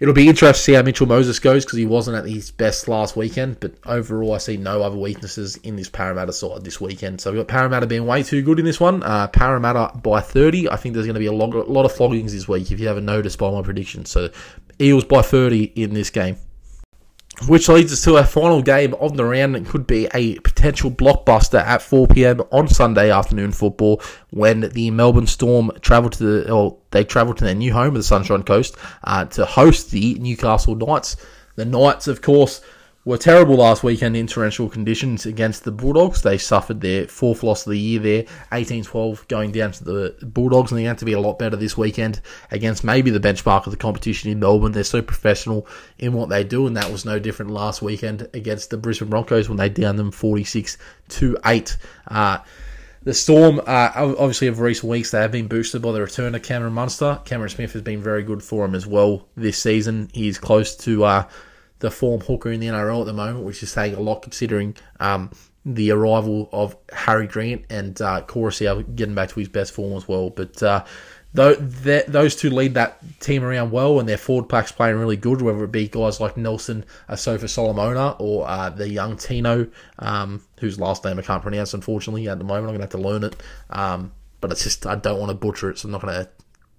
it'll 0.00 0.14
be 0.14 0.28
interesting 0.28 0.54
to 0.54 0.64
see 0.64 0.72
how 0.72 0.82
Mitchell 0.82 1.06
Moses 1.06 1.38
goes 1.38 1.64
because 1.64 1.78
he 1.78 1.84
wasn't 1.84 2.16
at 2.16 2.24
his 2.24 2.50
best 2.50 2.88
last 2.88 3.16
weekend. 3.16 3.60
But 3.60 3.74
overall, 3.84 4.32
I 4.32 4.38
see 4.38 4.56
no 4.56 4.82
other 4.82 4.96
weaknesses 4.96 5.56
in 5.58 5.76
this 5.76 5.90
Parramatta 5.90 6.32
side 6.32 6.64
this 6.64 6.80
weekend. 6.80 7.20
So 7.20 7.30
we've 7.30 7.40
got 7.40 7.48
Parramatta 7.48 7.86
being 7.86 8.06
way 8.06 8.22
too 8.22 8.42
good 8.42 8.58
in 8.58 8.64
this 8.64 8.80
one. 8.80 9.02
Uh, 9.02 9.28
Parramatta 9.28 9.98
by 9.98 10.20
30. 10.20 10.70
I 10.70 10.76
think 10.76 10.94
there's 10.94 11.06
going 11.06 11.14
to 11.14 11.20
be 11.20 11.26
a 11.26 11.32
lot, 11.32 11.54
a 11.54 11.60
lot 11.60 11.84
of 11.84 11.92
floggings 11.92 12.32
this 12.32 12.48
week 12.48 12.72
if 12.72 12.80
you 12.80 12.88
haven't 12.88 13.04
noticed 13.04 13.38
by 13.38 13.50
my 13.50 13.62
prediction. 13.62 14.06
So 14.06 14.30
Eels 14.80 15.04
by 15.04 15.20
30 15.20 15.64
in 15.64 15.92
this 15.92 16.08
game. 16.08 16.38
Which 17.48 17.68
leads 17.68 17.92
us 17.92 18.04
to 18.04 18.16
our 18.18 18.24
final 18.24 18.62
game 18.62 18.94
of 18.94 19.16
the 19.16 19.24
round. 19.24 19.56
It 19.56 19.66
could 19.66 19.86
be 19.86 20.06
a 20.14 20.38
potential 20.40 20.90
blockbuster 20.90 21.60
at 21.60 21.82
4 21.82 22.06
p.m. 22.06 22.40
on 22.52 22.68
Sunday 22.68 23.10
afternoon 23.10 23.50
football 23.50 24.00
when 24.30 24.60
the 24.60 24.90
Melbourne 24.90 25.26
Storm 25.26 25.72
travel 25.80 26.08
to 26.10 26.24
the, 26.24 26.52
or 26.52 26.78
they 26.92 27.04
travel 27.04 27.34
to 27.34 27.44
their 27.44 27.54
new 27.54 27.72
home 27.72 27.88
of 27.88 27.94
the 27.94 28.02
Sunshine 28.02 28.44
Coast 28.44 28.76
uh, 29.04 29.24
to 29.26 29.44
host 29.44 29.90
the 29.90 30.14
Newcastle 30.20 30.76
Knights. 30.76 31.16
The 31.56 31.64
Knights, 31.64 32.06
of 32.06 32.22
course, 32.22 32.60
were 33.04 33.18
terrible 33.18 33.56
last 33.56 33.82
weekend 33.82 34.16
in 34.16 34.28
torrential 34.28 34.68
conditions 34.68 35.26
against 35.26 35.64
the 35.64 35.72
Bulldogs. 35.72 36.22
They 36.22 36.38
suffered 36.38 36.80
their 36.80 37.08
fourth 37.08 37.42
loss 37.42 37.66
of 37.66 37.70
the 37.70 37.78
year 37.78 37.98
there, 37.98 38.22
18-12 38.52 39.26
going 39.26 39.50
down 39.50 39.72
to 39.72 39.84
the 39.84 40.16
Bulldogs, 40.22 40.70
and 40.70 40.78
they 40.78 40.84
have 40.84 40.98
to 40.98 41.04
be 41.04 41.12
a 41.12 41.20
lot 41.20 41.38
better 41.38 41.56
this 41.56 41.76
weekend 41.76 42.20
against 42.52 42.84
maybe 42.84 43.10
the 43.10 43.18
benchmark 43.18 43.66
of 43.66 43.72
the 43.72 43.76
competition 43.76 44.30
in 44.30 44.38
Melbourne. 44.38 44.70
They're 44.70 44.84
so 44.84 45.02
professional 45.02 45.66
in 45.98 46.12
what 46.12 46.28
they 46.28 46.44
do, 46.44 46.66
and 46.68 46.76
that 46.76 46.92
was 46.92 47.04
no 47.04 47.18
different 47.18 47.50
last 47.50 47.82
weekend 47.82 48.28
against 48.34 48.70
the 48.70 48.76
Brisbane 48.76 49.08
Broncos 49.10 49.48
when 49.48 49.58
they 49.58 49.68
downed 49.68 49.98
them 49.98 50.12
46 50.12 50.78
to 51.08 51.36
8. 51.44 51.76
Uh, 52.06 52.38
the 53.02 53.14
Storm, 53.14 53.60
uh, 53.66 53.90
obviously, 53.96 54.46
of 54.46 54.60
recent 54.60 54.88
weeks, 54.88 55.10
they 55.10 55.20
have 55.20 55.32
been 55.32 55.48
boosted 55.48 55.82
by 55.82 55.90
the 55.90 56.00
return 56.00 56.36
of 56.36 56.42
Cameron 56.44 56.74
Munster. 56.74 57.20
Cameron 57.24 57.50
Smith 57.50 57.72
has 57.72 57.82
been 57.82 58.00
very 58.00 58.22
good 58.22 58.44
for 58.44 58.64
them 58.64 58.76
as 58.76 58.86
well 58.86 59.26
this 59.36 59.58
season. 59.58 60.08
He's 60.12 60.38
close 60.38 60.76
to 60.76 61.02
uh, 61.02 61.28
the 61.82 61.90
form 61.90 62.20
hooker 62.20 62.50
in 62.50 62.60
the 62.60 62.68
NRL 62.68 63.00
at 63.00 63.06
the 63.06 63.12
moment, 63.12 63.44
which 63.44 63.62
is 63.62 63.70
saying 63.70 63.94
a 63.94 64.00
lot 64.00 64.22
considering 64.22 64.76
um, 65.00 65.30
the 65.66 65.90
arrival 65.90 66.48
of 66.52 66.76
Harry 66.92 67.26
Grant 67.26 67.64
and 67.70 68.00
uh, 68.00 68.20
getting 68.20 69.14
back 69.14 69.30
to 69.30 69.40
his 69.40 69.48
best 69.48 69.72
form 69.72 69.92
as 69.96 70.06
well. 70.06 70.30
But 70.30 70.62
uh, 70.62 70.84
those 71.34 72.36
two 72.36 72.50
lead 72.50 72.74
that 72.74 73.02
team 73.18 73.42
around 73.42 73.72
well, 73.72 73.98
and 73.98 74.08
their 74.08 74.16
forward 74.16 74.48
pack's 74.48 74.70
playing 74.70 74.96
really 74.96 75.16
good, 75.16 75.42
whether 75.42 75.64
it 75.64 75.72
be 75.72 75.88
guys 75.88 76.20
like 76.20 76.36
Nelson 76.36 76.84
Asofa 77.08 77.48
Solomona 77.48 78.14
or 78.20 78.48
uh, 78.48 78.70
the 78.70 78.88
young 78.88 79.16
Tino, 79.16 79.66
um, 79.98 80.40
whose 80.60 80.78
last 80.78 81.04
name 81.04 81.18
I 81.18 81.22
can't 81.22 81.42
pronounce, 81.42 81.74
unfortunately, 81.74 82.28
at 82.28 82.38
the 82.38 82.44
moment. 82.44 82.68
I'm 82.68 82.76
going 82.76 82.88
to 82.88 82.96
have 82.96 83.02
to 83.02 83.08
learn 83.08 83.24
it. 83.24 83.36
Um, 83.70 84.12
but 84.40 84.52
it's 84.52 84.62
just, 84.62 84.86
I 84.86 84.94
don't 84.94 85.18
want 85.18 85.30
to 85.30 85.34
butcher 85.34 85.70
it, 85.70 85.78
so 85.78 85.86
I'm 85.86 85.92
not 85.92 86.02
going 86.02 86.14
to 86.14 86.28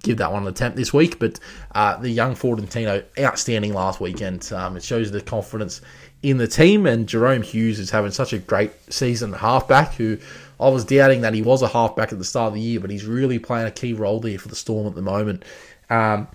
give 0.04 0.18
that 0.18 0.32
one 0.32 0.44
an 0.44 0.50
attempt 0.50 0.78
this 0.78 0.94
week. 0.94 1.18
But 1.18 1.40
uh, 1.74 1.98
the 1.98 2.10
young 2.10 2.36
Ford 2.36 2.60
and 2.60 2.70
Tino, 2.70 3.04
outstanding 3.18 3.74
last 3.74 4.00
weekend. 4.00 4.52
Um, 4.54 4.78
it 4.78 4.84
shows 4.84 5.12
the 5.12 5.22
confidence 5.22 5.82
in 6.22 6.38
the 6.38 6.48
team, 6.48 6.86
and 6.86 7.08
Jahrome 7.08 7.44
Hughes 7.44 7.80
is 7.80 7.90
having 7.90 8.12
such 8.12 8.32
a 8.32 8.38
great 8.38 8.72
season 8.94 9.34
halfback 9.34 9.96
who 9.96 10.18
I 10.60 10.70
was 10.70 10.86
doubting 10.86 11.22
that 11.22 11.34
he 11.34 11.42
was 11.42 11.62
a 11.62 11.68
halfback 11.68 12.14
at 12.14 12.20
the 12.20 12.26
start 12.26 12.50
of 12.50 12.54
the 12.54 12.62
year, 12.62 12.80
but 12.80 12.90
he's 12.90 13.06
really 13.06 13.40
playing 13.40 13.68
a 13.68 13.72
key 13.72 13.94
role 13.94 14.20
there 14.20 14.38
for 14.38 14.48
the 14.48 14.56
Storm 14.56 14.88
at 14.88 14.96
the 14.96 15.02
moment. 15.02 15.44
Um, 15.90 16.28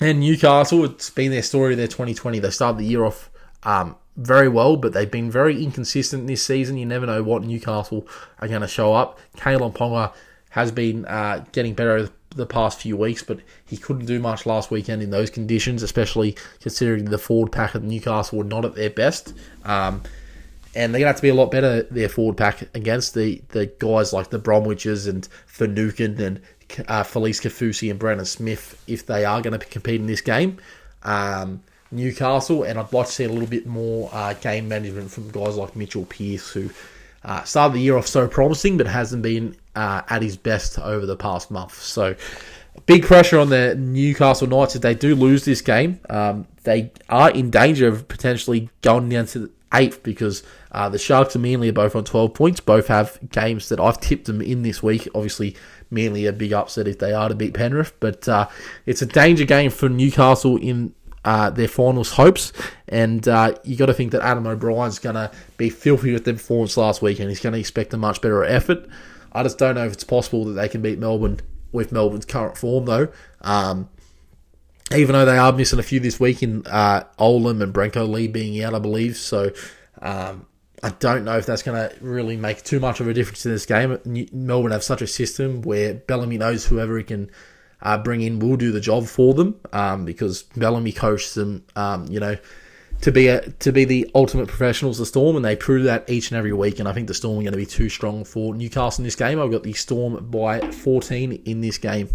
and 0.00 0.20
Newcastle, 0.20 0.84
it's 0.84 1.10
been 1.10 1.30
their 1.30 1.42
story 1.42 1.74
their 1.74 1.86
2020. 1.86 2.38
They 2.38 2.50
started 2.50 2.78
the 2.78 2.84
year 2.84 3.04
off 3.04 3.30
um, 3.62 3.96
very 4.16 4.48
well, 4.48 4.76
but 4.76 4.92
they've 4.92 5.10
been 5.10 5.30
very 5.30 5.62
inconsistent 5.62 6.26
this 6.26 6.44
season. 6.44 6.76
You 6.76 6.86
never 6.86 7.06
know 7.06 7.22
what 7.22 7.42
Newcastle 7.42 8.06
are 8.40 8.48
going 8.48 8.60
to 8.60 8.68
show 8.68 8.94
up. 8.94 9.18
Kalyn 9.36 9.74
Ponga 9.74 10.12
has 10.50 10.70
been 10.70 11.04
uh, 11.06 11.44
getting 11.52 11.74
better 11.74 12.10
the 12.30 12.46
past 12.46 12.80
few 12.80 12.96
weeks, 12.96 13.22
but 13.22 13.40
he 13.66 13.76
couldn't 13.76 14.06
do 14.06 14.18
much 14.20 14.46
last 14.46 14.70
weekend 14.70 15.02
in 15.02 15.10
those 15.10 15.30
conditions, 15.30 15.82
especially 15.82 16.36
considering 16.60 17.06
the 17.06 17.18
forward 17.18 17.52
pack 17.52 17.74
of 17.74 17.82
Newcastle 17.82 18.38
were 18.38 18.44
not 18.44 18.64
at 18.64 18.74
their 18.74 18.90
best. 18.90 19.34
Um, 19.64 20.02
and 20.74 20.94
they're 20.94 21.00
going 21.00 21.06
to 21.06 21.08
have 21.08 21.16
to 21.16 21.22
be 21.22 21.30
a 21.30 21.34
lot 21.34 21.50
better, 21.50 21.82
their 21.84 22.08
forward 22.08 22.36
pack, 22.36 22.68
against 22.74 23.14
the, 23.14 23.42
the 23.48 23.66
guys 23.78 24.12
like 24.12 24.30
the 24.30 24.38
Bromwiches 24.38 25.08
and 25.08 25.26
Finucane 25.46 26.20
and 26.20 26.40
uh, 26.86 27.02
Felise 27.02 27.40
Kaufusi 27.40 27.90
and 27.90 27.98
Brandon 27.98 28.26
Smith 28.26 28.82
if 28.86 29.06
they 29.06 29.24
are 29.24 29.40
going 29.40 29.58
to 29.58 29.66
compete 29.66 30.00
in 30.00 30.06
this 30.06 30.20
game. 30.20 30.58
Um, 31.02 31.62
Newcastle, 31.90 32.64
and 32.64 32.78
I'd 32.78 32.92
like 32.92 33.06
to 33.06 33.12
see 33.12 33.24
a 33.24 33.30
little 33.30 33.48
bit 33.48 33.66
more 33.66 34.10
uh, 34.12 34.34
game 34.34 34.68
management 34.68 35.10
from 35.10 35.30
guys 35.30 35.56
like 35.56 35.74
Mitchell 35.74 36.04
Pearce, 36.04 36.50
who 36.50 36.70
uh, 37.24 37.42
started 37.44 37.74
the 37.74 37.80
year 37.80 37.96
off 37.96 38.06
so 38.06 38.28
promising, 38.28 38.76
but 38.76 38.86
hasn't 38.86 39.22
been 39.22 39.56
uh, 39.78 40.02
at 40.10 40.22
his 40.22 40.36
best 40.36 40.76
over 40.80 41.06
the 41.06 41.16
past 41.16 41.52
month. 41.52 41.80
So, 41.80 42.16
big 42.86 43.04
pressure 43.04 43.38
on 43.38 43.48
the 43.48 43.76
Newcastle 43.76 44.48
Knights 44.48 44.74
if 44.74 44.82
they 44.82 44.94
do 44.94 45.14
lose 45.14 45.44
this 45.44 45.60
game. 45.60 46.00
Um, 46.10 46.48
they 46.64 46.90
are 47.08 47.30
in 47.30 47.50
danger 47.50 47.86
of 47.86 48.08
potentially 48.08 48.70
going 48.82 49.08
down 49.08 49.26
to 49.26 49.52
eighth 49.72 50.02
because 50.02 50.42
uh, 50.72 50.88
the 50.88 50.98
Sharks 50.98 51.36
and 51.36 51.42
Manly 51.42 51.68
are 51.68 51.72
both 51.72 51.94
on 51.94 52.02
12 52.02 52.34
points. 52.34 52.58
Both 52.58 52.88
have 52.88 53.18
games 53.30 53.68
that 53.68 53.78
I've 53.78 54.00
tipped 54.00 54.26
them 54.26 54.42
in 54.42 54.62
this 54.62 54.82
week. 54.82 55.06
Obviously, 55.14 55.56
Manly 55.92 56.26
a 56.26 56.32
big 56.32 56.52
upset 56.52 56.88
if 56.88 56.98
they 56.98 57.12
are 57.12 57.28
to 57.28 57.36
beat 57.36 57.54
Penrith, 57.54 57.92
but 58.00 58.28
uh, 58.28 58.48
it's 58.84 59.00
a 59.00 59.06
danger 59.06 59.44
game 59.44 59.70
for 59.70 59.88
Newcastle 59.88 60.56
in 60.56 60.92
uh, 61.24 61.50
their 61.50 61.68
finals 61.68 62.10
hopes. 62.10 62.52
And 62.88 63.28
uh, 63.28 63.54
you 63.62 63.76
got 63.76 63.86
to 63.86 63.94
think 63.94 64.10
that 64.10 64.22
Adam 64.22 64.44
O'Brien's 64.46 64.98
going 64.98 65.14
to 65.14 65.30
be 65.56 65.70
filthy 65.70 66.12
with 66.12 66.24
their 66.24 66.34
performance 66.34 66.76
last 66.76 67.00
week, 67.00 67.20
and 67.20 67.28
he's 67.28 67.40
going 67.40 67.52
to 67.52 67.60
expect 67.60 67.94
a 67.94 67.96
much 67.96 68.20
better 68.20 68.42
effort. 68.42 68.88
I 69.32 69.42
just 69.42 69.58
don't 69.58 69.74
know 69.74 69.84
if 69.84 69.92
it's 69.92 70.04
possible 70.04 70.44
that 70.46 70.52
they 70.52 70.68
can 70.68 70.82
beat 70.82 70.98
Melbourne 70.98 71.40
with 71.72 71.92
Melbourne's 71.92 72.24
current 72.24 72.56
form, 72.56 72.86
though. 72.86 73.08
Um, 73.42 73.88
even 74.94 75.12
though 75.12 75.24
they 75.24 75.36
are 75.36 75.52
missing 75.52 75.78
a 75.78 75.82
few 75.82 76.00
this 76.00 76.18
week 76.18 76.42
in 76.42 76.66
uh, 76.66 77.04
Olam 77.18 77.62
and 77.62 77.74
Brenko 77.74 78.08
Lee 78.08 78.26
being 78.26 78.62
out, 78.62 78.74
I 78.74 78.78
believe. 78.78 79.16
So 79.16 79.50
um, 80.00 80.46
I 80.82 80.90
don't 80.90 81.24
know 81.24 81.36
if 81.36 81.46
that's 81.46 81.62
going 81.62 81.76
to 81.76 81.94
really 82.00 82.36
make 82.36 82.62
too 82.62 82.80
much 82.80 83.00
of 83.00 83.08
a 83.08 83.14
difference 83.14 83.44
in 83.44 83.52
this 83.52 83.66
game. 83.66 83.98
Melbourne 84.32 84.72
have 84.72 84.84
such 84.84 85.02
a 85.02 85.06
system 85.06 85.62
where 85.62 85.94
Bellamy 85.94 86.38
knows 86.38 86.66
whoever 86.66 86.96
he 86.96 87.04
can 87.04 87.30
uh, 87.82 87.98
bring 87.98 88.22
in 88.22 88.38
will 88.38 88.56
do 88.56 88.72
the 88.72 88.80
job 88.80 89.06
for 89.06 89.34
them 89.34 89.60
um, 89.72 90.04
because 90.04 90.44
Bellamy 90.56 90.92
coached 90.92 91.34
them, 91.34 91.64
um, 91.76 92.06
you 92.08 92.20
know, 92.20 92.36
to 93.00 93.12
be 93.12 93.28
a, 93.28 93.48
to 93.50 93.72
be 93.72 93.84
the 93.84 94.10
ultimate 94.14 94.48
professionals, 94.48 94.98
the 94.98 95.06
Storm, 95.06 95.36
and 95.36 95.44
they 95.44 95.56
prove 95.56 95.84
that 95.84 96.08
each 96.10 96.30
and 96.30 96.38
every 96.38 96.52
week. 96.52 96.78
And 96.78 96.88
I 96.88 96.92
think 96.92 97.08
the 97.08 97.14
Storm 97.14 97.38
are 97.38 97.42
going 97.42 97.52
to 97.52 97.58
be 97.58 97.66
too 97.66 97.88
strong 97.88 98.24
for 98.24 98.54
Newcastle 98.54 99.02
in 99.02 99.04
this 99.04 99.16
game. 99.16 99.40
I've 99.40 99.50
got 99.50 99.62
the 99.62 99.72
Storm 99.72 100.28
by 100.30 100.60
14 100.60 101.32
in 101.44 101.60
this 101.60 101.78
game. 101.78 102.08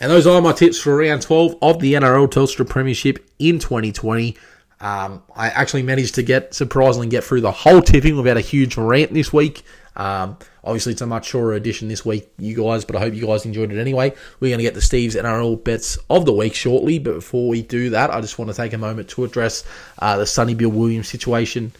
And 0.00 0.10
those 0.10 0.26
are 0.26 0.42
my 0.42 0.52
tips 0.52 0.78
for 0.78 0.96
round 0.96 1.22
12 1.22 1.56
of 1.62 1.80
the 1.80 1.94
NRL 1.94 2.28
Telstra 2.28 2.68
Premiership 2.68 3.26
in 3.38 3.58
2020. 3.58 4.36
Um, 4.78 5.22
I 5.34 5.48
actually 5.48 5.84
managed 5.84 6.16
to 6.16 6.22
get, 6.22 6.52
surprisingly, 6.52 7.08
get 7.08 7.24
through 7.24 7.40
the 7.40 7.52
whole 7.52 7.80
tipping 7.80 8.16
without 8.16 8.36
a 8.36 8.42
huge 8.42 8.76
rant 8.76 9.14
this 9.14 9.32
week. 9.32 9.62
Um, 9.96 10.36
obviously, 10.62 10.92
it's 10.92 11.00
a 11.00 11.06
much 11.06 11.26
shorter 11.26 11.54
edition 11.54 11.88
this 11.88 12.04
week, 12.04 12.30
you 12.38 12.54
guys, 12.54 12.84
but 12.84 12.96
I 12.96 13.00
hope 13.00 13.14
you 13.14 13.26
guys 13.26 13.46
enjoyed 13.46 13.72
it 13.72 13.80
anyway. 13.80 14.14
We're 14.40 14.50
going 14.50 14.58
to 14.58 14.64
get 14.64 14.74
the 14.74 14.82
Steve's 14.82 15.16
NRL 15.16 15.64
bets 15.64 15.98
of 16.10 16.26
the 16.26 16.32
week 16.32 16.54
shortly, 16.54 16.98
but 16.98 17.14
before 17.14 17.48
we 17.48 17.62
do 17.62 17.90
that, 17.90 18.10
I 18.10 18.20
just 18.20 18.38
want 18.38 18.50
to 18.50 18.56
take 18.56 18.72
a 18.72 18.78
moment 18.78 19.08
to 19.10 19.24
address 19.24 19.64
uh, 19.98 20.18
the 20.18 20.26
Sonny 20.26 20.54
Bill 20.54 20.70
Williams 20.70 21.08
situation 21.08 21.72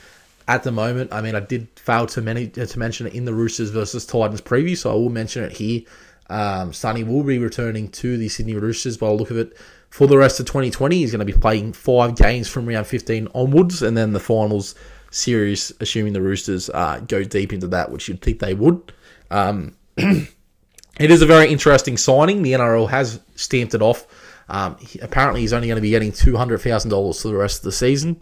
at 0.49 0.63
the 0.63 0.73
moment. 0.73 1.13
I 1.13 1.21
mean, 1.21 1.35
I 1.35 1.41
did 1.41 1.69
fail 1.77 2.07
to, 2.07 2.23
many, 2.23 2.49
to 2.49 2.79
mention 2.79 3.07
it 3.07 3.15
in 3.15 3.25
the 3.25 3.35
Roosters 3.35 3.71
versus 3.71 4.07
Titans 4.07 4.41
preview, 4.41 4.77
so 4.77 4.91
I 4.91 4.95
will 4.95 5.11
mention 5.11 5.45
it 5.45 5.53
here. 5.53 5.83
Um, 6.29 6.73
Sonny 6.73 7.05
will 7.05 7.23
be 7.23 7.39
returning 7.39 7.89
to 7.91 8.17
the 8.17 8.29
Sydney 8.29 8.55
Roosters 8.55 8.97
by 8.97 9.09
the 9.09 9.15
look 9.15 9.31
of 9.31 9.39
it 9.39 9.57
for 9.91 10.07
the 10.07 10.19
rest 10.19 10.41
of 10.41 10.47
2020. 10.47 10.97
He's 10.97 11.13
going 11.13 11.25
to 11.25 11.33
be 11.33 11.39
playing 11.39 11.73
five 11.73 12.17
games 12.17 12.49
from 12.49 12.67
round 12.67 12.87
15 12.87 13.29
onwards, 13.35 13.83
and 13.83 13.97
then 13.97 14.13
the 14.13 14.21
finals 14.21 14.75
series, 15.17 15.73
assuming 15.81 16.13
the 16.13 16.23
Roosters 16.23 16.71
uh, 16.71 17.01
go 17.07 17.25
deep 17.25 17.53
into 17.53 17.69
that, 17.69 17.91
which 17.91 18.09
you'd 18.09 18.23
think 18.23 18.39
they 18.39 18.55
would. 18.55 18.93
Um, 19.31 19.77
it 19.97 20.31
is 20.99 21.23
a 21.23 21.27
very 21.27 21.51
interesting 21.51 21.97
signing. 21.97 22.43
The 22.43 22.53
NRL 22.53 22.89
has 22.91 23.21
stamped 23.35 23.75
it 23.75 23.83
off. 23.83 24.07
Um, 24.49 24.77
he, 24.79 24.99
apparently, 25.01 25.41
he's 25.41 25.53
only 25.53 25.69
going 25.69 25.77
to 25.77 25.83
be 25.83 25.91
getting 25.91 26.13
two 26.13 26.37
hundred 26.37 26.59
thousand 26.59 26.91
dollars 26.91 27.23
for 27.23 27.29
the 27.29 27.35
rest 27.35 27.59
of 27.59 27.65
the 27.65 27.73
season, 27.73 28.21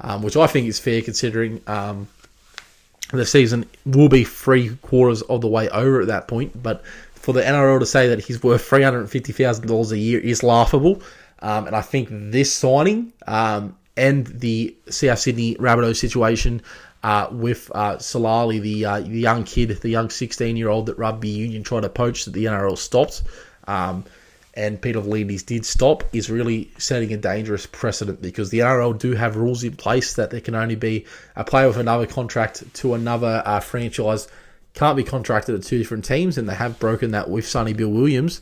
um, 0.00 0.22
which 0.22 0.36
I 0.36 0.46
think 0.46 0.66
is 0.66 0.78
fair 0.78 1.02
considering 1.02 1.60
um, 1.66 2.08
the 3.12 3.26
season 3.26 3.68
will 3.84 4.08
be 4.08 4.24
three 4.24 4.76
quarters 4.76 5.22
of 5.22 5.40
the 5.40 5.48
way 5.48 5.68
over 5.68 6.00
at 6.00 6.06
that 6.06 6.28
point. 6.28 6.62
But 6.62 6.84
for 7.14 7.32
the 7.34 7.42
NRL 7.42 7.80
to 7.80 7.86
say 7.86 8.08
that 8.08 8.24
he's 8.24 8.42
worth 8.42 8.64
three 8.64 8.82
hundred 8.82 9.10
fifty 9.10 9.32
thousand 9.32 9.66
dollars 9.66 9.92
a 9.92 9.98
year 9.98 10.20
is 10.20 10.42
laughable. 10.42 11.02
Um, 11.40 11.68
and 11.68 11.76
I 11.76 11.82
think 11.82 12.08
this 12.10 12.52
signing 12.52 13.12
um, 13.26 13.76
and 13.98 14.26
the 14.26 14.76
South 14.88 15.18
Sydney 15.18 15.56
Rabbitohs 15.56 15.96
situation 15.96 16.62
uh, 17.02 17.28
with 17.30 17.70
uh, 17.74 17.96
Suaalii, 17.96 18.60
the, 18.60 18.84
uh, 18.84 19.00
the 19.00 19.20
young 19.20 19.44
kid, 19.44 19.70
the 19.70 19.90
young 19.90 20.10
sixteen 20.10 20.56
year 20.56 20.68
old 20.68 20.86
that 20.86 20.98
rugby 20.98 21.28
union 21.28 21.62
tried 21.62 21.82
to 21.82 21.88
poach 21.88 22.24
that 22.24 22.32
the 22.32 22.44
NRL 22.44 22.78
stopped. 22.78 23.22
Um, 23.66 24.04
and 24.54 24.80
Peter 24.80 25.00
V'landys 25.00 25.46
did 25.46 25.64
stop 25.64 26.02
is 26.12 26.30
really 26.30 26.70
setting 26.78 27.12
a 27.12 27.16
dangerous 27.16 27.66
precedent 27.66 28.20
because 28.20 28.50
the 28.50 28.58
NRL 28.60 28.98
do 28.98 29.12
have 29.12 29.36
rules 29.36 29.62
in 29.62 29.76
place 29.76 30.14
that 30.14 30.30
there 30.30 30.40
can 30.40 30.56
only 30.56 30.74
be 30.74 31.06
a 31.36 31.44
player 31.44 31.68
with 31.68 31.76
another 31.76 32.06
contract 32.06 32.64
to 32.74 32.94
another 32.94 33.42
uh, 33.44 33.60
franchise 33.60 34.26
can't 34.78 34.96
be 34.96 35.02
contracted 35.02 35.56
at 35.56 35.64
two 35.64 35.76
different 35.76 36.04
teams, 36.04 36.38
and 36.38 36.48
they 36.48 36.54
have 36.54 36.78
broken 36.78 37.10
that 37.10 37.28
with 37.28 37.46
Sonny 37.46 37.72
Bill 37.72 37.90
Williams. 37.90 38.40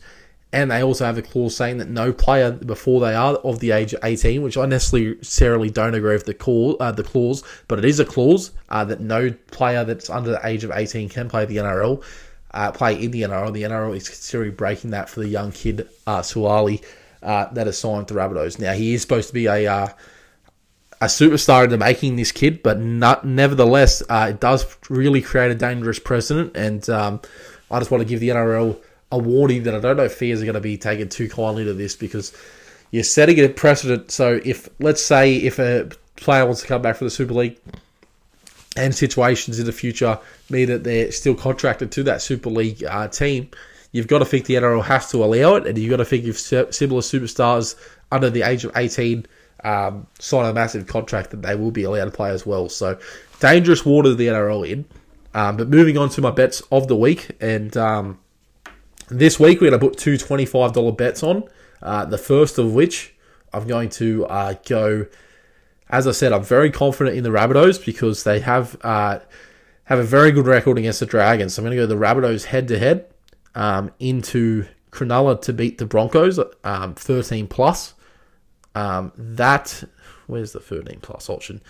And 0.53 0.71
they 0.71 0.81
also 0.81 1.05
have 1.05 1.17
a 1.17 1.21
clause 1.21 1.55
saying 1.57 1.77
that 1.79 1.89
no 1.89 2.13
player 2.13 2.51
before 2.51 3.01
they 3.01 3.13
are 3.13 3.35
of 3.35 3.59
the 3.59 3.71
age 3.71 3.93
of 3.93 3.99
18, 4.03 4.41
which 4.41 4.57
I 4.57 4.65
necessarily 4.65 5.69
don't 5.69 5.93
agree 5.93 6.13
with 6.13 6.25
the, 6.25 6.33
call, 6.33 6.77
uh, 6.79 6.91
the 6.91 7.03
clause, 7.03 7.43
but 7.67 7.79
it 7.79 7.85
is 7.85 7.99
a 7.99 8.05
clause 8.05 8.51
uh, 8.69 8.85
that 8.85 9.01
no 9.01 9.31
player 9.51 9.83
that's 9.83 10.09
under 10.09 10.31
the 10.31 10.39
age 10.47 10.63
of 10.63 10.71
18 10.73 11.09
can 11.09 11.27
play 11.27 11.43
the 11.43 11.57
NRL, 11.57 12.01
uh, 12.51 12.71
play 12.71 13.01
in 13.01 13.11
the 13.11 13.23
NRL. 13.23 13.51
The 13.51 13.63
NRL 13.63 13.95
is 13.95 14.07
considering 14.07 14.55
breaking 14.55 14.91
that 14.91 15.09
for 15.09 15.19
the 15.19 15.27
young 15.27 15.51
kid, 15.51 15.89
uh, 16.07 16.21
Suaalii, 16.21 16.81
uh, 17.21 17.47
that 17.53 17.67
is 17.67 17.77
signed 17.77 18.07
to 18.07 18.13
Rabbitohs. 18.13 18.57
Now, 18.57 18.71
he 18.71 18.93
is 18.93 19.01
supposed 19.01 19.27
to 19.27 19.33
be 19.33 19.47
a 19.47 19.67
uh, 19.67 19.87
a 20.99 21.05
superstar 21.05 21.65
into 21.65 21.77
making 21.77 22.15
this 22.15 22.31
kid, 22.31 22.63
but 22.63 22.79
not, 22.79 23.25
nevertheless, 23.25 24.01
uh, 24.09 24.27
it 24.31 24.39
does 24.39 24.77
really 24.89 25.21
create 25.21 25.51
a 25.51 25.55
dangerous 25.55 25.99
precedent. 25.99 26.55
And 26.55 26.89
um, 26.89 27.21
I 27.69 27.79
just 27.79 27.91
want 27.91 28.01
to 28.01 28.09
give 28.09 28.19
the 28.19 28.29
NRL 28.29 28.79
a 29.11 29.17
warning 29.17 29.63
that 29.63 29.75
I 29.75 29.79
don't 29.79 29.97
know 29.97 30.03
if 30.03 30.13
fears 30.13 30.41
are 30.41 30.45
going 30.45 30.55
to 30.55 30.61
be 30.61 30.77
taken 30.77 31.09
too 31.09 31.29
kindly 31.29 31.63
to 31.65 31.73
this 31.73 31.95
because 31.95 32.33
you're 32.91 33.03
setting 33.03 33.39
a 33.39 33.47
precedent. 33.49 34.11
So 34.11 34.39
if 34.43 34.69
let's 34.79 35.03
say 35.03 35.35
if 35.35 35.59
a 35.59 35.89
player 36.15 36.45
wants 36.45 36.61
to 36.61 36.67
come 36.67 36.81
back 36.81 36.97
for 36.97 37.05
the 37.05 37.09
Super 37.09 37.33
League 37.33 37.59
and 38.75 38.93
situations 38.93 39.59
in 39.59 39.65
the 39.65 39.71
future 39.71 40.19
mean 40.49 40.67
that 40.67 40.83
they're 40.83 41.11
still 41.11 41.35
contracted 41.35 41.91
to 41.93 42.03
that 42.03 42.21
Super 42.21 42.49
League 42.49 42.83
uh, 42.83 43.07
team, 43.07 43.49
you've 43.91 44.07
got 44.07 44.19
to 44.19 44.25
think 44.25 44.45
the 44.45 44.55
NRL 44.55 44.83
has 44.83 45.09
to 45.11 45.23
allow 45.23 45.55
it, 45.55 45.67
and 45.67 45.77
you've 45.77 45.89
got 45.89 45.97
to 45.97 46.05
think 46.05 46.25
if 46.25 46.37
similar 46.39 47.01
superstars 47.01 47.75
under 48.11 48.29
the 48.29 48.41
age 48.43 48.63
of 48.63 48.71
18 48.75 49.25
um, 49.63 50.07
sign 50.19 50.45
a 50.45 50.53
massive 50.53 50.87
contract, 50.87 51.31
that 51.31 51.41
they 51.41 51.55
will 51.55 51.71
be 51.71 51.83
allowed 51.83 52.05
to 52.05 52.11
play 52.11 52.29
as 52.29 52.45
well. 52.45 52.69
So, 52.69 52.97
dangerous 53.39 53.85
water 53.85 54.13
the 54.13 54.27
NRL 54.27 54.69
in. 54.69 54.85
Um, 55.33 55.57
but 55.57 55.69
moving 55.69 55.97
on 55.97 56.09
to 56.09 56.21
my 56.21 56.31
bets 56.31 56.61
of 56.71 56.87
the 56.87 56.95
week, 56.95 57.31
and 57.41 57.75
um, 57.77 58.19
this 59.07 59.39
week 59.39 59.61
we're 59.61 59.69
going 59.69 59.79
to 59.79 59.87
put 59.87 59.97
two 59.97 60.15
$25 60.15 60.97
bets 60.97 61.23
on. 61.23 61.43
Uh, 61.81 62.05
the 62.05 62.17
first 62.17 62.57
of 62.57 62.73
which 62.73 63.15
I'm 63.53 63.67
going 63.67 63.89
to 63.89 64.25
uh, 64.25 64.55
go 64.67 65.05
as 65.89 66.07
I 66.07 66.11
said, 66.11 66.33
I'm 66.33 66.43
very 66.43 66.69
confident 66.69 67.15
in 67.15 67.23
the 67.23 67.29
Rabbitohs 67.29 67.83
because 67.85 68.23
they 68.23 68.41
have 68.41 68.77
uh, 68.83 69.19
have 69.85 69.99
a 69.99 70.03
very 70.03 70.31
good 70.31 70.45
record 70.45 70.77
against 70.77 70.99
the 70.99 71.05
Dragons. 71.05 71.53
So 71.53 71.61
I'm 71.61 71.65
going 71.65 71.77
to 71.77 71.83
go 71.83 71.87
the 71.87 71.95
Rabbitohs 71.95 72.45
head 72.45 72.67
to 72.67 72.77
head 72.77 73.05
into 73.99 74.65
Cronulla 74.91 75.41
to 75.41 75.53
beat 75.53 75.77
the 75.77 75.85
Broncos, 75.85 76.39
um, 76.63 76.95
13 76.95 77.47
plus. 77.47 77.93
Um, 78.75 79.11
that 79.15 79.83
where's 80.27 80.51
the 80.51 80.59
13 80.59 80.99
plus 81.01 81.29
option? 81.29 81.61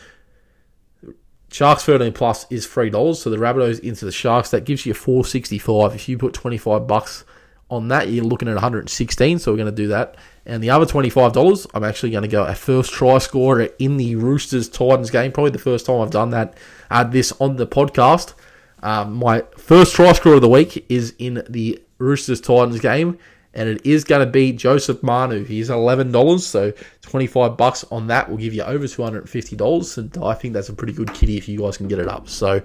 Sharks 1.57 1.85
13 1.85 2.13
plus 2.13 2.45
is 2.51 2.67
three 2.67 2.91
dollars. 2.91 3.19
So 3.19 3.31
the 3.31 3.37
Rabbitohs 3.37 3.79
into 3.79 4.05
the 4.05 4.11
Sharks 4.11 4.51
that 4.51 4.63
gives 4.63 4.85
you 4.85 4.93
465. 4.93 5.95
If 5.95 6.07
you 6.07 6.15
put 6.15 6.35
25 6.35 6.85
bucks 6.85 7.25
on 7.71 7.87
that, 7.87 8.09
you're 8.09 8.23
looking 8.23 8.47
at 8.47 8.53
116. 8.53 9.39
So 9.39 9.51
we're 9.51 9.57
going 9.57 9.65
to 9.65 9.71
do 9.71 9.87
that. 9.87 10.17
And 10.45 10.61
the 10.61 10.69
other 10.69 10.85
$25, 10.85 11.65
I'm 11.73 11.83
actually 11.83 12.11
going 12.11 12.21
to 12.21 12.27
go 12.27 12.43
a 12.43 12.53
first 12.53 12.93
try 12.93 13.17
scorer 13.17 13.69
in 13.79 13.97
the 13.97 14.15
Roosters 14.17 14.69
Titans 14.69 15.09
game. 15.09 15.31
Probably 15.31 15.49
the 15.49 15.57
first 15.57 15.87
time 15.87 15.99
I've 15.99 16.11
done 16.11 16.29
that. 16.29 16.55
Add 16.91 17.11
this 17.11 17.33
on 17.41 17.55
the 17.55 17.65
podcast. 17.65 18.35
Um, 18.83 19.13
my 19.13 19.43
first 19.57 19.95
try 19.95 20.13
scorer 20.13 20.35
of 20.35 20.41
the 20.41 20.49
week 20.49 20.85
is 20.89 21.15
in 21.17 21.43
the 21.49 21.81
Roosters 21.97 22.39
Titans 22.39 22.79
game, 22.79 23.17
and 23.57 23.67
it 23.67 23.85
is 23.85 24.03
going 24.03 24.25
to 24.25 24.31
be 24.31 24.53
Joseph 24.53 25.01
Manu. 25.03 25.43
He's 25.43 25.69
$11, 25.69 26.39
so 26.39 26.71
25 27.01 27.57
bucks 27.57 27.83
on 27.91 28.07
that 28.07 28.29
will 28.29 28.37
give 28.37 28.53
you 28.53 28.61
over 28.61 28.85
$250, 28.85 29.97
and 29.97 30.23
I 30.23 30.33
think 30.35 30.53
that's 30.53 30.69
a 30.69 30.73
pretty 30.73 30.93
good 30.93 31.13
kitty 31.13 31.37
if 31.37 31.49
you 31.49 31.59
guys 31.59 31.75
can 31.75 31.87
get 31.87 31.99
it 31.99 32.07
up. 32.07 32.29
So, 32.29 32.61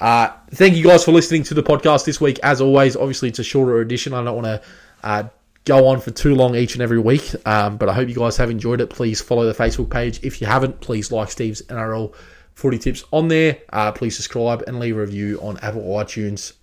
uh, 0.00 0.30
thank 0.52 0.74
you 0.74 0.82
guys 0.82 1.04
for 1.04 1.12
listening 1.12 1.42
to 1.44 1.54
the 1.54 1.62
podcast 1.62 2.06
this 2.06 2.20
week. 2.20 2.40
As 2.42 2.60
always, 2.60 2.96
obviously 2.96 3.28
it's 3.28 3.38
a 3.38 3.44
shorter 3.44 3.80
edition. 3.80 4.14
I 4.14 4.24
don't 4.24 4.34
want 4.34 4.46
to 4.46 4.62
uh, 5.04 5.28
go 5.64 5.86
on 5.86 6.00
for 6.00 6.10
too 6.10 6.34
long 6.34 6.56
each 6.56 6.74
and 6.74 6.82
every 6.82 6.98
week. 6.98 7.34
Um, 7.46 7.76
but 7.76 7.88
I 7.88 7.92
hope 7.92 8.08
you 8.08 8.14
guys 8.14 8.36
have 8.38 8.50
enjoyed 8.50 8.80
it. 8.80 8.90
Please 8.90 9.20
follow 9.20 9.44
the 9.44 9.54
Facebook 9.54 9.90
page. 9.90 10.18
If 10.24 10.40
you 10.40 10.46
haven't, 10.46 10.80
please 10.80 11.12
like 11.12 11.30
Steve's 11.30 11.62
NRL 11.62 12.14
footy 12.54 12.78
tips 12.78 13.04
on 13.12 13.28
there. 13.28 13.58
Uh, 13.72 13.92
please 13.92 14.16
subscribe 14.16 14.64
and 14.66 14.80
leave 14.80 14.96
a 14.96 15.00
review 15.00 15.38
on 15.40 15.58
Apple 15.58 15.82
iTunes 15.82 16.54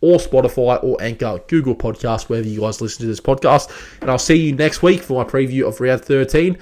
or 0.00 0.18
Spotify 0.18 0.82
or 0.82 1.00
Anchor, 1.00 1.40
Google 1.48 1.74
Podcast, 1.74 2.28
wherever 2.28 2.46
you 2.46 2.60
guys 2.60 2.80
listen 2.80 3.00
to 3.02 3.06
this 3.06 3.20
podcast. 3.20 3.70
And 4.00 4.10
I'll 4.10 4.18
see 4.18 4.36
you 4.36 4.54
next 4.54 4.82
week 4.82 5.02
for 5.02 5.22
my 5.22 5.28
preview 5.28 5.66
of 5.66 5.80
round 5.80 6.04
13. 6.04 6.58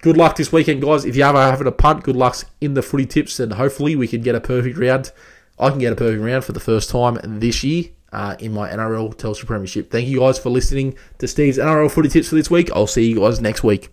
Good 0.00 0.16
luck 0.16 0.36
this 0.36 0.52
weekend, 0.52 0.82
guys. 0.82 1.04
If 1.04 1.16
you 1.16 1.24
ever 1.24 1.40
having 1.40 1.66
a 1.66 1.72
punt, 1.72 2.04
good 2.04 2.16
luck 2.16 2.36
in 2.60 2.74
the 2.74 2.82
footy 2.82 3.06
tips, 3.06 3.40
and 3.40 3.54
hopefully 3.54 3.96
we 3.96 4.06
can 4.06 4.22
get 4.22 4.34
a 4.34 4.40
perfect 4.40 4.78
round. 4.78 5.10
I 5.58 5.70
can 5.70 5.80
get 5.80 5.92
a 5.92 5.96
perfect 5.96 6.22
round 6.22 6.44
for 6.44 6.52
the 6.52 6.60
first 6.60 6.90
time 6.90 7.18
this 7.24 7.64
year 7.64 7.86
uh, 8.12 8.36
in 8.38 8.52
my 8.52 8.68
NRL 8.70 9.14
Telstra 9.16 9.46
Premiership. 9.46 9.90
Thank 9.90 10.06
you 10.06 10.20
guys 10.20 10.38
for 10.38 10.50
listening 10.50 10.96
to 11.18 11.26
Steve's 11.26 11.58
NRL 11.58 11.90
footy 11.90 12.08
tips 12.08 12.28
for 12.28 12.36
this 12.36 12.50
week. 12.50 12.70
I'll 12.72 12.86
see 12.86 13.08
you 13.08 13.20
guys 13.20 13.40
next 13.40 13.64
week. 13.64 13.90